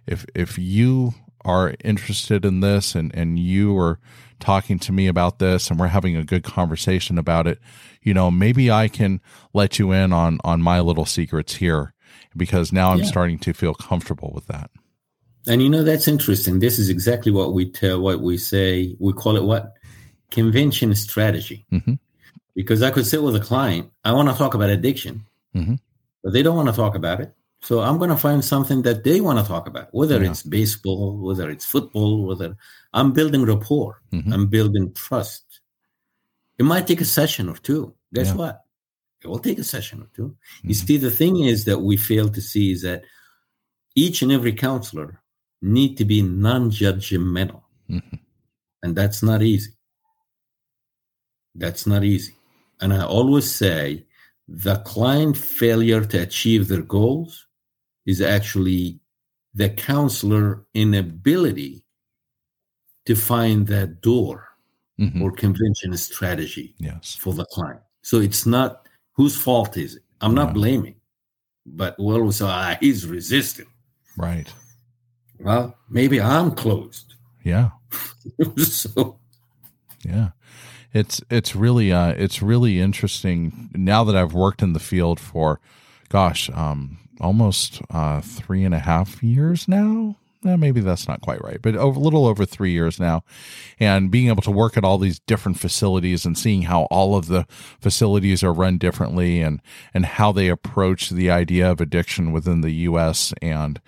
if 0.07 0.25
if 0.35 0.59
you 0.59 1.15
are 1.45 1.75
interested 1.85 2.45
in 2.45 2.61
this 2.61 2.95
and 2.95 3.15
and 3.15 3.39
you 3.39 3.77
are 3.77 3.99
talking 4.41 4.79
to 4.79 4.93
me 4.93 5.07
about 5.07 5.39
this 5.39 5.71
and 5.71 5.79
we're 5.79 5.89
having 5.89 6.17
a 6.17 6.25
good 6.25 6.43
conversation 6.43 7.17
about 7.17 7.47
it 7.47 7.61
you 8.03 8.13
know 8.13 8.29
maybe 8.29 8.73
i 8.73 8.89
can 8.89 9.21
let 9.53 9.79
you 9.79 9.93
in 9.93 10.13
on 10.13 10.41
on 10.43 10.61
my 10.61 10.81
little 10.81 11.07
secrets 11.07 11.57
here 11.57 11.95
because 12.37 12.73
now 12.73 12.91
i'm 12.91 12.99
Yeah. 13.01 13.05
starting 13.07 13.39
to 13.41 13.53
feel 13.53 13.75
comfortable 13.75 14.31
with 14.35 14.47
that 14.47 14.71
And 15.47 15.61
you 15.61 15.69
know 15.69 15.83
that's 15.83 16.07
interesting. 16.07 16.61
This 16.61 16.79
is 16.79 16.89
exactly 16.89 17.33
what 17.33 17.53
we 17.53 17.69
tell, 17.69 18.01
what 18.01 18.21
we 18.21 18.39
say. 18.39 18.95
We 19.01 19.13
call 19.13 19.37
it 19.37 19.43
what 19.43 19.73
convention 20.31 20.95
strategy. 20.95 21.67
Mhm. 21.73 21.99
Because 22.55 22.81
I 22.81 22.91
could 22.93 23.07
sit 23.07 23.23
with 23.25 23.35
a 23.35 23.41
client. 23.41 23.91
I 24.05 24.13
want 24.13 24.29
to 24.31 24.37
talk 24.37 24.55
about 24.55 24.71
addiction, 24.71 25.15
Mhm. 25.53 25.81
but 26.23 26.33
they 26.33 26.43
don't 26.45 26.55
want 26.57 26.69
to 26.69 26.77
talk 26.83 26.95
about 26.95 27.19
it. 27.21 27.35
So 27.61 27.81
I'm 27.81 27.99
going 27.99 28.11
to 28.11 28.17
find 28.17 28.45
something 28.45 28.83
that 28.83 29.03
they 29.03 29.21
want 29.21 29.41
to 29.41 29.45
talk 29.45 29.67
about, 29.67 29.89
whether 29.93 30.23
Yeah. 30.23 30.31
it's 30.31 30.45
baseball, 30.45 31.17
whether 31.27 31.51
it's 31.51 31.65
football, 31.65 32.25
whether 32.29 32.57
I'm 32.95 33.11
building 33.13 33.43
rapport, 33.45 34.01
Mhm. 34.13 34.33
I'm 34.33 34.47
building 34.47 34.93
trust. 34.95 35.45
It 36.57 36.65
might 36.65 36.87
take 36.87 37.01
a 37.01 37.05
session 37.19 37.49
or 37.49 37.57
two. 37.57 37.95
Guess 38.15 38.29
Yeah. 38.29 38.35
what? 38.43 38.55
It 39.23 39.29
will 39.29 39.39
take 39.39 39.59
a 39.59 39.65
session 39.65 40.03
or 40.03 40.07
2 40.15 40.37
You 40.65 40.71
Mhm. 40.75 40.87
see, 40.87 40.97
the 40.97 41.11
thing 41.11 41.39
is 41.45 41.65
that 41.65 41.79
we 41.81 41.97
fail 41.97 42.29
to 42.29 42.41
see 42.41 42.73
is 42.73 42.83
that 42.83 43.05
each 43.95 44.23
and 44.23 44.33
every 44.33 44.53
counselor 44.53 45.21
need 45.61 45.97
to 45.99 46.05
be 46.05 46.23
non-judgmental, 46.23 47.63
Mhm. 47.89 48.19
and 48.83 48.97
that's 48.97 49.23
not 49.23 49.43
easy. 49.43 49.73
That's 51.55 51.87
not 51.87 52.03
easy. 52.05 52.35
And 52.81 52.93
I 52.93 53.05
always 53.05 53.51
say 53.51 54.07
the 54.49 54.77
client 54.79 55.37
failure 55.37 56.05
to 56.05 56.19
achieve 56.23 56.67
their 56.69 56.83
goals 56.83 57.47
is 58.07 58.21
actually 58.21 58.99
the 59.55 59.69
counselor 59.71 60.67
inability 60.75 61.85
to 63.05 63.15
find 63.15 63.67
that 63.69 64.01
door 64.01 64.49
Mhm. 64.99 65.21
or 65.23 65.31
convention 65.33 65.97
strategy 65.97 66.75
yes 66.79 67.15
for 67.15 67.35
the 67.35 67.45
client. 67.47 67.81
So 68.03 68.21
it's 68.21 68.47
not 68.47 68.82
whose 69.15 69.37
fault 69.37 69.77
is 69.77 69.97
it? 69.97 70.03
I'm 70.21 70.35
not 70.35 70.49
Yeah. 70.49 70.53
blaming, 70.55 70.95
but 71.67 71.97
well, 71.99 72.31
so 72.33 72.47
say 72.47 72.53
ah, 72.53 72.77
he's 72.81 73.07
resistant. 73.07 73.69
right 74.17 74.53
Well, 75.39 75.77
maybe 75.91 76.21
I'm 76.21 76.53
closed 76.53 77.15
yeah 77.45 77.71
so 78.59 79.19
yeah 80.05 80.31
it's 80.95 81.21
it's 81.29 81.57
really 81.57 81.93
uh 81.93 82.13
it's 82.17 82.41
really 82.41 82.79
interesting 82.81 83.69
now 83.75 84.05
that 84.05 84.15
i've 84.15 84.33
worked 84.33 84.63
in 84.63 84.75
the 84.75 84.79
field 84.81 85.19
for 85.19 85.59
gosh 86.09 86.49
um 86.51 86.99
almost 87.21 87.83
uh 87.91 88.21
three 88.21 88.63
and 88.65 88.75
a 88.75 88.79
half 88.79 89.23
years 89.25 89.67
now 89.67 90.15
eh, 90.45 90.57
maybe 90.57 90.81
that's 90.81 91.09
not 91.09 91.21
quite 91.21 91.43
right 91.43 91.61
but 91.63 91.75
a 91.75 91.87
little 91.87 92.27
over 92.27 92.45
three 92.45 92.73
years 92.73 92.99
now. 92.99 93.23
And 93.79 94.11
being 94.11 94.29
able 94.29 94.43
to 94.43 94.51
work 94.51 94.77
at 94.77 94.85
all 94.85 94.99
these 94.99 95.21
different 95.21 95.59
facilities 95.59 96.25
and 96.25 96.37
seeing 96.37 96.63
how 96.63 96.85
all 96.85 97.17
of 97.17 97.27
the 97.27 97.47
facilities 97.81 98.43
are 98.43 98.53
run 98.53 98.79
differently 98.79 99.41
and 99.41 99.61
and 99.95 100.05
how 100.05 100.33
they 100.33 100.49
approach 100.49 101.11
the 101.11 101.31
idea 101.31 101.71
of 101.71 101.81
addiction 101.81 102.33
within 102.33 102.61
the 102.61 102.73
us 102.73 103.33
and 103.41 103.81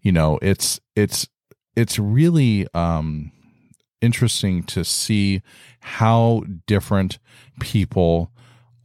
you 0.00 0.12
know 0.12 0.38
it's 0.42 0.80
it's 0.94 1.28
it's 1.76 1.98
really 1.98 2.66
um 2.74 3.32
interesting 4.00 4.62
to 4.62 4.84
see 4.84 5.40
how 5.80 6.42
different 6.66 7.18
people 7.58 8.30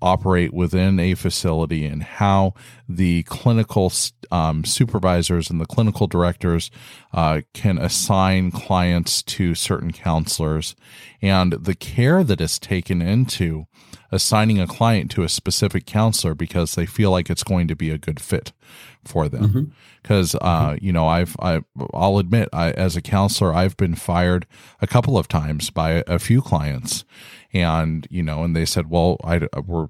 operate 0.02 0.54
within 0.54 1.00
a 1.00 1.14
facility 1.14 1.86
and 1.86 2.04
how 2.04 2.54
the 2.88 3.24
clinical 3.24 3.92
um, 4.32 4.64
supervisors 4.64 5.50
and 5.50 5.60
the 5.60 5.66
clinical 5.66 6.08
directors 6.08 6.72
uh, 7.14 7.42
can 7.54 7.78
assign 7.78 8.52
clients 8.52 9.22
to 9.24 9.56
certain 9.56 9.92
counselors. 9.92 10.76
And 11.22 11.54
the 11.54 11.76
care 11.76 12.24
that 12.24 12.42
is 12.42 12.60
taken 12.60 13.02
into 13.02 13.66
assigning 14.12 14.60
a 14.60 14.68
client 14.68 15.12
to 15.12 15.24
a 15.24 15.30
specific 15.30 15.86
counselor 15.86 16.34
because 16.34 16.76
they 16.76 16.86
feel 16.86 17.12
like 17.12 17.30
it's 17.30 17.44
going 17.44 17.68
to 17.68 17.76
be 17.76 17.92
a 17.92 17.98
good 17.98 18.20
fit 18.20 18.54
for 19.06 19.30
them 19.30 19.74
because 20.10 20.34
uh, 20.34 20.40
mm-hmm. 20.72 20.84
you 20.84 20.92
know 20.92 21.08
I've 21.08 21.36
I 21.40 21.62
I'll 21.94 22.18
admit 22.18 22.50
I, 22.52 22.72
as 22.72 22.96
a 22.96 23.02
counselor 23.02 23.54
I've 23.54 23.78
been 23.78 23.94
fired 23.94 24.48
a 24.82 24.88
couple 24.88 25.20
of 25.20 25.28
times 25.28 25.70
by 25.70 26.04
a 26.08 26.18
few 26.18 26.42
clients. 26.42 27.06
And 27.54 28.08
you 28.10 28.24
know 28.24 28.44
and 28.44 28.56
they 28.56 28.66
said 28.66 28.90
well 28.90 29.18
I 29.24 29.48
we're 29.66 29.90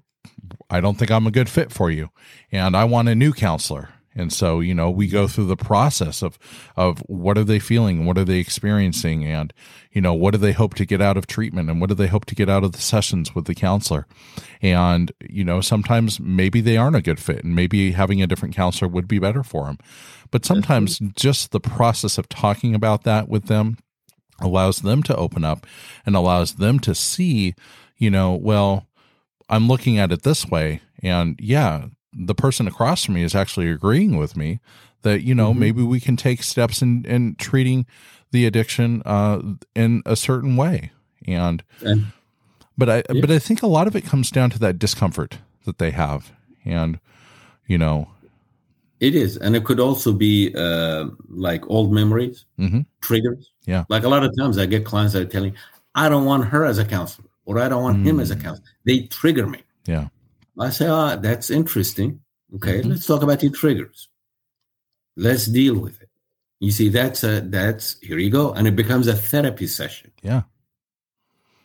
I 0.69 0.81
don't 0.81 0.97
think 0.97 1.09
I'm 1.09 1.25
a 1.25 1.31
good 1.31 1.47
fit 1.47 1.71
for 1.71 1.89
you. 1.89 2.09
And 2.51 2.75
I 2.75 2.83
want 2.83 3.07
a 3.07 3.15
new 3.15 3.31
counselor 3.31 3.89
and 4.15 4.33
so, 4.33 4.59
you 4.59 4.73
know, 4.73 4.89
we 4.89 5.07
go 5.07 5.27
through 5.27 5.45
the 5.45 5.55
process 5.55 6.23
of 6.23 6.39
of 6.75 6.99
what 7.07 7.37
are 7.37 7.43
they 7.43 7.59
feeling, 7.59 8.05
what 8.05 8.17
are 8.17 8.25
they 8.25 8.39
experiencing, 8.39 9.25
and 9.25 9.53
you 9.91 10.01
know, 10.01 10.13
what 10.13 10.31
do 10.31 10.37
they 10.37 10.51
hope 10.51 10.73
to 10.75 10.85
get 10.85 11.01
out 11.01 11.15
of 11.15 11.27
treatment, 11.27 11.69
and 11.69 11.79
what 11.79 11.89
do 11.89 11.95
they 11.95 12.07
hope 12.07 12.25
to 12.25 12.35
get 12.35 12.49
out 12.49 12.63
of 12.63 12.71
the 12.71 12.81
sessions 12.81 13.35
with 13.35 13.45
the 13.45 13.55
counselor. 13.55 14.07
And 14.61 15.11
you 15.21 15.43
know, 15.43 15.61
sometimes 15.61 16.19
maybe 16.19 16.59
they 16.59 16.75
aren't 16.75 16.95
a 16.95 17.01
good 17.01 17.19
fit, 17.19 17.43
and 17.43 17.55
maybe 17.55 17.91
having 17.91 18.21
a 18.21 18.27
different 18.27 18.55
counselor 18.55 18.89
would 18.89 19.07
be 19.07 19.19
better 19.19 19.43
for 19.43 19.65
them. 19.65 19.77
But 20.31 20.45
sometimes 20.45 20.99
just 21.15 21.51
the 21.51 21.59
process 21.59 22.17
of 22.17 22.29
talking 22.29 22.73
about 22.73 23.03
that 23.03 23.29
with 23.29 23.45
them 23.45 23.77
allows 24.41 24.79
them 24.79 25.03
to 25.03 25.15
open 25.15 25.43
up 25.43 25.67
and 26.05 26.15
allows 26.15 26.55
them 26.55 26.79
to 26.79 26.95
see, 26.95 27.53
you 27.97 28.09
know, 28.09 28.33
well, 28.33 28.87
I'm 29.49 29.67
looking 29.67 29.97
at 29.97 30.11
it 30.11 30.23
this 30.23 30.47
way, 30.47 30.81
and 31.03 31.39
yeah, 31.41 31.87
the 32.13 32.35
person 32.35 32.67
across 32.67 33.05
from 33.05 33.15
me 33.15 33.23
is 33.23 33.35
actually 33.35 33.69
agreeing 33.69 34.17
with 34.17 34.35
me 34.35 34.59
that 35.01 35.23
you 35.23 35.35
know 35.35 35.51
mm-hmm. 35.51 35.59
maybe 35.59 35.83
we 35.83 35.99
can 35.99 36.17
take 36.17 36.43
steps 36.43 36.81
in 36.81 37.05
in 37.05 37.35
treating 37.35 37.85
the 38.31 38.45
addiction 38.45 39.01
uh, 39.05 39.41
in 39.75 40.03
a 40.05 40.15
certain 40.15 40.55
way 40.55 40.91
and, 41.27 41.63
but 42.77 42.89
i 42.89 42.97
yeah. 42.97 43.21
but 43.21 43.31
i 43.31 43.39
think 43.39 43.61
a 43.61 43.67
lot 43.67 43.87
of 43.87 43.95
it 43.95 44.05
comes 44.05 44.31
down 44.31 44.49
to 44.49 44.59
that 44.59 44.79
discomfort 44.79 45.37
that 45.65 45.77
they 45.77 45.91
have 45.91 46.31
and 46.65 46.99
you 47.67 47.77
know 47.77 48.09
it 48.99 49.15
is 49.15 49.37
and 49.37 49.55
it 49.55 49.63
could 49.63 49.79
also 49.79 50.11
be 50.11 50.53
uh, 50.55 51.05
like 51.29 51.67
old 51.69 51.91
memories 51.91 52.45
mm-hmm. 52.57 52.81
triggers 53.01 53.51
yeah 53.65 53.85
like 53.89 54.03
a 54.03 54.09
lot 54.09 54.23
of 54.23 54.35
times 54.37 54.57
i 54.57 54.65
get 54.65 54.85
clients 54.85 55.13
that 55.13 55.21
are 55.21 55.31
telling 55.31 55.53
i 55.95 56.09
don't 56.09 56.25
want 56.25 56.45
her 56.45 56.65
as 56.65 56.77
a 56.77 56.85
counselor 56.85 57.27
or 57.45 57.59
i 57.59 57.69
don't 57.69 57.83
want 57.83 57.97
mm. 57.97 58.05
him 58.05 58.19
as 58.19 58.31
a 58.31 58.35
mm. 58.35 58.43
counselor 58.43 58.67
they 58.85 59.01
trigger 59.07 59.47
me 59.47 59.61
yeah 59.85 60.07
I 60.59 60.69
say, 60.69 60.87
ah, 60.87 61.15
that's 61.15 61.49
interesting. 61.49 62.21
Okay, 62.55 62.79
mm-hmm. 62.79 62.89
let's 62.89 63.05
talk 63.05 63.21
about 63.21 63.43
your 63.43 63.51
triggers. 63.51 64.09
Let's 65.15 65.45
deal 65.45 65.77
with 65.77 66.01
it. 66.01 66.09
You 66.59 66.71
see, 66.71 66.89
that's 66.89 67.23
a 67.23 67.41
that's 67.41 67.99
here 68.01 68.17
you 68.17 68.29
go, 68.29 68.51
and 68.51 68.67
it 68.67 68.75
becomes 68.75 69.07
a 69.07 69.15
therapy 69.15 69.67
session. 69.67 70.11
Yeah. 70.21 70.43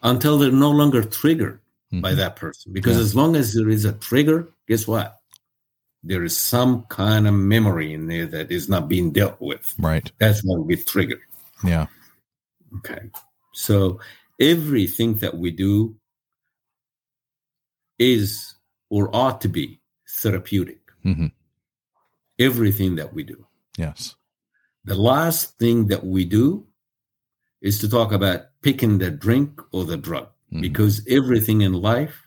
Until 0.03 0.38
they're 0.38 0.53
no 0.53 0.70
longer 0.70 1.03
triggered 1.03 1.61
mm-hmm. 1.92 2.01
by 2.01 2.14
that 2.14 2.36
person, 2.36 2.72
because 2.72 2.97
yeah. 2.97 3.03
as 3.03 3.14
long 3.14 3.34
as 3.36 3.55
there 3.55 3.68
is 3.68 3.84
a 3.84 3.92
trigger, 3.92 4.53
guess 4.68 4.86
what? 4.86 5.18
There 6.03 6.22
is 6.22 6.36
some 6.36 6.82
kind 6.90 7.26
of 7.26 7.32
memory 7.32 7.95
in 7.95 8.09
there 8.09 8.26
that 8.26 8.53
is 8.53 8.68
not 8.68 8.88
being 8.88 9.11
dealt 9.11 9.40
with. 9.40 9.74
Right. 9.78 10.12
That's 10.18 10.42
why 10.45 10.59
we 10.59 10.76
trigger. 10.76 11.20
Yeah. 11.64 11.86
Okay. 12.76 13.11
So 13.55 14.01
everything 14.38 15.14
that 15.14 15.38
we 15.38 15.51
do 15.51 15.97
is 17.99 18.54
or 18.95 19.11
ought 19.12 19.40
to 19.40 19.49
be 19.49 19.80
therapeutic. 20.09 20.78
Mm-hmm. 21.05 21.26
Everything 22.38 22.95
that 22.95 23.12
we 23.12 23.24
do. 23.24 23.45
Yes. 23.76 24.14
The 24.84 24.95
last 24.95 25.59
thing 25.59 25.88
that 25.88 26.07
we 26.07 26.24
do 26.24 26.64
is 27.61 27.80
to 27.80 27.88
talk 27.88 28.12
about 28.12 28.42
picking 28.62 28.99
the 28.99 29.11
drink 29.11 29.61
or 29.72 29.84
the 29.84 29.97
drug 29.97 30.28
mm-hmm. 30.28 30.61
because 30.61 31.05
everything 31.09 31.62
in 31.62 31.72
life 31.72 32.22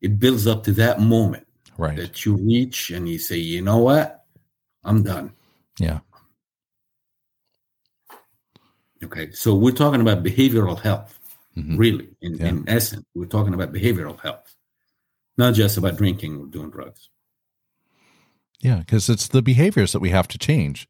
it 0.00 0.20
builds 0.20 0.46
up 0.46 0.62
to 0.64 0.72
that 0.74 1.00
moment 1.00 1.48
right. 1.76 1.96
that 1.96 2.24
you 2.24 2.36
reach 2.36 2.90
and 2.90 3.08
you 3.08 3.18
say, 3.18 3.38
you 3.38 3.60
know 3.60 3.78
what, 3.78 4.26
I'm 4.84 5.02
done. 5.02 5.32
Yeah. 5.80 6.00
Okay, 9.02 9.32
so 9.32 9.56
we're 9.56 9.72
talking 9.72 10.02
about 10.02 10.22
behavioral 10.22 10.78
health, 10.78 11.18
mm-hmm. 11.56 11.76
really. 11.76 12.10
In, 12.20 12.34
yeah. 12.36 12.46
in 12.46 12.68
essence, 12.68 13.04
we're 13.16 13.26
talking 13.26 13.54
about 13.54 13.72
behavioral 13.72 14.20
health 14.20 14.55
not 15.36 15.54
just 15.54 15.76
about 15.76 15.96
drinking 15.96 16.40
or 16.40 16.46
doing 16.46 16.70
drugs. 16.70 17.10
Yeah, 18.60 18.78
because 18.78 19.08
it's 19.08 19.28
the 19.28 19.42
behaviors 19.42 19.92
that 19.92 20.00
we 20.00 20.10
have 20.10 20.28
to 20.28 20.38
change 20.38 20.88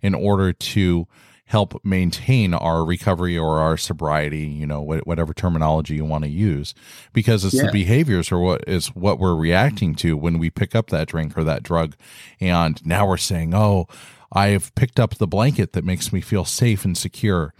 in 0.00 0.14
order 0.14 0.52
to 0.52 1.06
help 1.46 1.82
maintain 1.84 2.52
our 2.52 2.84
recovery 2.84 3.38
or 3.38 3.60
our 3.60 3.76
sobriety, 3.76 4.46
you 4.46 4.66
know, 4.66 4.82
whatever 4.82 5.32
terminology 5.32 5.94
you 5.94 6.04
want 6.04 6.24
to 6.24 6.30
use, 6.30 6.74
because 7.12 7.44
it's 7.44 7.54
yeah. 7.54 7.66
the 7.66 7.72
behaviors 7.72 8.32
or 8.32 8.40
what 8.40 8.68
is 8.68 8.88
what 8.88 9.18
we're 9.18 9.34
reacting 9.34 9.94
to 9.94 10.16
when 10.16 10.38
we 10.38 10.50
pick 10.50 10.74
up 10.74 10.88
that 10.90 11.06
drink 11.06 11.38
or 11.38 11.44
that 11.44 11.62
drug. 11.62 11.94
And 12.40 12.84
now 12.84 13.06
we're 13.06 13.16
saying, 13.16 13.54
oh, 13.54 13.86
I 14.32 14.48
have 14.48 14.74
picked 14.74 14.98
up 14.98 15.14
the 15.14 15.28
blanket 15.28 15.72
that 15.72 15.84
makes 15.84 16.12
me 16.12 16.20
feel 16.20 16.44
safe 16.44 16.84
and 16.84 16.98
secure 16.98 17.54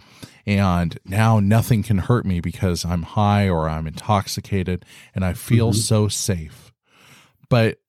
and 0.47 0.97
now 1.03 1.41
nothing 1.41 1.83
can 1.83 1.97
hurt 1.97 2.25
me 2.25 2.39
because 2.39 2.85
I'm 2.85 3.03
high 3.03 3.49
or 3.49 3.67
I'm 3.67 3.85
intoxicated 3.85 4.85
and 5.13 5.25
I 5.25 5.33
feel 5.33 5.71
mm-hmm. 5.71 5.79
so 5.79 6.07
safe. 6.07 6.71
But 7.49 7.79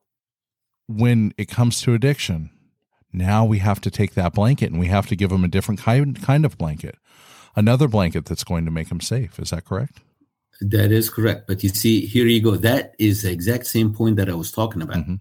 when 0.89 1.33
it 1.39 1.49
comes 1.49 1.81
to 1.83 1.95
addiction, 1.95 2.51
now 3.13 3.45
we 3.45 3.59
have 3.59 3.81
to 3.83 3.93
take 3.93 4.15
that 4.15 4.35
blanket 4.35 4.73
and 4.73 4.81
we 4.81 4.89
have 4.89 5.07
to 5.07 5.17
give 5.17 5.31
them 5.31 5.45
a 5.45 5.49
different 5.49 5.81
kind 5.81 6.21
kind 6.21 6.45
of 6.45 6.59
blanket. 6.59 6.97
Another 7.55 7.87
blanket 7.87 8.25
that's 8.25 8.45
going 8.45 8.65
to 8.65 8.73
make 8.73 8.89
them 8.89 9.01
safe. 9.01 9.39
Is 9.39 9.51
that 9.51 9.65
correct? 9.65 10.01
That 10.61 10.91
is 10.91 11.09
correct. 11.09 11.47
But 11.47 11.63
you 11.63 11.69
see, 11.69 12.07
here 12.07 12.27
you 12.27 12.43
go. 12.43 12.57
That 12.57 12.97
is 12.99 13.23
the 13.23 13.31
exact 13.31 13.69
same 13.69 13.95
point 13.95 14.17
that 14.17 14.29
I 14.29 14.35
was 14.35 14.51
talking 14.51 14.83
about. 14.83 14.97
Mm-hmm. 14.97 15.15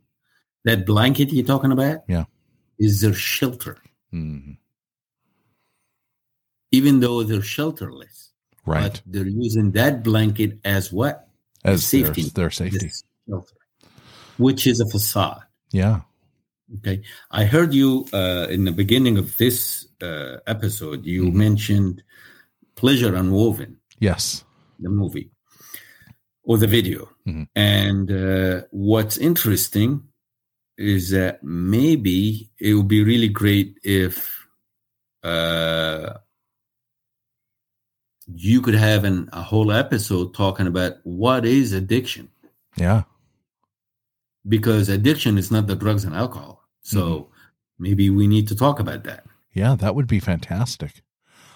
That 0.65 0.87
blanket 0.87 1.31
you're 1.31 1.45
talking 1.45 1.71
about, 1.71 1.99
yeah, 2.07 2.25
is 2.79 3.01
their 3.01 3.13
shelter. 3.13 3.77
Mm-hmm 4.11 4.53
even 6.71 6.99
though 6.99 7.23
they're 7.23 7.39
shelterless. 7.39 8.29
Right. 8.65 8.83
But 8.83 9.01
they're 9.05 9.27
using 9.27 9.71
that 9.71 10.03
blanket 10.03 10.59
as 10.65 10.91
what? 10.91 11.27
As 11.63 11.85
safety. 11.85 12.23
Their, 12.23 12.43
their 12.43 12.51
safety. 12.51 12.91
Shelter, 13.27 13.55
which 14.37 14.67
is 14.67 14.79
a 14.79 14.89
facade. 14.89 15.41
Yeah. 15.71 16.01
Okay. 16.79 17.01
I 17.31 17.45
heard 17.45 17.73
you 17.73 18.05
uh, 18.13 18.47
in 18.49 18.65
the 18.65 18.71
beginning 18.71 19.17
of 19.17 19.37
this 19.37 19.87
uh, 20.01 20.37
episode, 20.47 21.05
you 21.05 21.25
mm-hmm. 21.25 21.37
mentioned 21.37 22.03
Pleasure 22.75 23.15
Unwoven. 23.15 23.77
Yes. 23.99 24.43
The 24.79 24.89
movie 24.89 25.31
or 26.43 26.57
the 26.57 26.67
video. 26.67 27.09
Mm-hmm. 27.27 27.43
And 27.55 28.11
uh, 28.11 28.65
what's 28.71 29.17
interesting 29.17 30.03
is 30.77 31.11
that 31.11 31.43
maybe 31.43 32.49
it 32.59 32.73
would 32.73 32.87
be 32.87 33.03
really 33.03 33.27
great 33.27 33.77
if 33.83 34.47
uh, 35.23 36.13
you 38.33 38.61
could 38.61 38.75
have 38.75 39.03
an, 39.03 39.29
a 39.31 39.41
whole 39.41 39.71
episode 39.71 40.33
talking 40.33 40.67
about 40.67 40.95
what 41.03 41.45
is 41.45 41.73
addiction. 41.73 42.29
Yeah. 42.75 43.03
Because 44.47 44.89
addiction 44.89 45.37
is 45.37 45.51
not 45.51 45.67
the 45.67 45.75
drugs 45.75 46.03
and 46.03 46.15
alcohol. 46.15 46.63
So 46.81 46.99
mm-hmm. 46.99 47.31
maybe 47.79 48.09
we 48.09 48.27
need 48.27 48.47
to 48.49 48.55
talk 48.55 48.79
about 48.79 49.03
that. 49.05 49.25
Yeah, 49.53 49.75
that 49.75 49.95
would 49.95 50.07
be 50.07 50.19
fantastic. 50.19 51.01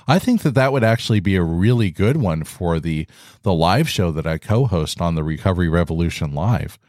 I 0.07 0.17
think 0.17 0.41
that 0.41 0.55
that 0.55 0.74
would 0.74 0.84
actually 0.84 1.19
be 1.19 1.36
a 1.36 1.43
really 1.43 1.91
good 1.91 2.17
one 2.17 2.43
for 2.43 2.80
the 2.80 3.07
the 3.43 3.53
live 3.53 3.88
show 3.88 4.11
that 4.11 4.26
I 4.26 4.39
co-host 4.39 4.99
on 4.99 5.13
the 5.13 5.24
Recovery 5.24 5.69
Revolution 5.69 6.34
Live. 6.34 6.80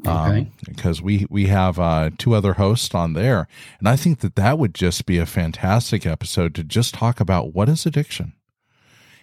Okay. 0.00 0.10
Um, 0.10 0.52
because 0.66 1.00
we 1.00 1.26
we 1.30 1.46
have 1.46 1.78
uh, 1.78 2.10
two 2.18 2.34
other 2.34 2.54
hosts 2.54 2.94
on 2.94 3.14
there, 3.14 3.48
and 3.78 3.88
I 3.88 3.96
think 3.96 4.20
that 4.20 4.36
that 4.36 4.58
would 4.58 4.74
just 4.74 5.06
be 5.06 5.18
a 5.18 5.26
fantastic 5.26 6.04
episode 6.04 6.54
to 6.56 6.64
just 6.64 6.94
talk 6.94 7.18
about 7.18 7.54
what 7.54 7.70
is 7.70 7.86
addiction 7.86 8.34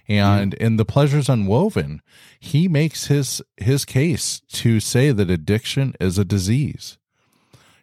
And 0.09 0.53
in 0.55 0.77
the 0.77 0.85
pleasures 0.85 1.27
unwoven, 1.29 2.01
he 2.39 2.67
makes 2.67 3.07
his 3.07 3.41
his 3.57 3.83
case 3.85 4.39
to 4.53 4.79
say 4.79 5.11
that 5.11 5.29
addiction 5.29 5.95
is 5.99 6.17
a 6.17 6.23
disease. 6.25 6.97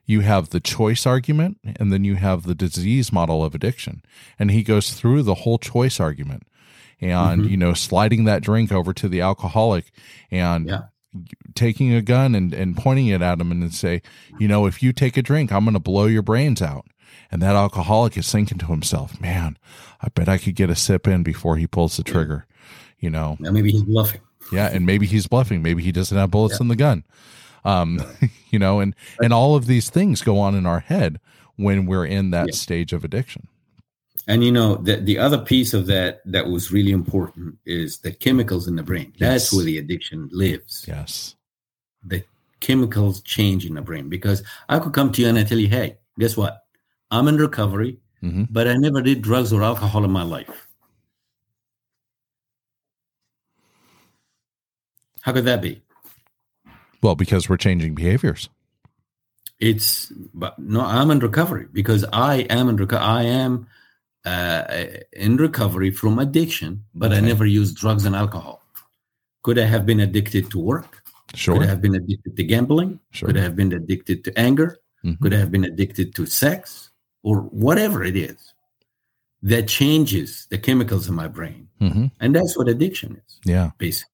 You 0.07 0.20
have 0.20 0.51
the 0.51 0.61
choice 0.61 1.07
argument, 1.07 1.59
and 1.77 1.93
then 1.93 2.05
you 2.05 2.16
have 2.16 2.43
the 2.45 2.55
disease 2.55 3.12
model 3.12 3.43
of 3.45 3.55
addiction. 3.55 4.03
And 4.39 4.51
he 4.51 4.62
goes 4.62 4.91
through 4.93 5.22
the 5.22 5.35
whole 5.35 5.59
choice 5.59 5.99
argument 6.01 6.45
and, 7.01 7.43
Mhm. 7.43 7.51
you 7.51 7.57
know, 7.57 7.72
sliding 7.75 8.25
that 8.25 8.43
drink 8.43 8.70
over 8.72 8.93
to 8.95 9.09
the 9.09 9.20
alcoholic 9.22 9.91
and 10.31 10.66
Yeah. 10.68 10.83
taking 11.55 11.93
a 11.95 12.03
gun 12.03 12.35
and, 12.35 12.53
and 12.53 12.77
pointing 12.77 13.07
it 13.07 13.22
at 13.22 13.41
him 13.41 13.51
and 13.51 13.72
say, 13.72 14.03
you 14.39 14.47
know, 14.49 14.66
if 14.66 14.83
you 14.83 14.93
take 14.93 15.16
a 15.16 15.22
drink, 15.22 15.53
I'm 15.53 15.64
going 15.64 15.75
to 15.75 15.81
blow 15.81 16.07
your 16.07 16.22
brains 16.22 16.61
out. 16.61 16.87
And 17.31 17.43
that 17.43 17.57
alcoholic 17.57 18.16
is 18.16 18.31
thinking 18.31 18.59
to 18.59 18.66
himself, 18.66 19.20
man, 19.20 19.59
I 20.01 20.09
bet 20.09 20.29
I 20.29 20.39
could 20.39 20.55
get 20.55 20.70
a 20.70 20.77
sip 20.77 21.07
in 21.07 21.22
before 21.22 21.57
he 21.57 21.66
pulls 21.66 21.97
the 21.97 22.03
trigger, 22.03 22.47
you 22.99 23.11
know? 23.11 23.37
Now 23.41 23.51
maybe 23.51 23.72
he's 23.72 23.83
bluffing. 23.83 24.20
Yeah. 24.53 24.68
And 24.72 24.87
maybe 24.87 25.07
he's 25.07 25.27
bluffing. 25.27 25.62
Maybe 25.62 25.83
he 25.83 25.93
doesn't 25.93 26.16
have 26.16 26.31
bullets 26.31 26.61
in 26.61 26.68
the 26.68 26.77
gun. 26.77 27.05
Um, 27.64 28.01
you 28.51 28.59
know, 28.59 28.81
and, 28.81 28.95
and 29.22 29.33
all 29.33 29.57
of 29.57 29.66
these 29.66 29.91
things 29.91 30.22
go 30.22 30.39
on 30.39 30.55
in 30.55 30.66
our 30.66 30.81
head 30.81 31.18
when 31.57 31.87
we're 31.87 32.07
in 32.07 32.31
that 32.31 32.49
Yeah. 32.49 32.55
stage 32.55 32.93
of 32.93 33.05
addiction. 33.05 33.49
And 34.27 34.45
you 34.45 34.53
know, 34.53 34.77
the, 34.77 34.97
the 34.97 35.18
other 35.18 35.39
piece 35.39 35.75
of 35.75 35.87
that 35.87 36.22
that 36.25 36.47
was 36.47 36.72
really 36.72 36.93
important 36.93 37.59
is 37.66 37.99
the 37.99 38.12
chemicals 38.12 38.68
in 38.68 38.77
the 38.77 38.83
brain. 38.83 39.12
That's 39.18 39.53
where 39.53 39.64
the 39.64 39.79
addiction 39.79 40.29
lives. 40.33 40.85
Yes. 40.89 41.35
The 42.05 42.25
chemicals 42.61 43.20
change 43.22 43.66
in 43.66 43.75
the 43.75 43.83
brain 43.83 44.09
because 44.09 44.43
I 44.68 44.79
could 44.79 44.95
come 44.95 45.12
to 45.12 45.22
you 45.22 45.29
and 45.29 45.39
I 45.39 45.45
tell 45.45 45.59
you, 45.59 45.68
hey, 45.68 45.99
guess 46.18 46.37
what? 46.37 46.64
I'm 47.15 47.29
in 47.29 47.37
recovery, 47.37 47.99
hmm 48.21 48.45
but 48.51 48.67
I 48.67 48.75
never 48.75 49.01
did 49.01 49.23
drugs 49.23 49.53
or 49.53 49.62
alcohol 49.62 50.05
in 50.05 50.11
my 50.11 50.25
life. 50.25 50.67
How 55.23 55.33
could 55.33 55.45
that 55.45 55.62
be? 55.62 55.83
Well, 57.03 57.15
because 57.15 57.49
we're 57.49 57.57
changing 57.57 57.95
behaviors. 57.95 58.49
It's 59.61 60.12
but 60.43 60.59
no, 60.59 60.81
I'm 60.81 61.11
in 61.12 61.21
recovery 61.21 61.67
because 61.73 62.05
I 62.12 62.35
am 62.59 62.69
in 62.69 62.77
recovery. 62.77 63.07
I 63.07 63.23
am 63.23 63.69
uh, 64.25 64.65
in 65.12 65.37
recovery 65.37 65.91
from 65.91 66.19
addiction, 66.19 66.85
but 66.95 67.12
I 67.12 67.21
never 67.21 67.47
used 67.47 67.77
drugs 67.77 68.05
and 68.05 68.17
alcohol. 68.17 68.62
Could 69.45 69.59
I 69.59 69.67
have 69.67 69.87
been 69.87 70.01
addicted 70.01 70.51
to 70.51 70.59
work? 70.59 71.03
Sure. 71.35 71.55
Could 71.55 71.65
I 71.65 71.71
have 71.71 71.81
been 71.81 71.95
addicted 71.95 72.37
to 72.37 72.43
gambling? 72.43 72.99
Sure. 73.12 73.29
Could 73.29 73.39
I 73.39 73.43
have 73.43 73.55
been 73.55 73.73
addicted 73.73 74.25
to 74.25 74.31
anger? 74.39 74.79
Mhm. 75.05 75.21
Could 75.21 75.35
I 75.35 75.39
have 75.39 75.53
been 75.53 75.65
addicted 75.65 76.15
to 76.17 76.27
sex 76.27 76.91
or 77.25 77.39
whatever 77.41 78.05
it 78.05 78.14
is 78.16 78.55
that 79.43 79.66
changes 79.66 80.47
the 80.51 80.59
chemicals 80.59 81.09
in 81.09 81.14
my 81.16 81.27
brain? 81.27 81.68
Mhm. 81.81 82.12
And 82.20 82.35
that's 82.37 82.57
what 82.57 82.68
addiction 82.68 83.16
is, 83.27 83.41
Yeah. 83.45 83.70
basically. 83.79 84.11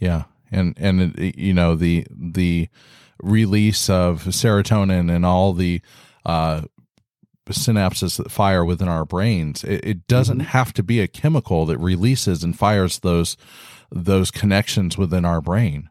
Yeah, 0.00 0.24
and 0.52 0.74
and 0.78 1.18
it, 1.18 1.36
you 1.36 1.52
know 1.52 1.74
the 1.74 2.06
the 2.16 2.68
release 3.20 3.90
of 3.90 4.22
serotonin 4.26 5.12
and 5.12 5.26
all 5.26 5.52
the 5.52 5.80
uh, 6.24 6.62
synapses 7.50 8.16
that 8.16 8.30
fire 8.30 8.64
within 8.64 8.86
our 8.88 9.04
brains. 9.04 9.64
It, 9.64 9.84
it 9.84 10.06
doesn't 10.06 10.40
have 10.40 10.72
to 10.74 10.82
be 10.84 11.00
a 11.00 11.08
chemical 11.08 11.66
that 11.66 11.78
releases 11.78 12.44
and 12.44 12.56
fires 12.56 13.00
those 13.00 13.36
those 13.90 14.30
connections 14.30 14.96
within 14.96 15.24
our 15.24 15.40
brain. 15.40 15.88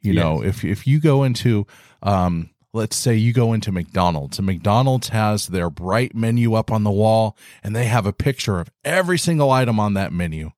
You 0.00 0.14
know, 0.14 0.42
if 0.42 0.64
if 0.64 0.86
you 0.86 0.98
go 0.98 1.22
into 1.22 1.66
um, 2.02 2.48
let's 2.74 2.96
say 2.96 3.14
you 3.14 3.32
go 3.34 3.52
into 3.52 3.70
McDonald's 3.70 4.38
and 4.38 4.46
McDonald's 4.46 5.08
has 5.10 5.48
their 5.48 5.68
bright 5.68 6.14
menu 6.14 6.54
up 6.54 6.70
on 6.72 6.84
the 6.84 6.90
wall 6.90 7.36
and 7.62 7.76
they 7.76 7.84
have 7.84 8.06
a 8.06 8.12
picture 8.14 8.60
of 8.60 8.70
every 8.84 9.18
single 9.18 9.50
item 9.50 9.78
on 9.78 9.92
that 9.94 10.12
menu. 10.12 10.52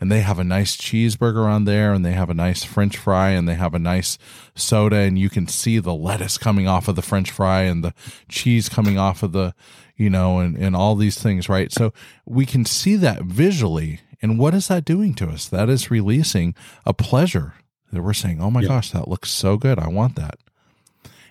And 0.00 0.10
they 0.10 0.20
have 0.20 0.38
a 0.38 0.44
nice 0.44 0.78
cheeseburger 0.78 1.44
on 1.44 1.66
there 1.66 1.92
and 1.92 2.02
they 2.06 2.12
have 2.12 2.30
a 2.30 2.34
nice 2.34 2.64
french 2.64 2.96
fry 2.96 3.30
and 3.30 3.46
they 3.46 3.54
have 3.54 3.74
a 3.74 3.78
nice 3.78 4.16
soda 4.54 4.96
and 4.96 5.18
you 5.18 5.28
can 5.28 5.46
see 5.46 5.78
the 5.78 5.92
lettuce 5.94 6.38
coming 6.38 6.66
off 6.66 6.88
of 6.88 6.96
the 6.96 7.02
french 7.02 7.30
fry 7.30 7.62
and 7.62 7.84
the 7.84 7.92
cheese 8.30 8.70
coming 8.70 8.96
off 8.98 9.22
of 9.22 9.32
the 9.32 9.54
you 9.94 10.08
know 10.08 10.38
and, 10.38 10.56
and 10.56 10.74
all 10.74 10.94
these 10.96 11.20
things 11.22 11.50
right? 11.50 11.70
So 11.70 11.92
we 12.24 12.46
can 12.46 12.64
see 12.64 12.96
that 12.96 13.22
visually. 13.24 14.00
And 14.22 14.38
what 14.38 14.54
is 14.54 14.68
that 14.68 14.86
doing 14.86 15.12
to 15.16 15.28
us? 15.28 15.46
That 15.46 15.68
is 15.68 15.90
releasing 15.90 16.54
a 16.86 16.94
pleasure 16.94 17.52
that 17.92 18.02
we're 18.02 18.14
saying 18.14 18.40
oh 18.40 18.50
my 18.50 18.62
Yeah. 18.62 18.68
gosh 18.68 18.90
that 18.92 19.06
looks 19.06 19.30
so 19.30 19.58
good. 19.58 19.78
I 19.78 19.88
want 19.88 20.16
that 20.16 20.38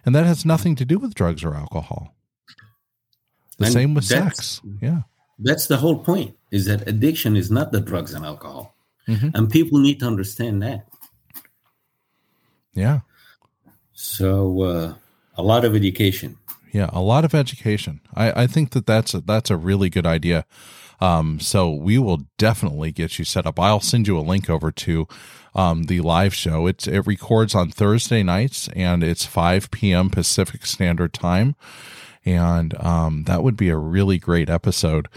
and 0.08 0.16
that 0.16 0.26
has 0.26 0.46
nothing 0.46 0.74
to 0.80 0.86
do 0.86 0.98
with 0.98 1.14
drugs 1.14 1.44
or 1.44 1.54
alcohol 1.54 2.16
the 3.60 3.66
And 3.66 3.74
same 3.74 3.94
with 3.94 4.06
sex 4.06 4.62
yeah 4.82 5.02
That's 5.38 5.68
the 5.68 5.78
whole 5.78 6.00
point 6.00 6.36
is 6.50 6.66
that 6.66 6.88
addiction 6.88 7.36
is 7.36 7.52
not 7.52 7.72
the 7.72 7.82
drugs 7.82 8.14
and 8.16 8.26
alcohol. 8.26 8.74
Mhm. 9.08 9.32
And 9.36 9.52
people 9.52 9.78
need 9.80 10.00
to 10.00 10.08
understand 10.08 10.64
that. 10.64 10.88
yeah 12.74 13.02
So 13.94 14.62
uh, 14.62 14.94
a 15.36 15.44
lot 15.44 15.66
of 15.66 15.76
education. 15.76 16.38
Yeah, 16.72 16.90
a 16.94 17.02
lot 17.02 17.26
of 17.26 17.34
education. 17.34 18.02
I, 18.14 18.44
I 18.44 18.48
think 18.48 18.72
that 18.72 18.86
that's 18.86 19.14
a, 19.14 19.22
that's 19.22 19.50
a 19.50 19.58
really 19.58 19.90
good 19.90 20.06
idea. 20.06 20.46
Um, 21.00 21.40
so 21.40 21.72
we 21.72 21.98
will 21.98 22.24
definitely 22.38 22.92
get 22.92 23.20
you 23.20 23.26
set 23.26 23.46
up. 23.46 23.60
I'll 23.60 23.80
send 23.80 24.08
you 24.08 24.18
a 24.18 24.22
link 24.22 24.50
over 24.50 24.72
to 24.72 25.08
um, 25.54 25.84
the 25.84 26.02
live 26.02 26.34
show. 26.34 26.68
It's 26.68 26.88
it 26.88 27.06
records 27.08 27.56
on 27.56 27.72
Thursday 27.72 28.24
nights 28.24 28.70
and 28.76 29.04
it's 29.04 29.26
5 29.26 29.72
p.m. 29.72 30.10
Pacific 30.10 30.66
Standard 30.66 31.14
Time, 31.14 31.56
and 32.26 32.80
um, 32.84 33.24
that 33.24 33.44
would 33.44 33.58
be 33.58 33.70
a 33.70 33.78
really 33.78 34.18
great 34.20 34.50
episode. 34.50 35.08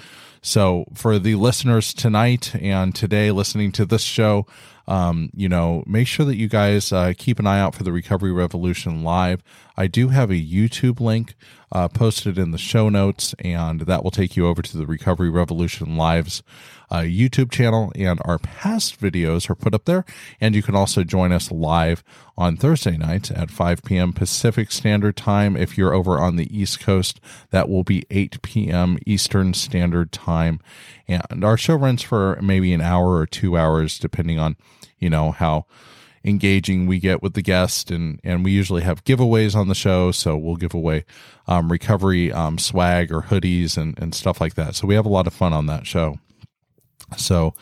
So 0.43 0.87
for 0.95 1.18
the 1.18 1.35
listeners 1.35 1.93
tonight 1.93 2.55
and 2.55 2.95
today 2.95 3.31
listening 3.31 3.72
to 3.72 3.85
this 3.85 4.03
show, 4.03 4.47
um, 4.91 5.30
you 5.36 5.49
know, 5.49 5.84
make 5.86 6.09
sure 6.09 6.26
that 6.26 6.36
you 6.36 6.49
guys 6.49 6.93
uh, 6.93 7.12
keep 7.16 7.38
an 7.38 7.47
eye 7.47 7.61
out 7.61 7.76
for 7.76 7.84
the 7.84 7.93
Recovery 7.93 8.32
Revolution 8.32 9.05
live. 9.05 9.41
I 9.76 9.86
do 9.86 10.09
have 10.09 10.32
a 10.32 10.34
YouTube 10.34 10.99
link 10.99 11.36
uh, 11.70 11.86
posted 11.86 12.36
in 12.36 12.51
the 12.51 12.59
show 12.59 12.88
notes, 12.88 13.32
and 13.38 13.82
that 13.82 14.03
will 14.03 14.11
take 14.11 14.36
you 14.36 14.49
over 14.49 14.62
to 14.62 14.76
the 14.76 14.86
Recovery 14.86 15.30
Revolution 15.30 15.97
Live's 15.97 16.43
uh, 16.91 17.03
YouTube 17.03 17.53
channel, 17.53 17.93
and 17.95 18.20
our 18.24 18.41
past 18.41 19.01
videos 19.01 19.49
are 19.49 19.55
put 19.55 19.74
up 19.74 19.84
there. 19.84 20.05
And 20.41 20.57
you 20.57 20.62
can 20.62 20.74
also 20.74 21.05
join 21.05 21.30
us 21.30 21.53
live 21.53 22.03
on 22.36 22.57
Thursday 22.57 22.97
nights 22.97 23.30
at 23.30 23.49
5 23.49 23.84
p.m. 23.84 24.12
Pacific 24.12 24.72
Standard 24.72 25.16
Time. 25.16 25.57
If 25.57 25.78
you're 25.78 25.95
over 25.95 26.18
on 26.18 26.34
the 26.34 26.59
East 26.59 26.80
Coast, 26.80 27.20
that 27.51 27.68
will 27.68 27.84
be 27.84 28.05
8 28.11 28.43
p.m. 28.43 28.99
Eastern 29.07 29.55
Standard 29.55 30.11
Time. 30.11 30.59
And 31.07 31.45
our 31.45 31.57
show 31.57 31.76
runs 31.76 32.03
for 32.03 32.41
maybe 32.43 32.72
an 32.72 32.80
hour 32.80 33.14
or 33.14 33.26
two 33.26 33.57
hours, 33.57 33.97
depending 34.01 34.41
on, 34.41 34.57
you 34.99 35.11
know, 35.11 35.31
how 35.31 35.66
engaging 36.24 36.87
we 36.87 36.99
get 36.99 37.22
with 37.22 37.35
the 37.35 37.43
guest. 37.43 37.91
And 37.91 38.20
and 38.22 38.45
we 38.45 38.53
usually 38.53 38.83
have 38.83 39.05
giveaways 39.05 39.55
on 39.55 39.68
the 39.68 39.74
show. 39.74 40.12
So 40.12 40.37
we'll 40.37 40.57
give 40.57 40.74
away 40.74 41.05
um, 41.47 41.70
recovery 41.70 42.33
um, 42.33 42.59
swag 42.59 43.12
or 43.12 43.22
hoodies 43.22 43.76
and, 43.76 43.99
and 43.99 44.14
stuff 44.14 44.41
like 44.41 44.55
that. 44.55 44.74
So 44.74 44.87
we 44.87 44.95
have 44.95 45.07
a 45.07 45.11
lot 45.11 45.26
of 45.26 45.33
fun 45.33 45.53
on 45.53 45.66
that 45.66 45.87
show. 45.87 46.18
So 47.16 47.55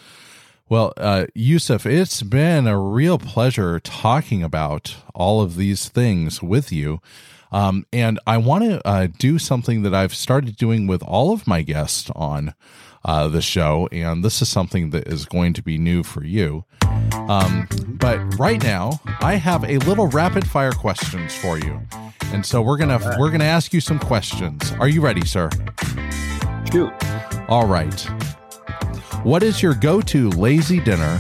well 0.69 0.93
uh, 0.97 1.27
Youssef 1.35 1.87
it's 1.87 2.23
been 2.23 2.67
a 2.67 2.79
real 2.79 3.19
pleasure 3.19 3.81
talking 3.81 4.43
about 4.43 4.97
all 5.15 5.41
of 5.41 5.57
these 5.57 5.89
things 5.89 6.43
with 6.43 6.73
you. 6.73 7.01
Um, 7.51 7.87
and 7.95 8.21
i 8.27 8.37
want 8.37 8.65
to 8.65 8.87
uh, 8.87 9.07
do 9.19 9.39
something 9.39 9.81
that 9.81 9.95
i've 9.95 10.15
started 10.15 10.55
doing 10.57 10.87
with 10.87 11.03
all 11.03 11.33
of 11.33 11.47
my 11.47 11.63
guests 11.63 12.11
on 12.15 12.53
uh, 13.05 13.29
the 13.29 13.43
show 13.43 13.89
and 13.93 14.25
this 14.25 14.43
is 14.43 14.49
something 14.49 14.91
that 14.91 15.07
is 15.09 15.25
going 15.25 15.53
to 15.53 15.63
be 15.63 15.79
new 15.79 16.03
for 16.03 16.25
you 16.25 16.65
um, 17.29 17.69
but 18.01 18.19
right 18.39 18.63
now, 18.63 19.01
I 19.21 19.35
have 19.35 19.65
a 19.65 19.79
little 19.79 20.07
rapid 20.09 20.47
fire 20.49 20.73
questions 20.73 21.35
for 21.35 21.59
you, 21.59 21.81
and 22.33 22.45
so 22.45 22.63
we're 22.63 22.79
gonna 22.79 23.17
we're 23.19 23.31
gonna 23.31 23.45
ask 23.45 23.73
you 23.73 23.81
some 23.81 23.99
questions. 23.99 24.73
Are 24.79 24.89
you 24.89 25.01
ready, 25.01 25.27
sir? 25.27 25.51
Shoot. 26.73 26.93
All 27.49 27.67
right. 27.67 28.01
What 29.25 29.43
is 29.43 29.63
your 29.63 29.75
go-to 29.75 30.31
lazy 30.31 30.81
dinner? 30.81 31.19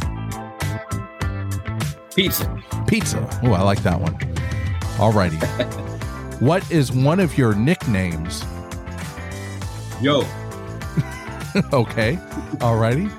Pizza. 2.14 2.62
Pizza. 2.86 3.40
Oh, 3.42 3.52
I 3.52 3.62
like 3.62 3.82
that 3.82 4.00
one. 4.00 4.16
All 4.98 5.12
righty. 5.12 5.36
what 6.38 6.68
is 6.70 6.90
one 6.90 7.20
of 7.20 7.36
your 7.36 7.54
nicknames? 7.54 8.44
Yo. 10.00 10.24
okay. 11.72 12.16
Alrighty. 12.58 13.10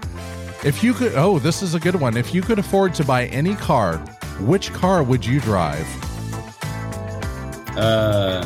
If 0.65 0.83
you 0.83 0.93
could, 0.93 1.13
oh, 1.15 1.39
this 1.39 1.61
is 1.61 1.73
a 1.73 1.79
good 1.79 1.95
one. 1.95 2.17
If 2.17 2.33
you 2.33 2.41
could 2.41 2.59
afford 2.59 2.93
to 2.95 3.03
buy 3.05 3.25
any 3.27 3.55
car, 3.55 3.97
which 4.41 4.73
car 4.73 5.03
would 5.03 5.25
you 5.25 5.39
drive? 5.39 5.87
Uh, 7.77 8.45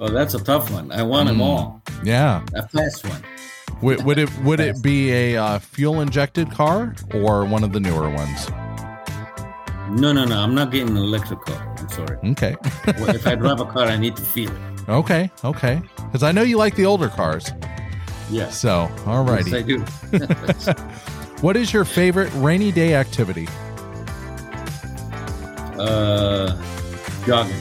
oh, 0.00 0.08
that's 0.10 0.34
a 0.34 0.42
tough 0.42 0.70
one. 0.70 0.90
I 0.92 1.02
want 1.02 1.28
them 1.28 1.38
Mm. 1.38 1.42
all. 1.42 1.82
Yeah. 2.02 2.42
A 2.54 2.66
fast 2.68 3.06
one. 3.06 3.22
Would, 3.82 4.04
would 4.04 4.18
it 4.18 4.30
would 4.38 4.60
it 4.60 4.80
be 4.82 5.10
a 5.12 5.36
uh, 5.36 5.58
fuel 5.58 6.00
injected 6.00 6.50
car 6.50 6.94
or 7.12 7.44
one 7.44 7.62
of 7.64 7.72
the 7.72 7.80
newer 7.80 8.08
ones? 8.08 8.48
No, 9.90 10.12
no, 10.12 10.24
no. 10.24 10.38
I'm 10.38 10.54
not 10.54 10.70
getting 10.70 10.88
an 10.90 10.96
electric 10.96 11.40
car. 11.40 11.74
I'm 11.78 11.88
sorry. 11.90 12.16
Okay. 12.30 12.56
Well, 12.98 13.10
if 13.14 13.26
I 13.26 13.34
drive 13.34 13.60
a 13.60 13.66
car, 13.66 13.84
I 13.84 13.96
need 13.98 14.16
to 14.16 14.22
feel 14.22 14.50
it. 14.50 14.73
Okay. 14.88 15.30
Okay. 15.44 15.80
Because 15.96 16.22
I 16.22 16.32
know 16.32 16.42
you 16.42 16.56
like 16.58 16.74
the 16.76 16.86
older 16.86 17.08
cars. 17.08 17.50
Yeah. 18.30 18.50
So, 18.50 18.90
all 19.06 19.24
righty. 19.24 19.50
Yes, 19.50 20.68
I 20.68 20.74
do. 20.74 20.84
What 21.40 21.56
is 21.56 21.74
your 21.74 21.84
favorite 21.84 22.30
rainy 22.36 22.72
day 22.72 22.94
activity? 22.94 23.46
uh, 25.78 26.56
jogging 27.26 27.60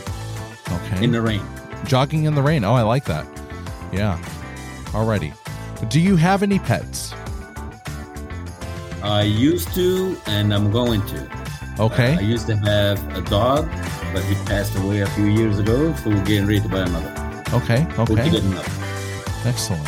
Okay. 0.72 1.04
in 1.04 1.12
the 1.12 1.22
rain. 1.22 1.42
Jogging 1.86 2.24
in 2.24 2.36
the 2.36 2.42
rain. 2.42 2.64
Oh, 2.64 2.74
I 2.74 2.84
like 2.84 3.04
that. 3.06 3.26
Yeah. 3.92 4.18
Alrighty. 4.94 5.34
Do 5.90 6.00
you 6.00 6.16
have 6.16 6.44
any 6.44 6.60
pets? 6.60 7.14
I 9.04 9.24
used 9.24 9.74
to, 9.74 10.16
and 10.28 10.54
I'm 10.54 10.72
going 10.72 11.06
to. 11.08 11.30
Okay. 11.80 12.16
I 12.16 12.22
used 12.22 12.48
to 12.48 12.56
have 12.56 13.18
a 13.18 13.22
dog, 13.22 13.68
but 14.14 14.24
he 14.24 14.36
passed 14.46 14.76
away 14.78 15.02
a 15.02 15.08
few 15.08 15.26
years 15.26 15.60
ago, 15.60 15.94
so 15.96 16.10
we're 16.12 16.24
getting 16.24 16.46
ready 16.48 16.62
to 16.62 16.70
buy 16.70 16.82
another. 16.82 17.44
Okay. 17.54 17.86
To 17.96 18.02
Okay. 18.04 18.30
get 18.30 18.44
another. 18.44 18.72
Excellent. 19.46 19.86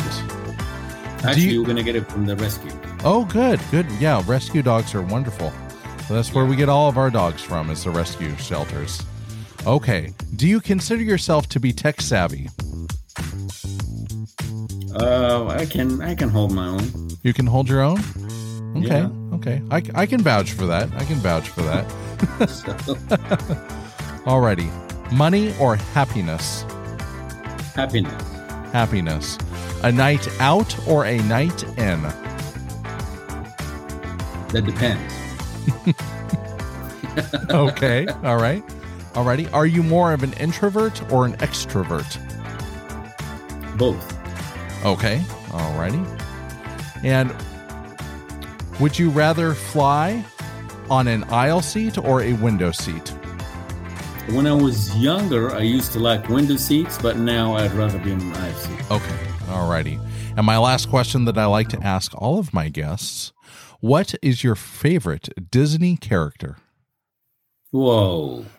Actually, 1.24 1.42
you- 1.52 1.60
we're 1.62 1.66
gonna 1.66 1.82
get 1.82 1.96
it 1.96 2.10
from 2.10 2.26
the 2.26 2.36
rescue. 2.36 2.70
Oh, 3.04 3.24
good. 3.24 3.60
Good. 3.70 3.86
Yeah. 4.00 4.22
Rescue 4.26 4.62
dogs 4.62 4.94
are 4.94 5.02
wonderful. 5.02 5.52
So 6.06 6.14
that's 6.14 6.32
where 6.34 6.44
we 6.44 6.54
get 6.56 6.68
all 6.68 6.88
of 6.88 6.98
our 6.98 7.10
dogs 7.10 7.42
from 7.42 7.70
is 7.70 7.82
the 7.84 7.90
rescue 7.90 8.36
shelters. 8.36 9.02
Okay. 9.66 10.12
Do 10.36 10.46
you 10.46 10.60
consider 10.60 11.02
yourself 11.02 11.48
to 11.50 11.58
be 11.60 11.72
tech 11.72 12.00
savvy? 12.00 12.48
Uh, 14.94 15.46
I 15.48 15.66
can 15.66 16.00
I 16.00 16.14
can 16.14 16.28
hold 16.30 16.52
my 16.52 16.66
own. 16.68 17.08
You 17.22 17.32
can 17.32 17.46
hold 17.46 17.68
your 17.68 17.82
own? 17.82 17.98
Okay. 18.76 18.86
Yeah. 19.02 19.08
Okay. 19.34 19.62
I, 19.70 19.82
I 20.02 20.06
can 20.06 20.20
vouch 20.22 20.52
for 20.52 20.66
that. 20.66 20.88
I 20.96 21.04
can 21.04 21.16
vouch 21.16 21.48
for 21.48 21.62
that. 21.62 21.84
Alrighty. 24.26 24.70
Money 25.12 25.54
or 25.58 25.76
happiness? 25.76 26.64
happiness. 27.74 28.22
Happiness. 28.72 29.38
A 29.82 29.92
night 29.92 30.26
out 30.40 30.88
or 30.88 31.04
a 31.04 31.18
night 31.24 31.62
in? 31.78 32.02
That 34.52 34.62
depends. 34.64 35.12
Okay. 37.48 38.06
All 38.24 38.36
right. 38.36 38.62
Alrighty. 39.14 39.50
Are 39.54 39.64
you 39.66 39.82
more 39.82 40.12
of 40.12 40.22
an 40.22 40.34
introvert 40.34 41.00
or 41.10 41.24
an 41.24 41.32
extrovert? 41.38 42.18
Both. 43.78 44.12
Okay. 44.84 45.22
Alrighty. 45.48 46.04
And 47.02 47.34
would 48.80 48.98
you 48.98 49.08
rather 49.08 49.54
fly 49.54 50.22
on 50.90 51.08
an 51.08 51.24
aisle 51.24 51.62
seat 51.62 51.96
or 51.96 52.20
a 52.20 52.34
window 52.34 52.70
seat? 52.70 53.15
When 54.30 54.46
I 54.46 54.52
was 54.52 54.96
younger, 54.96 55.54
I 55.54 55.60
used 55.60 55.92
to 55.92 56.00
like 56.00 56.28
window 56.28 56.56
seats, 56.56 56.98
but 56.98 57.16
now 57.16 57.54
I'd 57.54 57.72
rather 57.72 57.98
be 57.98 58.10
in 58.12 58.20
an 58.20 58.32
aisle 58.34 58.54
seat. 58.54 58.90
Okay. 58.90 59.16
Alrighty. 59.46 60.00
And 60.36 60.44
my 60.44 60.58
last 60.58 60.90
question 60.90 61.24
that 61.26 61.38
I 61.38 61.46
like 61.46 61.68
to 61.68 61.82
ask 61.82 62.12
all 62.14 62.38
of 62.38 62.52
my 62.52 62.68
guests 62.68 63.32
What 63.80 64.14
is 64.22 64.42
your 64.42 64.54
favorite 64.56 65.28
Disney 65.50 65.96
character? 65.96 66.56
Whoa. 67.70 68.44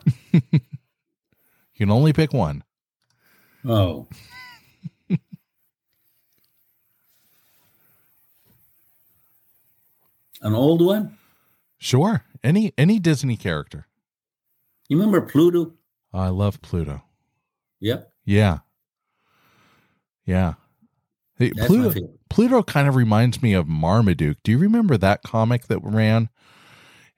You 1.77 1.85
can 1.85 1.91
only 1.91 2.11
pick 2.11 2.33
one. 2.33 2.63
Oh. 3.63 4.07
An 10.41 10.55
old 10.55 10.83
one? 10.83 11.17
Sure. 11.77 12.23
Any 12.43 12.73
any 12.79 12.97
Disney 12.97 13.37
character. 13.37 13.86
You 14.89 14.97
remember 14.97 15.21
Pluto? 15.21 15.73
I 16.13 16.29
love 16.29 16.61
Pluto. 16.61 17.03
Yep. 17.79 18.11
Yeah. 18.25 18.59
Yeah. 20.25 20.53
Hey, 21.37 21.51
Pluto. 21.51 22.09
Pluto 22.29 22.63
kind 22.63 22.87
of 22.87 22.95
reminds 22.95 23.41
me 23.41 23.53
of 23.53 23.67
Marmaduke. 23.67 24.37
Do 24.43 24.51
you 24.51 24.57
remember 24.57 24.97
that 24.97 25.23
comic 25.23 25.67
that 25.67 25.79
ran 25.83 26.29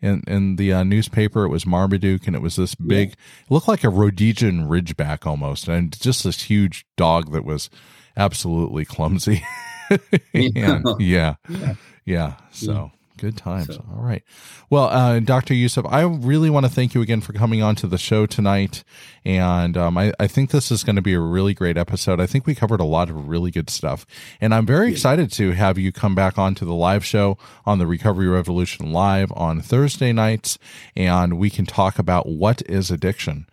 in 0.01 0.23
in 0.27 0.55
the 0.57 0.73
uh, 0.73 0.83
newspaper? 0.83 1.45
It 1.45 1.49
was 1.49 1.65
Marmaduke, 1.65 2.27
and 2.27 2.35
it 2.35 2.41
was 2.41 2.57
this 2.57 2.75
big. 2.75 3.11
It 3.11 3.17
looked 3.49 3.67
like 3.67 3.83
a 3.83 3.89
Rhodesian 3.89 4.67
Ridgeback 4.67 5.25
almost, 5.25 5.67
and 5.67 5.97
just 5.99 6.23
this 6.23 6.43
huge 6.43 6.85
dog 6.97 7.31
that 7.31 7.45
was 7.45 7.69
absolutely 8.17 8.85
clumsy. 8.85 9.43
and, 10.33 10.83
yeah, 10.99 11.35
Yeah. 11.49 11.73
yeah. 12.05 12.35
So 12.51 12.91
good 13.19 13.37
times. 13.37 13.67
So- 13.75 13.85
All 13.95 14.01
right. 14.03 14.23
Well, 14.69 14.85
uh, 14.85 15.19
Dr. 15.19 15.53
Youssef, 15.53 15.85
I 15.89 16.01
really 16.01 16.49
want 16.49 16.65
to 16.65 16.71
thank 16.71 16.93
you 16.93 17.01
again 17.01 17.21
for 17.21 17.33
coming 17.33 17.61
on 17.63 17.75
to 17.77 17.87
the 17.87 17.97
show 17.97 18.25
tonight. 18.25 18.83
And 19.25 19.75
um, 19.77 19.97
I, 19.97 20.13
I 20.19 20.27
think 20.27 20.51
this 20.51 20.71
is 20.71 20.83
going 20.83 20.95
to 20.95 21.01
be 21.01 21.13
a 21.13 21.19
really 21.19 21.53
great 21.53 21.77
episode. 21.77 22.19
I 22.19 22.27
think 22.27 22.45
we 22.45 22.55
covered 22.55 22.79
a 22.79 22.83
lot 22.85 23.09
of 23.09 23.27
really 23.27 23.51
good 23.51 23.69
stuff. 23.69 24.05
And 24.39 24.53
I'm 24.53 24.65
very 24.65 24.91
excited 24.91 25.31
to 25.33 25.51
have 25.51 25.77
you 25.77 25.91
come 25.91 26.15
back 26.15 26.37
on 26.37 26.55
to 26.55 26.65
the 26.65 26.73
live 26.73 27.03
show 27.05 27.37
on 27.65 27.79
the 27.79 27.87
Recovery 27.87 28.27
Revolution 28.27 28.91
Live 28.91 29.31
on 29.35 29.61
Thursday 29.61 30.11
nights. 30.13 30.57
And 30.95 31.37
we 31.39 31.49
can 31.49 31.65
talk 31.65 31.97
about 31.99 32.27
what 32.27 32.61
is 32.67 32.91
addiction. 32.91 33.47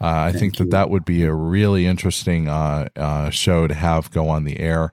Uh, 0.00 0.28
I 0.28 0.32
think 0.32 0.56
that 0.56 0.64
you. 0.64 0.70
that 0.70 0.90
would 0.90 1.04
be 1.04 1.24
a 1.24 1.32
really 1.32 1.86
interesting 1.86 2.48
uh, 2.48 2.88
uh, 2.96 3.30
show 3.30 3.66
to 3.66 3.74
have 3.74 4.10
go 4.10 4.28
on 4.28 4.44
the 4.44 4.60
air, 4.60 4.92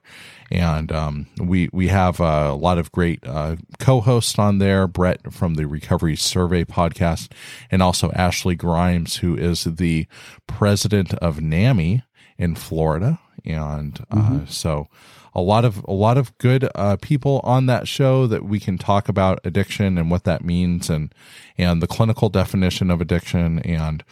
and 0.50 0.90
um, 0.90 1.26
we 1.38 1.68
we 1.72 1.88
have 1.88 2.20
a 2.20 2.54
lot 2.54 2.78
of 2.78 2.90
great 2.90 3.20
uh, 3.26 3.56
co-hosts 3.78 4.38
on 4.38 4.58
there. 4.58 4.86
Brett 4.86 5.30
from 5.32 5.54
the 5.54 5.66
Recovery 5.66 6.16
Survey 6.16 6.64
podcast, 6.64 7.30
and 7.70 7.82
also 7.82 8.10
Ashley 8.12 8.54
Grimes, 8.54 9.16
who 9.16 9.36
is 9.36 9.64
the 9.64 10.06
president 10.46 11.12
of 11.14 11.40
NAMI 11.40 12.02
in 12.38 12.54
Florida, 12.54 13.20
and 13.44 14.02
uh, 14.10 14.46
so 14.46 14.88
a 15.34 15.40
lot 15.40 15.64
of 15.64 15.84
a 15.88 15.92
lot 15.92 16.16
of 16.16 16.36
good 16.38 16.68
uh, 16.74 16.96
people 16.96 17.40
on 17.44 17.66
that 17.66 17.88
show 17.88 18.26
that 18.26 18.44
we 18.44 18.60
can 18.60 18.78
talk 18.78 19.08
about 19.08 19.40
addiction 19.44 19.98
and 19.98 20.10
what 20.10 20.24
that 20.24 20.44
means 20.44 20.88
and 20.88 21.12
and 21.58 21.82
the 21.82 21.86
clinical 21.86 22.28
definition 22.28 22.90
of 22.90 23.00
addiction 23.00 23.58
and 23.60 24.04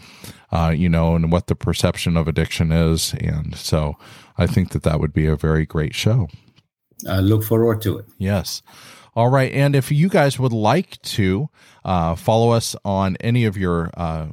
uh, 0.51 0.73
you 0.75 0.89
know 0.89 1.15
and 1.15 1.31
what 1.31 1.47
the 1.47 1.55
perception 1.55 2.17
of 2.17 2.27
addiction 2.27 2.73
is 2.73 3.15
and 3.15 3.57
so 3.57 3.97
I 4.39 4.47
think 4.47 4.71
that 4.71 4.83
that 4.83 5.01
would 5.01 5.13
be 5.13 5.27
a 5.27 5.37
very 5.37 5.67
great 5.67 5.95
show. 5.95 6.29
I 7.09 7.21
look 7.21 7.43
forward 7.43 7.83
to 7.83 7.99
it. 7.99 8.07
Yes. 8.19 8.63
All 9.15 9.29
right. 9.29 9.53
And 9.53 9.77
if 9.77 9.93
you 9.93 10.09
guys 10.09 10.39
would 10.39 10.53
like 10.53 11.01
to 11.03 11.49
uh, 11.85 12.15
follow 12.15 12.51
us 12.51 12.75
on 12.85 13.17
any 13.21 13.45
of 13.45 13.57
your 13.57 13.91
uh, 13.95 14.29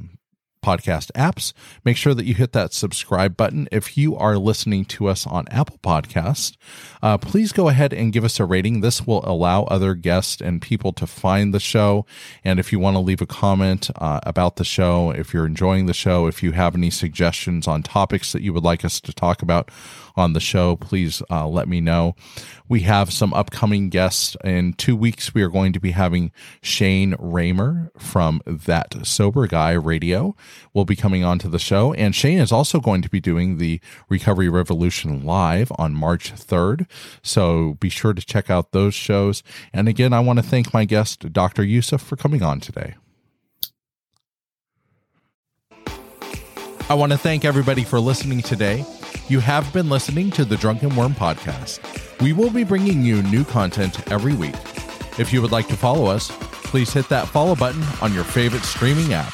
podcast 0.62 1.10
apps, 1.12 1.52
make 1.84 1.96
sure 1.96 2.14
that 2.14 2.24
you 2.24 2.34
hit 2.34 2.52
that 2.52 2.72
subscribe 2.72 3.36
button. 3.36 3.68
If 3.72 3.96
you 3.96 4.16
are 4.16 4.36
listening 4.36 4.84
to 4.86 5.08
us 5.08 5.26
on 5.26 5.48
Apple 5.48 5.78
Podcast, 5.82 6.56
uh, 7.02 7.18
please 7.18 7.52
go 7.52 7.68
ahead 7.68 7.92
and 7.92 8.12
give 8.12 8.24
us 8.24 8.38
a 8.38 8.44
rating. 8.44 8.80
This 8.80 9.06
will 9.06 9.24
allow 9.24 9.64
other 9.64 9.94
guests 9.94 10.40
and 10.40 10.60
people 10.60 10.92
to 10.94 11.06
find 11.06 11.54
the 11.54 11.60
show. 11.60 12.04
And 12.44 12.60
if 12.60 12.72
you 12.72 12.78
want 12.78 12.96
to 12.96 13.00
leave 13.00 13.22
a 13.22 13.26
comment 13.26 13.90
uh, 13.96 14.20
about 14.24 14.56
the 14.56 14.64
show, 14.64 15.10
if 15.10 15.32
you're 15.32 15.46
enjoying 15.46 15.86
the 15.86 15.94
show, 15.94 16.26
if 16.26 16.42
you 16.42 16.52
have 16.52 16.74
any 16.74 16.90
suggestions 16.90 17.66
on 17.66 17.82
topics 17.82 18.32
that 18.32 18.42
you 18.42 18.52
would 18.52 18.64
like 18.64 18.84
us 18.84 19.00
to 19.00 19.12
talk 19.12 19.42
about 19.42 19.70
on 20.16 20.32
the 20.32 20.40
show, 20.40 20.76
please 20.76 21.22
uh, 21.30 21.46
let 21.46 21.68
me 21.68 21.80
know. 21.80 22.14
We 22.68 22.80
have 22.80 23.12
some 23.12 23.32
upcoming 23.32 23.88
guests. 23.88 24.36
In 24.44 24.74
two 24.74 24.94
weeks, 24.94 25.34
we 25.34 25.42
are 25.42 25.48
going 25.48 25.72
to 25.72 25.80
be 25.80 25.92
having 25.92 26.32
Shane 26.62 27.14
Ramer 27.14 27.90
from 27.98 28.40
That 28.46 29.06
Sober 29.06 29.46
Guy 29.46 29.72
Radio 29.72 30.36
will 30.72 30.84
be 30.84 30.96
coming 30.96 31.24
on 31.24 31.38
to 31.40 31.48
the 31.48 31.58
show. 31.58 31.92
And 31.94 32.14
Shane 32.14 32.38
is 32.38 32.52
also 32.52 32.80
going 32.80 33.02
to 33.02 33.10
be 33.10 33.20
doing 33.20 33.58
the 33.58 33.80
Recovery 34.08 34.48
Revolution 34.48 35.24
live 35.24 35.72
on 35.78 35.94
March 35.94 36.32
3rd. 36.32 36.88
So 37.22 37.74
be 37.80 37.88
sure 37.88 38.12
to 38.12 38.24
check 38.24 38.50
out 38.50 38.72
those 38.72 38.94
shows. 38.94 39.42
And 39.72 39.88
again, 39.88 40.12
I 40.12 40.20
want 40.20 40.38
to 40.38 40.42
thank 40.42 40.72
my 40.72 40.84
guest, 40.84 41.32
Dr. 41.32 41.62
Youssef, 41.62 42.00
for 42.00 42.16
coming 42.16 42.42
on 42.42 42.60
today. 42.60 42.94
I 46.88 46.94
want 46.94 47.12
to 47.12 47.18
thank 47.18 47.44
everybody 47.44 47.84
for 47.84 48.00
listening 48.00 48.42
today. 48.42 48.84
You 49.28 49.38
have 49.38 49.72
been 49.72 49.88
listening 49.88 50.32
to 50.32 50.44
the 50.44 50.56
Drunken 50.56 50.96
Worm 50.96 51.14
podcast. 51.14 51.78
We 52.20 52.32
will 52.32 52.50
be 52.50 52.64
bringing 52.64 53.04
you 53.04 53.22
new 53.22 53.44
content 53.44 54.10
every 54.10 54.34
week. 54.34 54.56
If 55.16 55.32
you 55.32 55.40
would 55.40 55.52
like 55.52 55.68
to 55.68 55.76
follow 55.76 56.06
us, 56.06 56.32
please 56.64 56.92
hit 56.92 57.08
that 57.10 57.28
follow 57.28 57.54
button 57.54 57.84
on 58.02 58.12
your 58.12 58.24
favorite 58.24 58.64
streaming 58.64 59.12
app. 59.12 59.32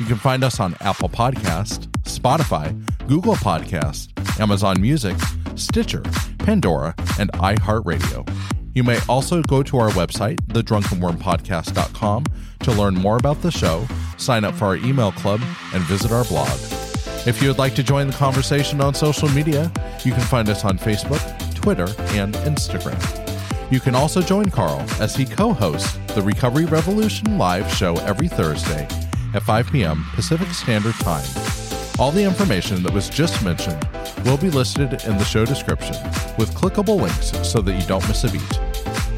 You 0.00 0.06
can 0.06 0.16
find 0.16 0.42
us 0.42 0.58
on 0.58 0.74
Apple 0.80 1.08
Podcast, 1.08 1.86
Spotify, 2.02 2.74
Google 3.06 3.36
Podcast, 3.36 4.10
Amazon 4.40 4.80
Music, 4.80 5.16
Stitcher, 5.54 6.02
Pandora, 6.38 6.96
and 7.20 7.30
iHeartRadio. 7.34 8.28
You 8.74 8.82
may 8.82 8.98
also 9.08 9.40
go 9.42 9.62
to 9.62 9.78
our 9.78 9.90
website, 9.90 10.38
thedrunkenwormpodcast.com, 10.48 12.24
to 12.60 12.72
learn 12.72 12.94
more 12.94 13.16
about 13.18 13.40
the 13.42 13.52
show, 13.52 13.86
sign 14.16 14.42
up 14.42 14.56
for 14.56 14.64
our 14.64 14.76
email 14.78 15.12
club, 15.12 15.40
and 15.72 15.82
visit 15.84 16.10
our 16.10 16.24
blog. 16.24 16.48
If 17.24 17.40
you 17.40 17.46
would 17.46 17.58
like 17.58 17.76
to 17.76 17.84
join 17.84 18.08
the 18.08 18.14
conversation 18.14 18.80
on 18.80 18.94
social 18.94 19.28
media, 19.28 19.70
you 20.04 20.10
can 20.10 20.22
find 20.22 20.48
us 20.48 20.64
on 20.64 20.76
Facebook, 20.76 21.22
Twitter, 21.54 21.86
and 22.16 22.34
Instagram. 22.34 23.00
You 23.70 23.78
can 23.78 23.94
also 23.94 24.20
join 24.20 24.50
Carl 24.50 24.84
as 25.00 25.14
he 25.14 25.24
co 25.24 25.52
hosts 25.52 25.96
the 26.16 26.22
Recovery 26.22 26.64
Revolution 26.64 27.38
live 27.38 27.72
show 27.72 27.94
every 27.98 28.26
Thursday 28.26 28.88
at 29.34 29.42
5 29.42 29.72
p.m. 29.72 30.04
Pacific 30.14 30.48
Standard 30.48 30.94
Time. 30.96 31.26
All 31.98 32.10
the 32.10 32.24
information 32.24 32.82
that 32.82 32.92
was 32.92 33.08
just 33.08 33.44
mentioned 33.44 33.86
will 34.24 34.36
be 34.36 34.50
listed 34.50 35.04
in 35.04 35.16
the 35.18 35.24
show 35.24 35.44
description 35.44 35.94
with 36.38 36.54
clickable 36.54 37.00
links 37.00 37.32
so 37.48 37.60
that 37.60 37.74
you 37.74 37.86
don't 37.86 38.06
miss 38.08 38.24
a 38.24 38.30
beat. 38.30 38.42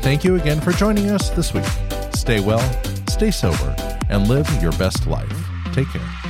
Thank 0.02 0.24
you 0.24 0.36
again 0.36 0.60
for 0.60 0.72
joining 0.72 1.10
us 1.10 1.30
this 1.30 1.54
week. 1.54 1.64
Stay 2.12 2.40
well, 2.40 2.60
stay 3.08 3.30
sober, 3.30 3.74
and 4.08 4.28
live 4.28 4.48
your 4.62 4.72
best 4.72 5.06
life. 5.06 5.32
Take 5.72 5.88
care. 5.88 6.25